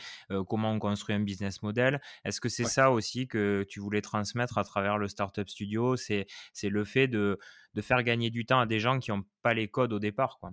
comment 0.49 0.73
on 0.73 0.81
construit 0.81 1.15
un 1.15 1.21
business 1.21 1.63
model. 1.63 2.01
Est-ce 2.25 2.41
que 2.41 2.49
c'est 2.49 2.65
ça 2.65 2.91
aussi 2.91 3.29
que 3.29 3.65
tu 3.69 3.79
voulais 3.79 4.03
transmettre 4.03 4.59
à 4.59 4.65
travers 4.65 4.99
le 4.99 5.07
Startup 5.07 5.49
Studio? 5.49 5.97
C'est 5.97 6.27
le 6.65 6.85
fait 6.85 7.07
de, 7.07 7.39
de 7.75 7.81
faire 7.81 8.03
gagner 8.03 8.31
du 8.31 8.45
temps 8.45 8.59
à 8.59 8.67
des 8.67 8.81
gens 8.81 8.99
qui 8.99 9.13
n'ont 9.13 9.23
pas 9.43 9.55
les 9.55 9.69
codes 9.69 9.93
au 9.93 10.01
départ, 10.01 10.39
quoi. 10.41 10.51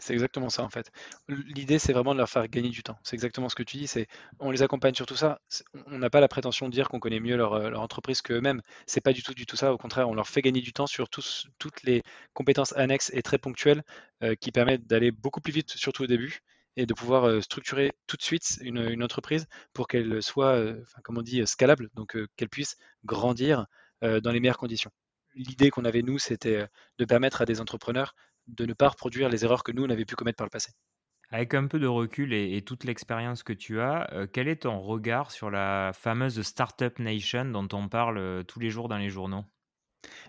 C'est 0.00 0.12
exactement 0.12 0.48
ça 0.48 0.62
en 0.62 0.70
fait. 0.70 0.92
L'idée, 1.28 1.80
c'est 1.80 1.92
vraiment 1.92 2.12
de 2.12 2.18
leur 2.18 2.28
faire 2.28 2.46
gagner 2.48 2.68
du 2.68 2.82
temps. 2.84 2.98
C'est 3.02 3.14
exactement 3.14 3.48
ce 3.48 3.56
que 3.56 3.64
tu 3.64 3.78
dis. 3.78 3.88
C'est 3.88 4.06
on 4.38 4.52
les 4.52 4.62
accompagne 4.62 4.94
sur 4.94 5.06
tout 5.06 5.16
ça. 5.16 5.40
On 5.86 5.98
n'a 5.98 6.08
pas 6.08 6.20
la 6.20 6.28
prétention 6.28 6.68
de 6.68 6.72
dire 6.72 6.88
qu'on 6.88 7.00
connaît 7.00 7.18
mieux 7.18 7.36
leur, 7.36 7.54
euh, 7.54 7.70
leur 7.70 7.80
entreprise 7.80 8.22
qu'eux-mêmes. 8.22 8.62
C'est 8.86 9.00
pas 9.00 9.12
du 9.12 9.22
tout 9.24 9.34
du 9.34 9.44
tout 9.44 9.56
ça. 9.56 9.72
Au 9.72 9.78
contraire, 9.78 10.08
on 10.08 10.14
leur 10.14 10.28
fait 10.28 10.40
gagner 10.40 10.60
du 10.60 10.72
temps 10.72 10.86
sur 10.86 11.08
toutes 11.08 11.82
les 11.82 12.02
compétences 12.32 12.72
annexes 12.76 13.10
et 13.12 13.22
très 13.22 13.38
ponctuelles 13.38 13.82
euh, 14.22 14.36
qui 14.36 14.52
permettent 14.52 14.86
d'aller 14.86 15.10
beaucoup 15.10 15.40
plus 15.40 15.52
vite, 15.52 15.70
surtout 15.70 16.04
au 16.04 16.06
début, 16.06 16.40
et 16.76 16.86
de 16.86 16.94
pouvoir 16.94 17.24
euh, 17.26 17.40
structurer 17.40 17.90
tout 18.06 18.16
de 18.16 18.22
suite 18.22 18.58
une, 18.62 19.02
entreprise 19.02 19.46
pour 19.72 19.88
qu'elle 19.88 20.22
soit, 20.22 20.62
comme 21.02 21.18
on 21.18 21.22
dit, 21.22 21.44
scalable, 21.46 21.90
donc 21.94 22.16
qu'elle 22.36 22.48
puisse 22.48 22.76
grandir 23.04 23.66
dans 24.02 24.30
les 24.30 24.40
meilleures 24.40 24.58
conditions. 24.58 24.90
L'idée 25.34 25.70
qu'on 25.70 25.84
avait 25.84 26.02
nous, 26.02 26.18
c'était 26.18 26.66
de 26.98 27.04
permettre 27.04 27.42
à 27.42 27.44
des 27.44 27.60
entrepreneurs 27.60 28.14
de 28.48 28.66
ne 28.66 28.72
pas 28.72 28.88
reproduire 28.88 29.28
les 29.28 29.44
erreurs 29.44 29.62
que 29.62 29.72
nous, 29.72 29.84
on 29.84 29.90
avait 29.90 30.04
pu 30.04 30.16
commettre 30.16 30.36
par 30.36 30.46
le 30.46 30.50
passé. 30.50 30.72
Avec 31.30 31.52
un 31.52 31.66
peu 31.66 31.78
de 31.78 31.86
recul 31.86 32.32
et, 32.32 32.62
toute 32.62 32.84
l'expérience 32.84 33.42
que 33.42 33.52
tu 33.52 33.80
as, 33.80 34.08
euh, 34.14 34.26
quel 34.32 34.48
est 34.48 34.62
ton 34.62 34.80
regard 34.80 35.30
sur 35.30 35.50
la 35.50 35.92
fameuse 35.92 36.40
Startup 36.40 36.98
Nation 36.98 37.44
dont 37.44 37.68
on 37.74 37.88
parle 37.88 38.16
euh, 38.16 38.42
tous 38.42 38.60
les 38.60 38.70
jours 38.70 38.88
dans 38.88 38.96
les 38.96 39.10
journaux? 39.10 39.44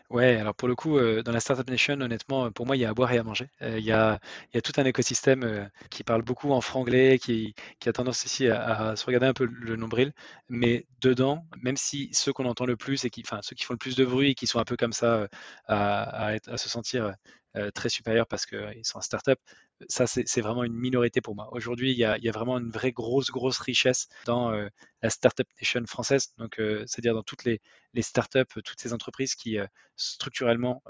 Ouais, 0.10 0.36
alors 0.36 0.55
pour 0.55 0.67
le 0.67 0.75
coup, 0.75 0.97
euh, 0.97 1.21
dans 1.23 1.32
la 1.32 1.39
Startup 1.39 1.69
Nation, 1.69 1.93
honnêtement, 2.01 2.51
pour 2.51 2.65
moi, 2.65 2.75
il 2.75 2.79
y 2.82 2.86
a 2.86 2.89
à 2.89 2.93
boire 2.93 3.13
et 3.13 3.17
à 3.17 3.23
manger. 3.23 3.47
il, 3.62 3.79
y 3.79 3.93
a, 3.93 4.19
il 4.51 4.55
y 4.55 4.58
a 4.58 4.62
tout 4.62 4.73
un 4.75 4.84
écosystème 4.84 5.69
qui 5.89 6.03
parle 6.03 6.23
beaucoup 6.23 6.51
en 6.51 6.60
franglais, 6.60 7.17
qui, 7.17 7.53
qui 7.79 7.88
a 7.88 7.93
tendance 7.93 8.25
ici 8.25 8.47
à, 8.49 8.95
se 8.97 9.05
regarder 9.05 9.27
un 9.27 9.34
peu 9.34 9.45
le 9.45 9.75
nombril. 9.77 10.12
Mais 10.49 10.86
dedans, 11.01 11.45
même 11.62 11.77
si 11.77 12.10
ceux 12.12 12.34
qu'on 12.34 12.45
entend 12.45 12.65
le 12.65 12.75
plus 12.75 13.05
et 13.05 13.10
qui, 13.10 13.21
enfin, 13.23 13.39
ceux 13.41 13.55
qui 13.55 13.63
font 13.63 13.73
le 13.73 13.77
plus 13.77 13.95
de 13.95 14.03
bruit 14.03 14.32
et 14.32 14.36
qui 14.36 14.47
sont 14.47 14.60
un 14.60 14.65
peu 14.65 14.75
comme 14.75 14.93
ça 14.93 15.27
à, 15.67 16.34
à 16.47 16.58
se 16.58 16.67
sentir 16.67 17.13
euh, 17.55 17.71
très 17.71 17.89
supérieurs 17.89 18.27
parce 18.27 18.45
qu'ils 18.45 18.85
sont 18.85 18.99
en 18.99 19.01
startup. 19.01 19.39
Ça, 19.88 20.05
c'est 20.07 20.41
vraiment 20.41 20.63
une 20.63 20.75
minorité 20.75 21.19
pour 21.21 21.35
moi. 21.35 21.49
Aujourd'hui, 21.51 21.91
il, 21.91 21.97
y 21.97 22.03
a 22.03 22.31
vraiment 22.31 22.59
une 22.59 22.69
vraie 22.69 22.91
grosse, 22.91 23.31
grosse 23.31 23.59
richesse 23.59 24.07
dans 24.25 24.51
euh, 24.51 24.67
la 25.01 25.09
startup 25.09 25.47
nation 25.59 25.83
française. 25.88 26.33
Euh, 26.59 26.83
c'est-à-dire 26.85 27.13
dans 27.13 27.23
toutes 27.23 27.45
les, 27.45 27.59
les 27.93 28.01
startups, 28.01 28.62
toutes 28.63 28.79
ces 28.79 28.93
entreprises 28.93 29.35
qui 29.35 29.57
structurellement 29.95 30.83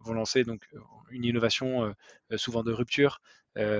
vont 0.00 0.14
lancer 0.14 0.42
donc 0.42 0.68
une 1.10 1.24
innovation 1.24 1.94
souvent 2.36 2.64
de 2.64 2.72
rupture, 2.72 3.20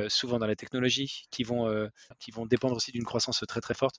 souvent 0.08 0.38
dans 0.38 0.46
la 0.46 0.56
technologie, 0.56 1.24
qui 1.30 1.42
vont, 1.42 1.88
qui 2.18 2.30
vont 2.30 2.46
dépendre 2.46 2.76
aussi 2.76 2.92
d'une 2.92 3.04
croissance 3.04 3.42
très 3.48 3.60
très 3.60 3.74
forte 3.74 3.96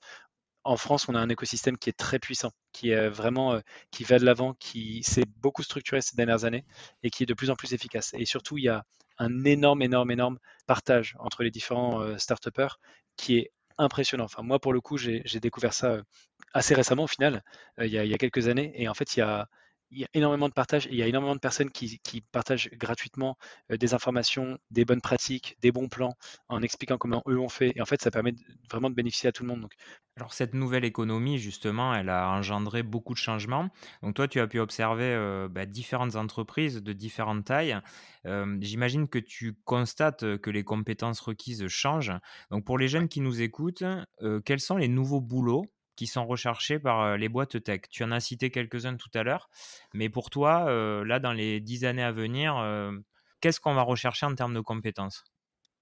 en 0.63 0.77
France, 0.77 1.07
on 1.09 1.15
a 1.15 1.19
un 1.19 1.29
écosystème 1.29 1.77
qui 1.77 1.89
est 1.89 1.97
très 1.97 2.19
puissant, 2.19 2.51
qui 2.71 2.91
est 2.91 3.09
vraiment 3.09 3.53
euh, 3.53 3.59
qui 3.91 4.03
va 4.03 4.19
de 4.19 4.25
l'avant, 4.25 4.53
qui 4.53 5.03
s'est 5.03 5.25
beaucoup 5.37 5.63
structuré 5.63 6.01
ces 6.01 6.15
dernières 6.15 6.45
années 6.45 6.65
et 7.03 7.09
qui 7.09 7.23
est 7.23 7.25
de 7.25 7.33
plus 7.33 7.49
en 7.49 7.55
plus 7.55 7.73
efficace. 7.73 8.13
Et 8.13 8.25
surtout, 8.25 8.57
il 8.57 8.65
y 8.65 8.69
a 8.69 8.85
un 9.17 9.43
énorme, 9.45 9.81
énorme, 9.81 10.11
énorme 10.11 10.39
partage 10.67 11.15
entre 11.19 11.43
les 11.43 11.51
différents 11.51 12.01
euh, 12.01 12.17
start-upers 12.17 12.79
qui 13.17 13.37
est 13.37 13.51
impressionnant. 13.77 14.25
Enfin, 14.25 14.43
moi, 14.43 14.59
pour 14.59 14.73
le 14.73 14.81
coup, 14.81 14.97
j'ai 14.97 15.23
découvert 15.41 15.73
ça 15.73 15.91
euh, 15.91 16.03
assez 16.53 16.75
récemment, 16.75 17.03
au 17.03 17.07
final, 17.07 17.43
il 17.79 17.87
y, 17.87 17.97
a, 17.97 18.03
il, 18.03 18.11
y 18.11 18.13
a, 18.13 18.17
quelques 18.17 18.47
années. 18.47 18.71
Et 18.75 18.87
en 18.87 18.93
fait, 18.93 19.15
il 19.15 19.19
y 19.19 19.23
a, 19.23 19.47
il 19.91 19.99
y 19.99 20.03
a 20.03 20.07
énormément 20.13 20.47
de 20.47 20.53
partage 20.53 20.87
et 20.87 20.91
il 20.91 20.95
y 20.95 21.03
a 21.03 21.07
énormément 21.07 21.35
de 21.35 21.39
personnes 21.39 21.69
qui, 21.69 21.99
partagent 22.31 22.69
gratuitement 22.73 23.37
euh, 23.71 23.77
des 23.77 23.93
informations, 23.93 24.57
des 24.71 24.85
bonnes 24.85 25.01
pratiques, 25.01 25.57
des 25.61 25.71
bons 25.71 25.89
plans 25.89 26.15
en 26.47 26.61
expliquant 26.61 26.97
comment 26.97 27.21
eux 27.27 27.39
ont 27.39 27.49
fait. 27.49 27.73
Et 27.75 27.81
en 27.81 27.85
fait, 27.85 28.01
ça 28.01 28.11
permet 28.11 28.33
vraiment 28.69 28.89
de 28.89 28.95
bénéficier 28.95 29.29
à 29.29 29.31
tout 29.31 29.43
le 29.43 29.49
monde. 29.49 29.61
Donc. 29.61 29.73
Alors 30.15 30.33
cette 30.33 30.53
nouvelle 30.53 30.85
économie, 30.85 31.37
justement, 31.37 31.93
elle 31.93 32.09
a 32.09 32.29
engendré 32.29 32.83
beaucoup 32.83 33.13
de 33.13 33.19
changements. 33.19 33.69
Donc 34.01 34.15
toi, 34.15 34.27
tu 34.27 34.39
as 34.39 34.47
pu 34.47 34.59
observer 34.59 35.05
euh, 35.05 35.47
bah, 35.49 35.65
différentes 35.65 36.15
entreprises 36.15 36.81
de 36.81 36.93
différentes 36.93 37.45
tailles. 37.45 37.77
Euh, 38.25 38.57
j'imagine 38.61 39.07
que 39.07 39.19
tu 39.19 39.53
constates 39.65 40.37
que 40.37 40.49
les 40.49 40.63
compétences 40.63 41.19
requises 41.19 41.67
changent. 41.67 42.13
Donc 42.49 42.65
pour 42.65 42.77
les 42.77 42.87
jeunes 42.87 43.07
qui 43.07 43.21
nous 43.21 43.41
écoutent, 43.41 43.83
quels 44.45 44.59
sont 44.59 44.77
les 44.77 44.87
nouveaux 44.87 45.21
boulots 45.21 45.65
qui 46.01 46.07
sont 46.07 46.25
recherchés 46.25 46.79
par 46.79 47.15
les 47.15 47.29
boîtes 47.29 47.61
tech. 47.61 47.81
Tu 47.91 48.03
en 48.03 48.11
as 48.11 48.19
cité 48.19 48.49
quelques-uns 48.49 48.95
tout 48.95 49.11
à 49.13 49.21
l'heure, 49.21 49.51
mais 49.93 50.09
pour 50.09 50.31
toi, 50.31 50.65
là, 51.05 51.19
dans 51.19 51.31
les 51.31 51.59
dix 51.59 51.85
années 51.85 52.01
à 52.01 52.11
venir, 52.11 52.55
qu'est-ce 53.39 53.59
qu'on 53.59 53.75
va 53.75 53.83
rechercher 53.83 54.25
en 54.25 54.33
termes 54.33 54.55
de 54.55 54.61
compétences? 54.61 55.30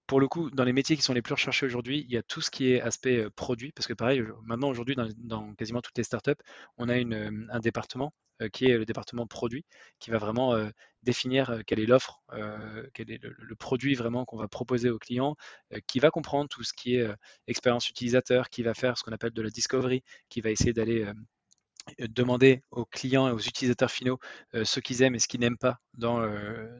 Pour 0.09 0.19
le 0.19 0.27
coup, 0.27 0.49
dans 0.49 0.63
les 0.63 0.73
métiers 0.73 0.95
qui 0.95 1.03
sont 1.03 1.13
les 1.13 1.21
plus 1.21 1.35
recherchés 1.35 1.67
aujourd'hui, 1.67 2.03
il 2.09 2.11
y 2.11 2.17
a 2.17 2.23
tout 2.23 2.41
ce 2.41 2.49
qui 2.49 2.73
est 2.73 2.81
aspect 2.81 3.29
produit, 3.35 3.71
parce 3.73 3.85
que 3.85 3.93
pareil, 3.93 4.23
maintenant 4.43 4.69
aujourd'hui, 4.69 4.95
dans, 5.17 5.53
quasiment 5.53 5.81
toutes 5.81 5.99
les 5.99 6.03
startups, 6.03 6.41
on 6.77 6.89
a 6.89 6.97
une, 6.97 7.47
un 7.51 7.59
département 7.59 8.11
qui 8.51 8.65
est 8.65 8.75
le 8.79 8.85
département 8.85 9.27
produit, 9.27 9.65
qui 9.99 10.09
va 10.09 10.17
vraiment 10.17 10.57
définir 11.03 11.61
quelle 11.67 11.79
est 11.79 11.85
l'offre, 11.85 12.23
quel 12.95 13.11
est 13.11 13.21
le, 13.21 13.55
produit 13.55 13.93
vraiment 13.93 14.25
qu'on 14.25 14.37
va 14.37 14.47
proposer 14.47 14.89
aux 14.89 14.97
clients, 14.97 15.35
qui 15.85 15.99
va 15.99 16.09
comprendre 16.09 16.49
tout 16.49 16.63
ce 16.63 16.73
qui 16.73 16.95
est 16.95 17.07
expérience 17.45 17.87
utilisateur, 17.87 18.49
qui 18.49 18.63
va 18.63 18.73
faire 18.73 18.97
ce 18.97 19.03
qu'on 19.03 19.11
appelle 19.11 19.33
de 19.33 19.41
la 19.43 19.51
discovery, 19.51 20.01
qui 20.29 20.41
va 20.41 20.49
essayer 20.49 20.73
d'aller 20.73 21.05
demander 21.99 22.63
aux 22.71 22.85
clients 22.85 23.27
et 23.27 23.31
aux 23.31 23.39
utilisateurs 23.39 23.91
finaux 23.91 24.19
ce 24.53 24.79
qu'ils 24.79 25.01
aiment 25.01 25.15
et 25.15 25.19
ce 25.19 25.27
qu'ils 25.27 25.39
n'aiment 25.39 25.57
pas 25.57 25.79
dans, 25.93 26.21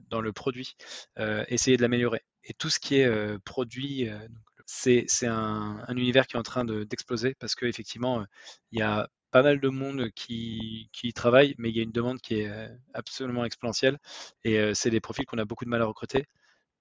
dans 0.10 0.22
le 0.22 0.34
produit, 0.34 0.76
essayer 1.48 1.78
de 1.78 1.82
l'améliorer 1.82 2.24
et 2.50 2.54
tout 2.54 2.70
ce 2.70 2.80
qui 2.80 2.96
est 2.96 3.06
euh, 3.06 3.38
produit, 3.46 4.10
euh, 4.10 4.28
c'est 4.66 5.06
un, 5.24 5.84
univers 5.90 6.28
qui 6.28 6.36
est 6.36 6.40
en 6.40 6.44
train 6.44 6.66
d'exploser 6.66 7.36
parce 7.40 7.56
qu'effectivement, 7.56 8.26
il 8.72 8.80
y 8.80 8.82
a 8.84 9.10
pas 9.32 9.42
mal 9.44 9.60
de 9.60 9.70
monde 9.70 10.10
qui, 10.16 10.90
qui, 10.94 11.14
travaille, 11.14 11.56
mais 11.58 11.70
il 11.70 11.78
y 11.78 11.80
a 11.80 11.84
une 11.84 11.92
demande 11.92 12.20
qui 12.22 12.42
est 12.42 12.50
euh, 12.50 12.68
absolument 12.94 13.46
exponentielle 13.46 13.98
et 14.44 14.74
c'est 14.76 14.92
des 14.92 15.00
profils 15.00 15.26
qu'on 15.26 15.40
a 15.40 15.46
beaucoup 15.46 15.66
de 15.66 15.70
mal 15.70 15.82
à 15.82 15.86
recruter. 15.86 16.26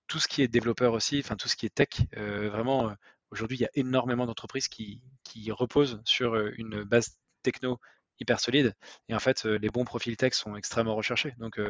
Tout 0.07 0.19
ce 0.19 0.29
qui 0.29 0.43
est 0.43 0.49
développeur 0.49 0.93
aussi, 0.95 1.21
enfin 1.21 1.37
tout 1.37 1.49
ce 1.49 1.57
qui 1.57 1.67
est 1.67 1.75
tech, 1.75 1.89
vraiment, 2.15 2.95
aujourd'hui, 3.31 3.59
il 3.59 3.63
y 3.63 3.67
a 3.67 3.71
énormément 3.75 4.27
d'entreprises 4.27 4.69
qui, 4.69 5.03
qui, 5.25 5.51
reposent 5.53 6.01
sur 6.05 6.37
une 6.37 6.83
base 6.85 7.19
techno 7.43 7.79
hyper 8.21 8.41
solide. 8.41 8.75
Et 9.09 9.15
en 9.15 9.19
fait, 9.19 9.45
les 9.45 9.69
bons 9.69 9.85
profils 9.85 10.17
tech 10.17 10.35
sont 10.35 10.57
extrêmement 10.57 10.95
recherchés. 10.95 11.35
Donc, 11.39 11.61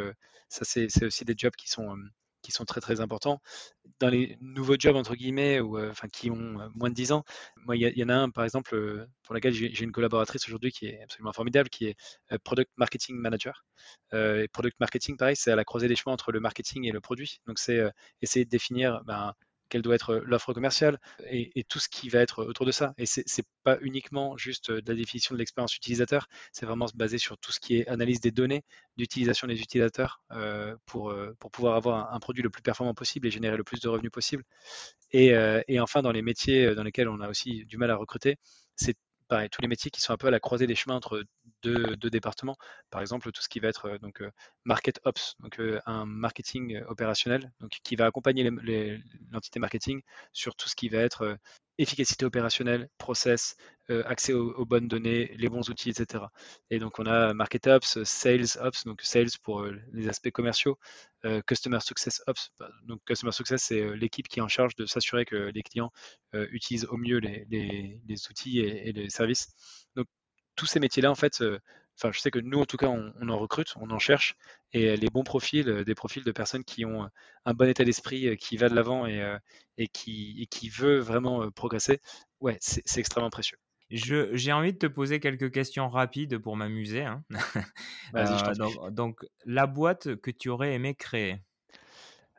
ça, 0.49 0.65
c'est 0.65 1.05
aussi 1.05 1.25
des 1.25 1.35
jobs 1.37 1.55
qui 1.57 1.69
sont 1.69 1.97
qui 2.43 2.53
sont 2.53 2.65
très 2.65 2.81
très 2.81 3.01
importants. 3.01 3.41
Dans 4.01 4.09
les 4.09 4.37
nouveaux 4.41 4.77
jobs 4.79 4.97
entre 4.97 5.15
guillemets 5.15 5.61
ou 5.61 5.79
euh, 5.79 5.91
enfin 5.91 6.09
qui 6.09 6.31
ont 6.31 6.61
euh, 6.61 6.69
moins 6.75 6.91
de 6.91 6.95
10 6.95 7.13
ans, 7.13 7.25
moi 7.57 7.77
il 7.77 7.83
y, 7.97 8.05
en 8.05 8.09
a 8.09 8.15
un 8.15 8.31
par 8.31 8.45
exemple 8.45 8.75
euh, 8.75 9.07
pour 9.25 9.35
lequel 9.35 9.53
j'ai 9.53 9.83
une 9.83 9.93
collaboratrice 9.93 10.47
aujourd'hui 10.47 10.71
qui 10.71 10.87
est 10.87 11.03
absolument 11.03 11.33
formidable, 11.33 11.69
qui 11.69 11.87
est 11.87 11.97
product 12.45 12.71
marketing 12.77 13.17
manager. 13.17 13.65
et 14.13 14.49
product 14.53 14.79
marketing 14.81 15.17
pareil, 15.17 15.37
c'est 15.37 15.51
à 15.53 15.57
la 15.57 15.65
croisée 15.65 15.89
des 15.89 15.97
chemins 15.97 16.13
entre 16.13 16.33
le 16.33 16.41
marketing 16.41 16.85
et 16.85 16.93
le 16.93 17.01
produit. 17.01 17.41
Donc 17.47 17.59
c'est 17.59 17.81
essayer 18.23 18.45
de 18.45 18.51
définir 18.51 19.03
ben, 19.05 19.35
quelle 19.69 19.83
doit 19.83 19.95
être 19.95 20.17
l'offre 20.17 20.53
commerciale 20.53 20.99
et, 21.31 21.65
tout 21.69 21.79
ce 21.79 21.89
qui 21.89 22.09
va 22.09 22.21
être 22.21 22.45
autour 22.45 22.67
de 22.67 22.73
ça. 22.73 22.95
Et 22.99 23.07
c'est 23.07 23.25
n'est 23.39 23.45
pas 23.63 23.79
uniquement 23.83 24.37
juste 24.37 24.71
de 24.71 24.91
la 24.91 24.97
définition 24.97 25.35
de 25.35 25.39
l'expérience 25.39 25.77
utilisateur, 25.77 26.29
c'est 26.53 26.67
vraiment 26.67 26.87
se 26.87 26.97
baser 26.97 27.19
sur 27.19 27.39
tout 27.39 27.53
ce 27.53 27.61
qui 27.61 27.77
est 27.77 27.89
analyse 27.89 28.21
des 28.21 28.31
données 28.31 28.65
d'utilisation 28.97 29.47
des 29.47 29.61
utilisateurs 29.61 30.23
pour, 30.87 31.15
pour 31.39 31.51
pouvoir 31.51 31.77
avoir 31.77 32.13
un, 32.13 32.21
produit 32.21 32.43
le 32.43 32.51
plus 32.51 32.63
performant 32.63 32.95
possible 32.95 33.27
et 33.27 33.31
générer 33.31 33.57
le 33.57 33.65
plus 33.65 33.81
de 33.81 33.89
revenus 33.89 34.11
possible. 34.11 34.45
Et 35.13 35.81
enfin, 35.81 36.03
dans 36.03 36.13
les 36.13 36.23
métiers 36.23 36.75
dans 36.75 36.83
lesquels 36.83 37.09
on 37.09 37.21
a 37.21 37.29
aussi 37.29 37.65
du 37.67 37.77
mal 37.77 37.91
à 37.91 37.97
recruter, 37.97 38.37
c'est 38.77 38.97
tous 39.51 39.63
les 39.63 39.69
métiers 39.69 39.91
qui 39.91 40.01
sont 40.01 40.13
un 40.13 40.17
peu 40.17 40.29
à 40.29 40.31
la 40.31 40.41
croisée 40.41 40.67
des 40.67 40.75
chemins 40.75 40.97
entre 40.97 41.25
deux, 41.63 41.97
départements. 41.97 42.57
Par 42.91 43.01
exemple, 43.01 43.31
tout 43.33 43.43
ce 43.43 43.49
qui 43.49 43.61
va 43.61 43.69
être 43.69 43.87
euh, 43.87 43.99
donc 43.99 44.23
euh, 44.23 44.31
market 44.65 45.01
ops, 45.05 45.37
euh, 45.59 45.81
un 45.87 46.07
marketing 46.07 46.81
opérationnel, 46.89 47.53
qui 47.85 47.97
va 47.97 48.07
accompagner 48.07 48.49
l'entité 49.31 49.59
marketing 49.59 50.03
sur 50.33 50.55
tout 50.55 50.69
ce 50.69 50.77
qui 50.77 50.89
va 50.89 50.99
être 50.99 51.39
efficacité 51.79 52.25
opérationnelle, 52.25 52.89
process, 52.99 53.57
accès 54.05 54.35
aux, 54.35 54.67
bonnes 54.67 54.89
données, 54.89 55.33
les 55.37 55.49
bons 55.49 55.71
outils, 55.71 55.91
etc. 55.91 56.25
Et 56.71 56.79
donc 56.79 56.99
on 56.99 57.07
a 57.07 57.33
Market 57.33 57.67
Ops, 57.69 58.03
Sales 58.05 58.59
Ops, 58.61 58.85
donc 58.85 59.01
Sales 59.03 59.31
pour 59.43 59.65
les 59.93 60.09
aspects 60.09 60.31
commerciaux, 60.31 60.79
Customer 61.47 61.81
Success 61.81 62.23
Ops. 62.27 62.51
Bah, 62.59 62.69
donc 62.85 63.01
Customer 63.07 63.33
Success, 63.33 63.63
c'est 63.63 63.97
l'équipe 63.97 64.29
qui 64.29 64.41
est 64.41 64.43
en 64.43 64.49
charge 64.49 64.75
de 64.77 64.85
s'assurer 64.85 65.25
que 65.25 65.37
les 65.37 65.63
clients 65.63 65.91
utilisent 66.35 66.87
au 66.87 66.99
mieux 66.99 67.19
les, 67.19 68.29
outils 68.29 68.61
et, 68.61 68.93
les 68.93 69.09
services. 69.09 69.49
Donc 69.97 70.07
tous 70.55 70.67
ces 70.67 70.81
métiers-là, 70.81 71.11
en 71.11 71.15
fait, 71.15 71.43
enfin, 71.99 72.13
je 72.13 72.21
sais 72.21 72.31
que 72.31 72.39
nous, 72.39 72.61
en 72.61 72.65
tout 72.65 72.77
cas, 72.77 72.89
on, 72.89 73.29
en 73.29 73.39
recrute, 73.39 73.75
on 73.77 73.91
en 73.91 73.99
cherche, 73.99 74.37
et 74.73 74.97
les 74.97 75.11
bons 75.11 75.25
profils, 75.25 75.85
des 75.85 75.95
profils 75.95 76.25
de 76.25 76.33
personnes 76.33 76.65
qui 76.65 76.85
ont 76.85 77.09
un 77.45 77.55
bon 77.55 77.69
état 77.69 77.85
d'esprit, 77.85 78.37
qui 78.37 78.57
va 78.57 78.69
de 78.69 78.75
l'avant 78.75 79.07
et, 79.07 79.37
et, 79.77 79.89
qui, 79.89 80.37
et 80.41 80.47
qui 80.47 80.69
veut 80.69 80.99
vraiment 80.99 81.51
progresser, 81.51 82.01
ouais, 82.41 82.57
c'est 82.61 82.99
extrêmement 82.99 83.31
précieux. 83.31 83.59
J'ai 83.91 84.53
envie 84.53 84.73
de 84.73 84.79
te 84.79 84.87
poser 84.87 85.19
quelques 85.19 85.51
questions 85.51 85.89
rapides 85.89 86.39
pour 86.39 86.57
m'amuser. 86.57 87.03
Hein. 87.03 87.25
Euh, 88.15 88.55
donc, 88.55 88.95
donc, 88.95 89.21
la 89.45 89.67
boîte 89.67 90.17
que 90.17 90.31
tu 90.31 90.49
aurais 90.49 90.73
aimé 90.73 90.95
créer? 90.95 91.43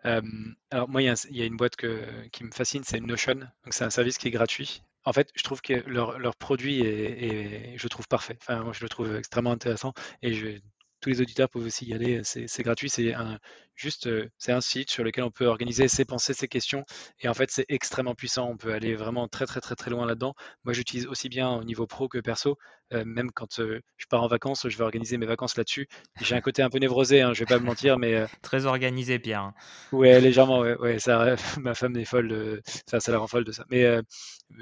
Alors 0.04 0.90
moi, 0.90 1.04
il 1.04 1.16
y, 1.30 1.42
a 1.44 1.46
une 1.46 1.58
boîte 1.58 1.76
que, 1.76 2.28
qui 2.30 2.44
me 2.44 2.50
fascine, 2.50 2.84
c'est 2.84 3.00
Notion. 3.00 3.36
Donc 3.36 3.72
c'est 3.72 3.84
un 3.84 3.92
service 3.92 4.18
qui 4.18 4.30
est 4.30 4.32
gratuit. 4.32 4.82
En 5.10 5.14
fait, 5.14 5.32
je 5.36 5.42
trouve 5.42 5.60
que 5.62 5.74
leur, 5.74 6.36
produit 6.36 6.82
est, 6.82 7.76
je 7.80 7.88
trouve 7.88 8.08
parfait. 8.08 8.38
Enfin, 8.42 8.62
moi, 8.64 8.74
je 8.74 8.84
le 8.84 8.90
trouve 8.90 9.16
extrêmement 9.16 9.52
intéressant 9.52 9.92
et 10.22 10.62
tous 11.02 11.10
les 11.10 11.20
auditeurs 11.20 11.50
peuvent 11.50 11.66
aussi 11.66 11.86
y 11.88 11.96
aller. 11.96 12.22
C'est 12.24 12.62
gratuit. 12.62 12.92
C'est 12.92 13.16
un, 13.16 13.40
juste, 13.80 14.08
euh, 14.08 14.30
c'est 14.38 14.52
un 14.52 14.62
site 14.62 14.92
sur 14.92 15.04
lequel 15.04 15.24
on 15.24 15.32
peut 15.32 15.46
organiser 15.46 15.88
ses 15.88 16.06
pensées, 16.06 16.34
ses 16.34 16.48
questions. 16.48 16.84
Et 17.22 17.30
en 17.30 17.34
fait, 17.34 17.50
c'est 17.50 17.66
extrêmement 17.70 18.16
puissant. 18.16 18.50
On 18.50 18.58
peut 18.58 18.74
aller 18.74 18.96
vraiment 18.96 19.28
très, 19.28 19.46
très, 19.46 19.62
très, 19.62 19.76
très 19.76 19.90
loin 19.90 20.06
là-dedans. 20.06 20.36
Moi, 20.66 20.74
j'utilise 20.74 21.08
aussi 21.08 21.30
bien 21.30 21.50
au 21.50 21.64
niveau 21.64 21.88
pro 21.88 22.10
que 22.10 22.20
perso. 22.20 22.58
Euh, 22.92 23.04
même 23.06 23.32
quand 23.32 23.60
euh, 23.60 23.82
je 23.98 24.08
pars 24.08 24.24
en 24.24 24.28
vacances, 24.28 24.68
je 24.68 24.78
vais 24.78 24.84
organiser 24.84 25.18
mes 25.18 25.26
vacances 25.26 25.56
là-dessus. 25.56 25.88
J'ai 26.22 26.36
un 26.36 26.42
côté 26.42 26.62
un 26.62 26.70
peu 26.70 26.80
névrosé, 26.80 27.22
hein, 27.22 27.34
je 27.34 27.40
vais 27.40 27.46
pas 27.46 27.60
me 27.60 27.66
mentir, 27.66 27.98
mais. 27.98 28.26
Très 28.42 28.66
organisé, 28.66 29.20
Pierre. 29.20 29.42
Hein. 29.42 29.54
Ouais, 29.92 30.20
légèrement, 30.20 30.60
ouais, 30.60 30.76
ouais, 30.78 31.00
ça, 31.00 31.36
ma 31.60 31.74
femme 31.74 31.96
est 31.98 32.06
folle, 32.06 32.62
ça, 32.88 33.00
ça 33.00 33.12
la 33.12 33.20
rend 33.20 33.28
folle 33.28 33.46
de 33.46 33.52
ça. 33.52 33.64
Mais, 33.70 34.00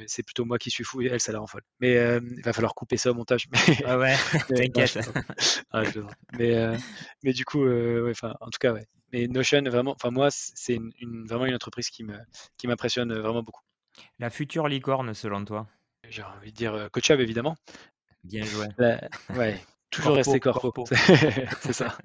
c'est 0.06 0.24
plutôt 0.24 0.46
moi 0.46 0.58
qui 0.60 0.70
suis 0.70 0.84
fou 0.84 1.02
et 1.02 1.06
elle, 1.06 1.22
ça 1.22 1.32
la 1.32 1.40
rend 1.40 1.48
folle. 1.48 1.64
Mais 1.80 1.94
il 1.94 2.44
va 2.44 2.54
falloir 2.54 2.76
couper 2.76 2.98
ça 2.98 3.12
au 3.12 3.14
montage. 3.14 3.48
ah 3.86 3.98
ouais, 3.98 4.16
t'inquiète. 4.50 5.00
Ah, 5.72 5.84
mais, 6.38 6.78
mais 7.24 7.34
du 7.34 7.46
coup, 7.46 7.66
enfin, 8.10 8.36
en 8.42 8.50
tout 8.50 8.60
cas, 8.60 8.74
ouais. 8.74 8.86
Mais 9.14 9.28
Notion, 9.28 9.62
vraiment, 9.64 9.92
enfin 9.92 10.12
moi, 10.12 10.30
c'est 10.32 10.76
une, 10.76 11.26
vraiment 11.28 11.46
une 11.46 11.56
entreprise 11.56 11.90
qui 11.90 12.04
me 12.04 12.18
qui 12.58 12.68
m'impressionne 12.68 13.14
vraiment 13.14 13.44
beaucoup. 13.44 13.64
La 14.20 14.30
future 14.30 14.68
licorne, 14.68 15.14
selon 15.14 15.44
toi? 15.46 15.68
J'ai 16.10 16.24
envie 16.24 16.52
de 16.52 16.58
dire 16.58 16.74
euh, 16.74 16.90
CoachUp, 16.90 17.20
évidemment. 17.20 17.56
Bien 18.24 18.44
joué. 18.44 18.68
ouais, 19.36 19.60
toujours 19.90 20.16
rester 20.16 20.40
corpo. 20.40 20.86
c'est 21.62 21.74
ça. 21.74 21.98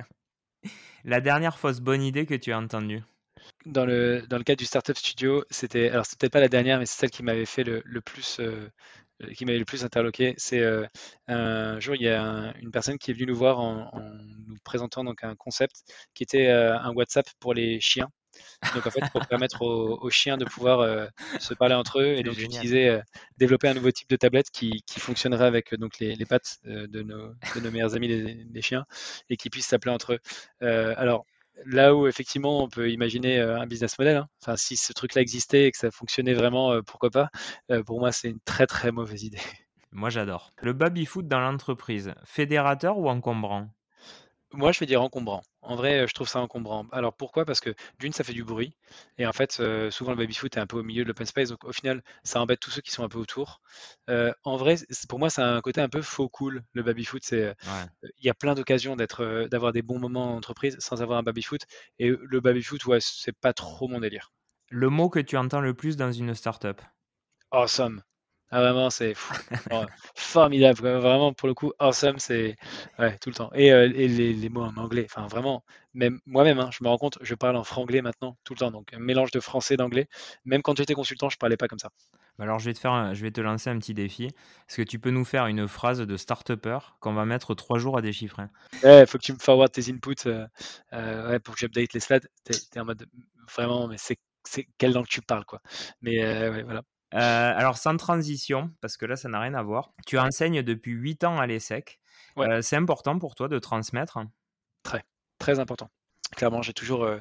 La 1.04 1.20
dernière 1.20 1.58
fausse 1.58 1.80
bonne 1.80 2.02
idée 2.02 2.26
que 2.26 2.34
tu 2.34 2.52
as 2.52 2.58
entendue? 2.58 3.02
Dans 3.66 3.84
le, 3.84 4.22
dans 4.28 4.38
le 4.38 4.44
cadre 4.44 4.58
du 4.58 4.64
Startup 4.64 4.96
Studio, 4.96 5.44
c'était, 5.50 5.90
alors 5.90 6.06
c'est 6.06 6.16
peut-être 6.16 6.32
pas 6.32 6.40
la 6.40 6.48
dernière, 6.48 6.78
mais 6.78 6.86
c'est 6.86 7.00
celle 7.00 7.10
qui 7.10 7.24
m'avait 7.24 7.44
fait 7.44 7.64
le, 7.64 7.82
le 7.84 8.00
plus, 8.00 8.38
euh, 8.38 8.70
qui 9.34 9.44
m'avait 9.44 9.58
le 9.58 9.64
plus 9.64 9.84
interloqué. 9.84 10.34
C'est 10.36 10.60
euh, 10.60 10.86
un 11.28 11.80
jour, 11.80 11.94
il 11.94 12.02
y 12.02 12.08
a 12.08 12.54
une 12.60 12.70
personne 12.70 12.98
qui 12.98 13.10
est 13.10 13.14
venue 13.14 13.26
nous 13.26 13.36
voir 13.36 13.60
en, 13.60 13.90
nous 14.46 14.56
présentant 14.64 15.04
donc 15.04 15.24
un 15.24 15.34
concept 15.34 15.76
qui 16.14 16.22
était 16.22 16.48
euh, 16.48 16.78
un 16.78 16.92
WhatsApp 16.92 17.26
pour 17.40 17.54
les 17.54 17.80
chiens. 17.80 18.08
Donc 18.74 18.86
en 18.86 18.90
fait, 18.90 19.02
pour 19.12 19.26
permettre 19.26 19.62
aux, 19.62 20.08
chiens 20.08 20.38
de 20.38 20.46
pouvoir 20.46 21.08
se 21.38 21.52
parler 21.52 21.74
entre 21.74 22.00
eux 22.00 22.14
et 22.16 22.22
donc 22.22 22.38
utiliser, 22.38 22.98
développer 23.36 23.68
un 23.68 23.74
nouveau 23.74 23.90
type 23.90 24.08
de 24.08 24.16
tablette 24.16 24.50
qui, 24.50 24.82
qui 24.86 25.00
fonctionnerait 25.00 25.44
avec 25.44 25.74
donc 25.74 25.98
les, 25.98 26.16
les 26.16 26.24
pattes 26.24 26.58
de 26.64 27.02
nos, 27.02 27.28
de, 27.28 27.60
nos, 27.60 27.70
meilleurs 27.70 27.94
amis 27.94 28.08
les, 28.08 28.62
chiens 28.62 28.86
et 29.28 29.36
qui 29.36 29.50
puissent 29.50 29.66
s'appeler 29.66 29.92
entre 29.92 30.14
eux. 30.14 30.94
alors 30.96 31.26
là 31.66 31.94
où 31.94 32.06
effectivement 32.06 32.62
on 32.62 32.68
peut 32.68 32.90
imaginer 32.90 33.38
euh, 33.38 33.60
un 33.60 33.66
business 33.66 33.98
model. 33.98 34.16
Hein. 34.16 34.56
Si 34.56 34.76
ce 34.76 34.92
truc-là 34.92 35.22
existait 35.22 35.66
et 35.66 35.70
que 35.70 35.78
ça 35.78 35.90
fonctionnait 35.90 36.34
vraiment, 36.34 36.72
euh, 36.72 36.82
pourquoi 36.82 37.10
pas 37.10 37.28
euh, 37.70 37.82
Pour 37.82 38.00
moi, 38.00 38.12
c'est 38.12 38.30
une 38.30 38.40
très 38.44 38.66
très 38.66 38.92
mauvaise 38.92 39.22
idée. 39.24 39.40
Moi, 39.92 40.08
j'adore. 40.08 40.52
Le 40.62 40.72
baby-foot 40.72 41.28
dans 41.28 41.40
l'entreprise, 41.40 42.14
fédérateur 42.24 42.98
ou 42.98 43.08
encombrant? 43.08 43.68
Moi, 44.52 44.72
je 44.72 44.80
vais 44.80 44.86
dire 44.86 45.02
encombrant. 45.02 45.42
En 45.62 45.76
vrai, 45.76 46.06
je 46.08 46.12
trouve 46.14 46.28
ça 46.28 46.40
encombrant. 46.40 46.86
Alors 46.92 47.14
pourquoi? 47.14 47.44
Parce 47.44 47.60
que 47.60 47.74
d'une, 47.98 48.12
ça 48.12 48.24
fait 48.24 48.32
du 48.32 48.44
bruit. 48.44 48.76
Et 49.18 49.26
en 49.26 49.32
fait, 49.32 49.62
souvent 49.90 50.12
le 50.12 50.16
baby-foot 50.16 50.56
est 50.56 50.60
un 50.60 50.66
peu 50.66 50.78
au 50.78 50.82
milieu 50.82 51.04
de 51.04 51.08
l'open 51.08 51.26
space. 51.26 51.48
Donc 51.50 51.64
au 51.64 51.72
final, 51.72 52.02
ça 52.24 52.40
embête 52.40 52.60
tous 52.60 52.70
ceux 52.70 52.80
qui 52.80 52.90
sont 52.90 53.04
un 53.04 53.08
peu 53.08 53.18
autour. 53.18 53.60
en 54.08 54.56
vrai, 54.56 54.76
pour 55.08 55.18
moi, 55.18 55.30
c'est 55.30 55.42
un 55.42 55.60
côté 55.60 55.80
un 55.80 55.88
peu 55.88 56.02
faux 56.02 56.28
cool, 56.28 56.62
le 56.72 56.82
baby-foot. 56.82 57.22
C'est, 57.24 57.54
Il 58.18 58.24
y 58.24 58.30
a 58.30 58.34
plein 58.34 58.54
d'occasions 58.54 58.96
d'être, 58.96 59.48
d'avoir 59.50 59.72
des 59.72 59.82
bons 59.82 59.98
moments 59.98 60.32
en 60.32 60.36
entreprise 60.36 60.76
sans 60.80 61.02
avoir 61.02 61.18
un 61.18 61.22
baby-foot. 61.22 61.62
Et 61.98 62.08
le 62.08 62.40
baby-foot, 62.40 62.84
ouais, 62.86 62.98
c'est 63.00 63.36
pas 63.38 63.52
trop 63.52 63.88
mon 63.88 64.00
délire. 64.00 64.32
Le 64.70 64.88
mot 64.88 65.08
que 65.08 65.20
tu 65.20 65.36
entends 65.36 65.60
le 65.60 65.74
plus 65.74 65.96
dans 65.96 66.10
une 66.12 66.34
startup? 66.34 66.80
Awesome. 67.52 68.02
Ah, 68.54 68.60
vraiment, 68.60 68.90
c'est 68.90 69.14
formidable. 70.14 70.78
Vraiment, 70.78 71.32
pour 71.32 71.48
le 71.48 71.54
coup, 71.54 71.72
awesome, 71.78 72.18
c'est 72.18 72.56
ouais, 72.98 73.16
tout 73.16 73.30
le 73.30 73.34
temps. 73.34 73.50
Et, 73.54 73.72
euh, 73.72 73.90
et 73.94 74.08
les, 74.08 74.34
les, 74.34 74.48
mots 74.50 74.60
en 74.60 74.76
anglais, 74.76 75.06
enfin 75.08 75.26
vraiment, 75.26 75.64
même 75.94 76.20
moi-même, 76.26 76.58
hein, 76.58 76.68
je 76.70 76.84
me 76.84 76.88
rends 76.90 76.98
compte, 76.98 77.16
je 77.22 77.34
parle 77.34 77.56
en 77.56 77.64
franglais 77.64 78.02
maintenant, 78.02 78.36
tout 78.44 78.52
le 78.52 78.58
temps. 78.58 78.70
Donc, 78.70 78.92
un 78.92 78.98
mélange 78.98 79.30
de 79.30 79.40
français 79.40 79.72
et 79.72 79.76
d'anglais. 79.78 80.06
Même 80.44 80.60
quand 80.60 80.76
j'étais 80.76 80.92
consultant, 80.92 81.30
je 81.30 81.38
parlais 81.38 81.56
pas 81.56 81.66
comme 81.66 81.78
ça. 81.78 81.88
Bah, 82.36 82.44
alors, 82.44 82.58
je 82.58 82.66
vais, 82.66 82.74
te 82.74 82.78
faire 82.78 83.14
je 83.14 83.22
vais 83.22 83.30
te 83.30 83.40
lancer 83.40 83.70
un 83.70 83.78
petit 83.78 83.94
défi. 83.94 84.26
Est-ce 84.26 84.76
que 84.76 84.82
tu 84.82 84.98
peux 84.98 85.10
nous 85.10 85.24
faire 85.24 85.46
une 85.46 85.66
phrase 85.66 86.00
de 86.00 86.16
start-upper 86.18 86.78
qu'on 87.00 87.14
va 87.14 87.24
mettre 87.24 87.54
trois 87.54 87.78
jours 87.78 87.96
à 87.96 88.02
déchiffrer? 88.02 88.44
Il 88.84 89.06
faut 89.06 89.16
que 89.16 89.24
tu 89.24 89.32
me 89.32 89.38
forward 89.38 89.72
tes 89.72 89.90
inputs 89.90 90.26
euh, 90.26 90.46
euh, 90.92 91.30
ouais, 91.30 91.40
pour 91.40 91.54
que 91.54 91.60
j'update 91.60 91.94
les 91.94 92.00
slides. 92.00 92.28
Tu 92.44 92.52
es, 92.52 92.80
en 92.80 92.84
mode 92.84 93.06
vraiment, 93.50 93.88
mais 93.88 93.96
c'est 93.96 94.18
quelle 94.76 94.92
langue 94.92 95.08
tu 95.08 95.22
parles, 95.22 95.46
quoi. 95.46 95.62
Mais 96.02 96.22
ouais, 96.22 96.64
voilà. 96.64 96.82
Euh, 97.14 97.18
alors, 97.56 97.76
sans 97.78 97.96
transition, 97.96 98.70
parce 98.80 98.96
que 98.96 99.06
là, 99.06 99.16
ça 99.16 99.28
n'a 99.28 99.40
rien 99.40 99.54
à 99.54 99.62
voir. 99.62 99.92
Tu 100.06 100.18
enseignes 100.18 100.62
depuis 100.62 100.92
8 100.92 101.24
ans 101.24 101.38
à 101.38 101.46
l'ESSEC. 101.46 102.00
Euh, 102.38 102.62
c'est 102.62 102.76
important 102.76 103.18
pour 103.18 103.34
toi 103.34 103.48
de 103.48 103.58
transmettre? 103.58 104.18
Très, 104.82 105.04
très 105.38 105.58
important. 105.58 105.90
Clairement, 106.36 106.62
j'ai 106.62 106.72
toujours, 106.72 107.04
euh, 107.04 107.20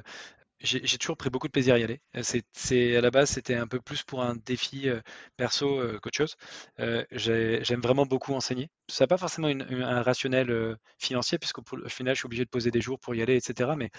j'ai 0.62 0.98
toujours 0.98 1.16
pris 1.16 1.30
beaucoup 1.30 1.48
de 1.48 1.52
plaisir 1.52 1.74
à 1.74 1.78
y 1.78 1.82
aller. 1.82 2.00
Euh, 2.16 2.22
c'est 2.52 2.96
à 2.96 3.00
la 3.00 3.10
base, 3.10 3.30
c'était 3.30 3.54
un 3.54 3.66
peu 3.66 3.80
plus 3.80 4.02
pour 4.02 4.22
un 4.22 4.36
défi 4.36 4.88
euh, 4.88 5.00
perso 5.36 5.78
euh, 5.80 5.98
qu'autre 6.00 6.16
chose. 6.16 6.36
J'aime 7.10 7.80
vraiment 7.80 8.06
beaucoup 8.06 8.32
enseigner. 8.34 8.70
Ça 8.88 9.04
n'a 9.04 9.08
pas 9.08 9.18
forcément 9.18 9.48
un 9.48 10.02
rationnel 10.02 10.76
financier, 10.98 11.38
puisqu'au 11.38 11.62
final, 11.88 12.14
je 12.14 12.20
suis 12.20 12.26
obligé 12.26 12.44
de 12.44 12.50
poser 12.50 12.70
des 12.70 12.80
jours 12.80 12.98
pour 13.00 13.14
y 13.14 13.22
aller, 13.22 13.36
etc. 13.36 13.70
Mais 13.76 13.90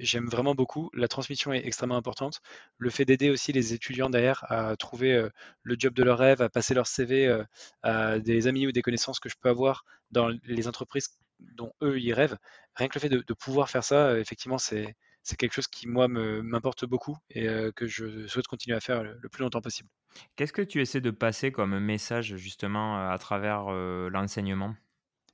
j'aime 0.00 0.28
vraiment 0.28 0.54
beaucoup. 0.54 0.90
La 0.94 1.08
transmission 1.08 1.52
est 1.52 1.66
extrêmement 1.66 1.96
importante. 1.96 2.40
Le 2.78 2.90
fait 2.90 3.04
d'aider 3.04 3.30
aussi 3.30 3.52
les 3.52 3.74
étudiants 3.74 4.10
derrière 4.10 4.44
à 4.50 4.76
trouver 4.76 5.28
le 5.62 5.76
job 5.78 5.94
de 5.94 6.02
leur 6.02 6.18
rêve, 6.18 6.42
à 6.42 6.48
passer 6.48 6.74
leur 6.74 6.86
CV 6.86 7.42
à 7.82 8.18
des 8.18 8.46
amis 8.46 8.66
ou 8.66 8.72
des 8.72 8.82
connaissances 8.82 9.20
que 9.20 9.28
je 9.28 9.36
peux 9.40 9.48
avoir 9.48 9.84
dans 10.10 10.28
les 10.44 10.68
entreprises 10.68 11.08
dont 11.56 11.72
eux 11.82 11.98
ils 12.00 12.12
rêvent. 12.12 12.36
Rien 12.76 12.88
que 12.88 12.98
le 12.98 13.00
fait 13.00 13.08
de 13.08 13.34
pouvoir 13.34 13.68
faire 13.68 13.84
ça, 13.84 14.18
effectivement, 14.18 14.58
c'est 14.58 14.94
c'est 15.22 15.36
quelque 15.36 15.52
chose 15.52 15.68
qui, 15.68 15.86
moi, 15.86 16.08
m'importe 16.08 16.84
beaucoup 16.84 17.16
et 17.30 17.46
que 17.76 17.86
je 17.86 18.26
souhaite 18.26 18.46
continuer 18.46 18.76
à 18.76 18.80
faire 18.80 19.02
le, 19.02 19.28
plus 19.28 19.42
longtemps 19.42 19.60
possible. 19.60 19.88
Qu'est-ce 20.36 20.52
que 20.52 20.62
tu 20.62 20.80
essaies 20.80 21.00
de 21.00 21.10
passer 21.10 21.52
comme 21.52 21.78
message, 21.78 22.36
justement, 22.36 23.08
à 23.08 23.18
travers 23.18 23.70
l'enseignement? 23.70 24.74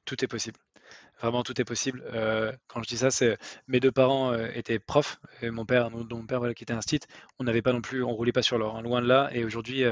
Tout 0.05 0.25
est 0.25 0.29
possible. 0.29 0.59
Vraiment, 1.21 1.43
tout 1.43 1.59
est 1.61 1.65
possible. 1.65 2.05
quand 2.67 2.83
je 2.83 2.89
dis 2.89 2.99
ça, 2.99 3.11
c'est 3.11 3.39
mes 3.69 3.81
deux 3.81 3.93
parents 3.93 4.35
étaient 4.35 4.79
profs 4.79 5.19
et 5.41 5.51
mon 5.51 5.65
père, 5.65 5.91
dont 5.91 6.19
mon 6.19 6.27
père 6.27 6.39
voilà, 6.39 6.55
qui 6.55 6.65
était 6.65 6.75
un 6.75 6.83
site, 6.83 7.07
on 7.39 7.45
n'avait 7.45 7.63
pas 7.63 7.73
non 7.73 7.81
plus, 7.81 8.03
on 8.03 8.13
roulait 8.13 8.33
pas 8.33 8.43
sur 8.43 8.59
l'or, 8.59 8.77
hein, 8.77 8.83
loin 8.83 9.01
de 9.01 9.07
là. 9.07 9.31
Et 9.33 9.45
aujourd'hui, 9.45 9.85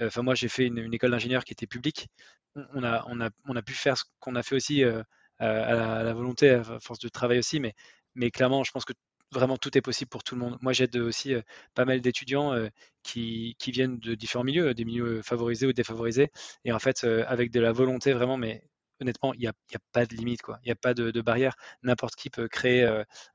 enfin 0.00 0.22
moi, 0.22 0.34
j'ai 0.34 0.48
fait 0.48 0.66
une, 0.66 0.92
école 0.92 1.10
d'ingénieur 1.12 1.44
qui 1.44 1.52
était 1.52 1.66
publique. 1.66 2.08
On 2.56 2.84
a, 2.84 3.04
on 3.08 3.20
a, 3.20 3.30
on 3.46 3.56
a 3.56 3.62
pu 3.62 3.72
faire 3.72 3.96
ce 3.98 4.04
qu'on 4.20 4.36
a 4.36 4.42
fait 4.42 4.56
aussi 4.56 4.84
à, 4.84 5.04
la, 5.40 5.96
à, 5.98 6.02
la, 6.02 6.14
volonté, 6.14 6.50
à 6.50 6.62
force 6.80 7.00
de 7.00 7.08
travail 7.08 7.38
aussi, 7.38 7.60
mais, 7.60 7.74
mais 8.14 8.30
clairement, 8.30 8.64
je 8.64 8.70
pense 8.70 8.84
que 8.84 8.92
vraiment 9.32 9.56
tout 9.56 9.76
est 9.76 9.80
possible 9.80 10.08
pour 10.08 10.22
tout 10.24 10.34
le 10.34 10.40
monde. 10.40 10.58
Moi, 10.60 10.72
j'aide 10.72 10.96
aussi 10.96 11.34
pas 11.74 11.84
mal 11.84 12.00
d'étudiants 12.00 12.54
qui, 13.02 13.56
viennent 13.66 13.98
de 13.98 14.14
différents 14.14 14.44
milieux, 14.44 14.74
des 14.74 14.84
milieux 14.84 15.22
favorisés 15.22 15.66
ou 15.66 15.72
défavorisés. 15.72 16.30
Et 16.64 16.72
en 16.72 16.78
fait, 16.78 17.04
avec 17.04 17.50
de 17.50 17.60
la 17.60 17.72
volonté 17.72 18.12
vraiment, 18.12 18.36
mais 18.36 18.62
honnêtement, 19.00 19.34
il 19.34 19.40
n'y 19.40 19.46
a, 19.46 19.52
pas 19.92 20.06
de 20.06 20.14
limite, 20.14 20.42
quoi. 20.42 20.58
Il 20.62 20.68
n'y 20.68 20.72
a 20.72 20.76
pas 20.76 20.94
de, 20.94 21.20
barrière. 21.20 21.56
N'importe 21.82 22.16
qui 22.16 22.30
peut 22.30 22.48
créer 22.48 22.84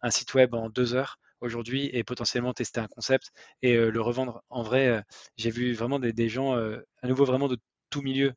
un 0.02 0.12
site 0.12 0.34
web 0.34 0.54
en 0.54 0.70
deux 0.70 0.96
heures 0.96 1.20
aujourd'hui 1.42 1.90
et 1.94 2.04
potentiellement 2.04 2.54
tester 2.54 2.80
un 2.80 2.88
concept 2.88 3.32
et 3.62 3.76
le 3.76 4.02
revendre. 4.02 4.44
En 4.50 4.64
vrai, 4.64 5.04
j'ai 5.38 5.52
vu 5.52 5.74
vraiment 5.74 6.00
des, 6.00 6.30
gens, 6.30 6.56
à 6.56 7.08
nouveau 7.08 7.26
vraiment 7.26 7.48
de 7.48 7.58
tout 7.90 8.02
milieu, 8.02 8.34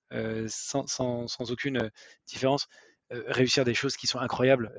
sans, 0.49 1.41
aucune 1.51 1.91
différence. 2.26 2.66
réussir 3.11 3.64
des 3.64 3.74
choses 3.74 3.97
qui 3.97 4.07
sont 4.07 4.18
incroyables. 4.18 4.72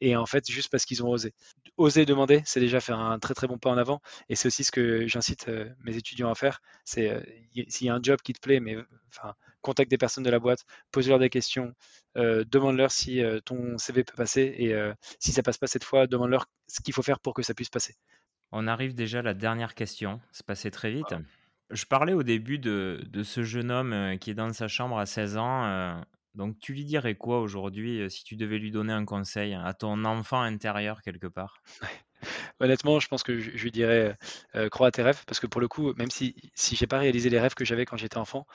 Et 0.00 0.16
en 0.16 0.26
fait, 0.26 0.50
juste 0.50 0.70
parce 0.70 0.84
qu'ils 0.84 1.02
ont 1.02 1.08
osé. 1.08 1.34
Oser 1.76 2.06
demander, 2.06 2.42
c'est 2.44 2.60
déjà 2.60 2.80
faire 2.80 3.00
un 3.00 3.18
très 3.18 3.34
très 3.34 3.46
bon 3.48 3.58
pas 3.58 3.70
en 3.70 3.78
avant. 3.78 4.00
Et 4.28 4.36
c'est 4.36 4.46
aussi 4.46 4.62
ce 4.64 4.70
que 4.70 5.06
j'incite 5.08 5.50
mes 5.82 5.96
étudiants 5.96 6.30
à 6.30 6.34
faire. 6.34 6.60
C'est 6.84 7.10
s'il 7.68 7.86
y 7.86 7.90
a 7.90 7.94
un 7.94 8.02
job 8.02 8.20
qui 8.22 8.32
te 8.32 8.40
plaît, 8.40 8.60
mais 8.60 8.76
enfin, 9.08 9.34
contacte 9.60 9.90
des 9.90 9.98
personnes 9.98 10.24
de 10.24 10.30
la 10.30 10.38
boîte, 10.38 10.64
pose-leur 10.92 11.18
des 11.18 11.30
questions, 11.30 11.74
demande-leur 12.14 12.92
si 12.92 13.20
ton 13.44 13.76
CV 13.78 14.04
peut 14.04 14.16
passer. 14.16 14.54
Et 14.56 14.74
si 15.18 15.32
ça 15.32 15.42
passe 15.42 15.58
pas 15.58 15.66
cette 15.66 15.84
fois, 15.84 16.06
demande-leur 16.06 16.46
ce 16.68 16.80
qu'il 16.80 16.94
faut 16.94 17.02
faire 17.02 17.18
pour 17.18 17.34
que 17.34 17.42
ça 17.42 17.54
puisse 17.54 17.70
passer. 17.70 17.96
On 18.52 18.68
arrive 18.68 18.94
déjà 18.94 19.18
à 19.18 19.22
la 19.22 19.34
dernière 19.34 19.74
question. 19.74 20.20
C'est 20.30 20.46
passé 20.46 20.70
très 20.70 20.92
vite. 20.92 21.14
Je 21.70 21.86
parlais 21.86 22.12
au 22.12 22.22
début 22.22 22.58
de, 22.60 23.02
de, 23.08 23.22
ce 23.24 23.42
jeune 23.42 23.72
homme 23.72 24.16
qui 24.20 24.30
est 24.30 24.34
dans 24.34 24.52
sa 24.52 24.68
chambre 24.68 24.96
à 24.98 25.06
16 25.06 25.38
ans. 25.38 26.04
Donc, 26.34 26.58
tu 26.58 26.72
lui 26.74 26.84
dirais 26.84 27.14
quoi 27.16 27.40
aujourd'hui 27.40 28.10
si 28.10 28.24
tu 28.24 28.36
devais 28.36 28.58
lui 28.58 28.70
donner 28.70 28.92
un 28.92 29.04
conseil 29.04 29.54
à 29.54 29.72
ton 29.74 30.04
enfant 30.04 30.40
intérieur 30.42 31.02
quelque 31.02 31.26
part? 31.28 31.62
Honnêtement, 32.60 33.00
je 33.00 33.08
pense 33.08 33.22
que 33.22 33.38
je, 33.38 33.50
lui 33.50 33.70
dirais 33.70 34.16
crois 34.70 34.88
à 34.88 34.90
tes 34.90 35.02
rêves 35.02 35.22
parce 35.26 35.40
que 35.40 35.46
pour 35.46 35.60
le 35.60 35.68
coup, 35.68 35.92
même 35.94 36.10
si 36.10 36.34
si 36.54 36.76
j'ai 36.76 36.86
pas 36.86 36.98
réalisé 36.98 37.30
les 37.30 37.40
rêves 37.40 37.54
que 37.54 37.64
j'avais 37.64 37.84
quand 37.84 37.96
j'étais 37.96 38.18
enfant, 38.18 38.46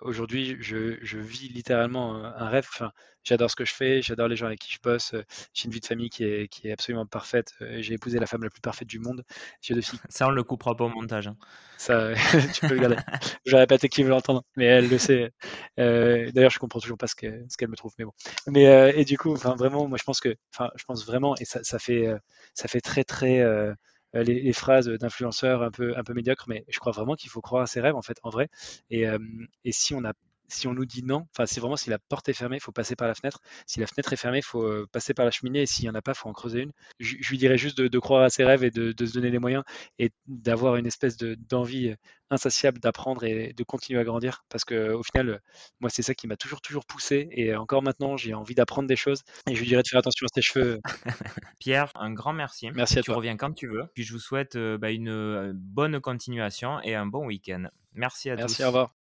aujourd'hui 0.00 0.56
je, 0.60 0.98
je, 1.02 1.18
vis 1.18 1.48
littéralement 1.48 2.16
un 2.24 2.48
rêve. 2.48 2.66
Enfin, 2.72 2.92
j'adore 3.24 3.50
ce 3.50 3.56
que 3.56 3.64
je 3.64 3.74
fais, 3.74 4.02
j'adore 4.02 4.28
les 4.28 4.36
gens 4.36 4.46
avec 4.46 4.60
qui 4.60 4.72
je 4.72 4.78
bosse. 4.82 5.14
J'ai 5.54 5.64
une 5.64 5.72
vie 5.72 5.80
de 5.80 5.86
famille 5.86 6.10
qui 6.10 6.24
est, 6.24 6.48
qui 6.48 6.68
est 6.68 6.72
absolument 6.72 7.06
parfaite. 7.06 7.52
J'ai 7.78 7.94
épousé 7.94 8.18
la 8.18 8.26
femme 8.26 8.44
la 8.44 8.50
plus 8.50 8.60
parfaite 8.60 8.88
du 8.88 8.98
monde. 8.98 9.24
J'ai 9.60 9.74
deux 9.74 9.80
filles. 9.80 9.98
Ça, 10.08 10.28
on 10.28 10.30
le 10.30 10.44
coupera 10.44 10.76
pas 10.76 10.84
au 10.84 10.88
montage. 10.88 11.26
Hein. 11.26 11.36
Ça, 11.78 12.12
tu 12.54 12.60
peux 12.60 12.74
le 12.74 12.80
garder. 12.80 12.96
J'aurais 13.46 13.66
pas 13.66 13.74
été 13.74 13.88
qui 13.88 14.02
veut 14.02 14.10
l'entendre, 14.10 14.44
mais 14.56 14.66
elle 14.66 14.88
le 14.88 14.98
sait. 14.98 15.32
D'ailleurs, 15.76 16.50
je 16.50 16.58
comprends 16.58 16.80
toujours 16.80 16.98
pas 16.98 17.06
ce 17.06 17.14
qu'elle 17.14 17.46
ce 17.48 17.66
me 17.66 17.76
trouve, 17.76 17.92
mais 17.98 18.04
bon. 18.04 18.12
Mais 18.46 18.92
et 18.96 19.04
du 19.04 19.18
coup, 19.18 19.32
enfin 19.32 19.56
vraiment, 19.56 19.88
moi 19.88 19.98
je 19.98 20.04
pense 20.04 20.20
que, 20.20 20.34
enfin, 20.54 20.70
je 20.76 20.84
pense 20.84 21.06
vraiment, 21.06 21.34
et 21.36 21.44
ça, 21.44 21.62
ça 21.62 21.78
fait 21.78 22.08
ça 22.54 22.68
fait 22.68 22.73
très 22.80 23.04
très 23.04 23.40
euh, 23.40 23.74
les, 24.14 24.52
phrases 24.52 24.88
d'influenceurs 24.88 25.62
un 25.62 25.70
peu, 25.70 25.96
un 25.96 26.04
peu 26.04 26.14
médiocres, 26.14 26.44
mais 26.48 26.64
je 26.68 26.78
crois 26.78 26.92
vraiment 26.92 27.14
qu'il 27.14 27.30
faut 27.30 27.40
croire 27.40 27.62
à 27.62 27.66
ses 27.66 27.80
rêves 27.80 27.96
en 27.96 28.02
fait, 28.02 28.18
en 28.22 28.30
vrai. 28.30 28.48
Et, 28.90 29.08
euh, 29.08 29.18
et 29.64 29.72
si 29.72 29.94
on 29.94 30.04
a 30.04 30.12
si 30.48 30.68
on 30.68 30.74
nous 30.74 30.84
dit 30.84 31.02
non, 31.02 31.26
enfin, 31.32 31.46
c'est 31.46 31.60
vraiment 31.60 31.76
si 31.76 31.90
la 31.90 31.98
porte 31.98 32.28
est 32.28 32.34
fermée, 32.34 32.56
il 32.56 32.62
faut 32.62 32.72
passer 32.72 32.96
par 32.96 33.08
la 33.08 33.14
fenêtre. 33.14 33.40
Si 33.66 33.80
la 33.80 33.86
fenêtre 33.86 34.12
est 34.12 34.16
fermée, 34.16 34.38
il 34.38 34.44
faut 34.44 34.62
euh, 34.62 34.86
passer 34.92 35.14
par 35.14 35.24
la 35.24 35.30
cheminée. 35.30 35.62
Et 35.62 35.66
s'il 35.66 35.84
n'y 35.84 35.90
en 35.90 35.94
a 35.94 36.02
pas, 36.02 36.12
il 36.12 36.18
faut 36.18 36.28
en 36.28 36.32
creuser 36.32 36.60
une. 36.60 36.72
Je, 36.98 37.16
lui 37.28 37.38
dirais 37.38 37.58
juste 37.58 37.80
de, 37.80 37.98
croire 37.98 38.22
à 38.22 38.30
ses 38.30 38.44
rêves 38.44 38.64
et 38.64 38.70
de, 38.70 38.94
se 39.04 39.12
donner 39.12 39.30
les 39.30 39.38
moyens 39.38 39.64
et 39.98 40.10
d'avoir 40.26 40.76
une 40.76 40.86
espèce 40.86 41.16
d'envie 41.16 41.94
insatiable 42.30 42.80
d'apprendre 42.80 43.24
et 43.24 43.52
de 43.52 43.64
continuer 43.64 44.00
à 44.00 44.04
grandir. 44.04 44.44
Parce 44.48 44.64
qu'au 44.64 45.02
final, 45.02 45.40
moi, 45.80 45.90
c'est 45.90 46.02
ça 46.02 46.14
qui 46.14 46.26
m'a 46.26 46.36
toujours, 46.36 46.60
toujours 46.60 46.84
poussé. 46.86 47.28
Et 47.32 47.54
encore 47.54 47.82
maintenant, 47.82 48.16
j'ai 48.16 48.34
envie 48.34 48.54
d'apprendre 48.54 48.88
des 48.88 48.96
choses. 48.96 49.22
Et 49.48 49.54
je 49.54 49.60
lui 49.60 49.68
dirais 49.68 49.82
de 49.82 49.88
faire 49.88 50.00
attention 50.00 50.26
à 50.26 50.34
ses 50.34 50.42
cheveux. 50.42 50.80
Pierre, 51.60 51.90
un 51.94 52.12
grand 52.12 52.32
merci. 52.32 52.70
Merci 52.72 52.98
à 52.98 53.02
tu 53.02 53.10
reviens 53.10 53.36
quand 53.36 53.52
tu 53.52 53.68
veux. 53.68 53.84
Puis 53.94 54.04
je 54.04 54.12
vous 54.12 54.18
souhaite 54.18 54.56
euh, 54.56 54.78
bah, 54.78 54.90
une 54.90 55.08
euh, 55.08 55.52
bonne 55.54 56.00
continuation 56.00 56.80
et 56.82 56.94
un 56.94 57.06
bon 57.06 57.26
week-end. 57.26 57.68
Merci 57.92 58.30
à 58.30 58.36
tous. 58.36 58.42
Merci, 58.42 58.64
au 58.64 58.66
revoir. 58.68 59.03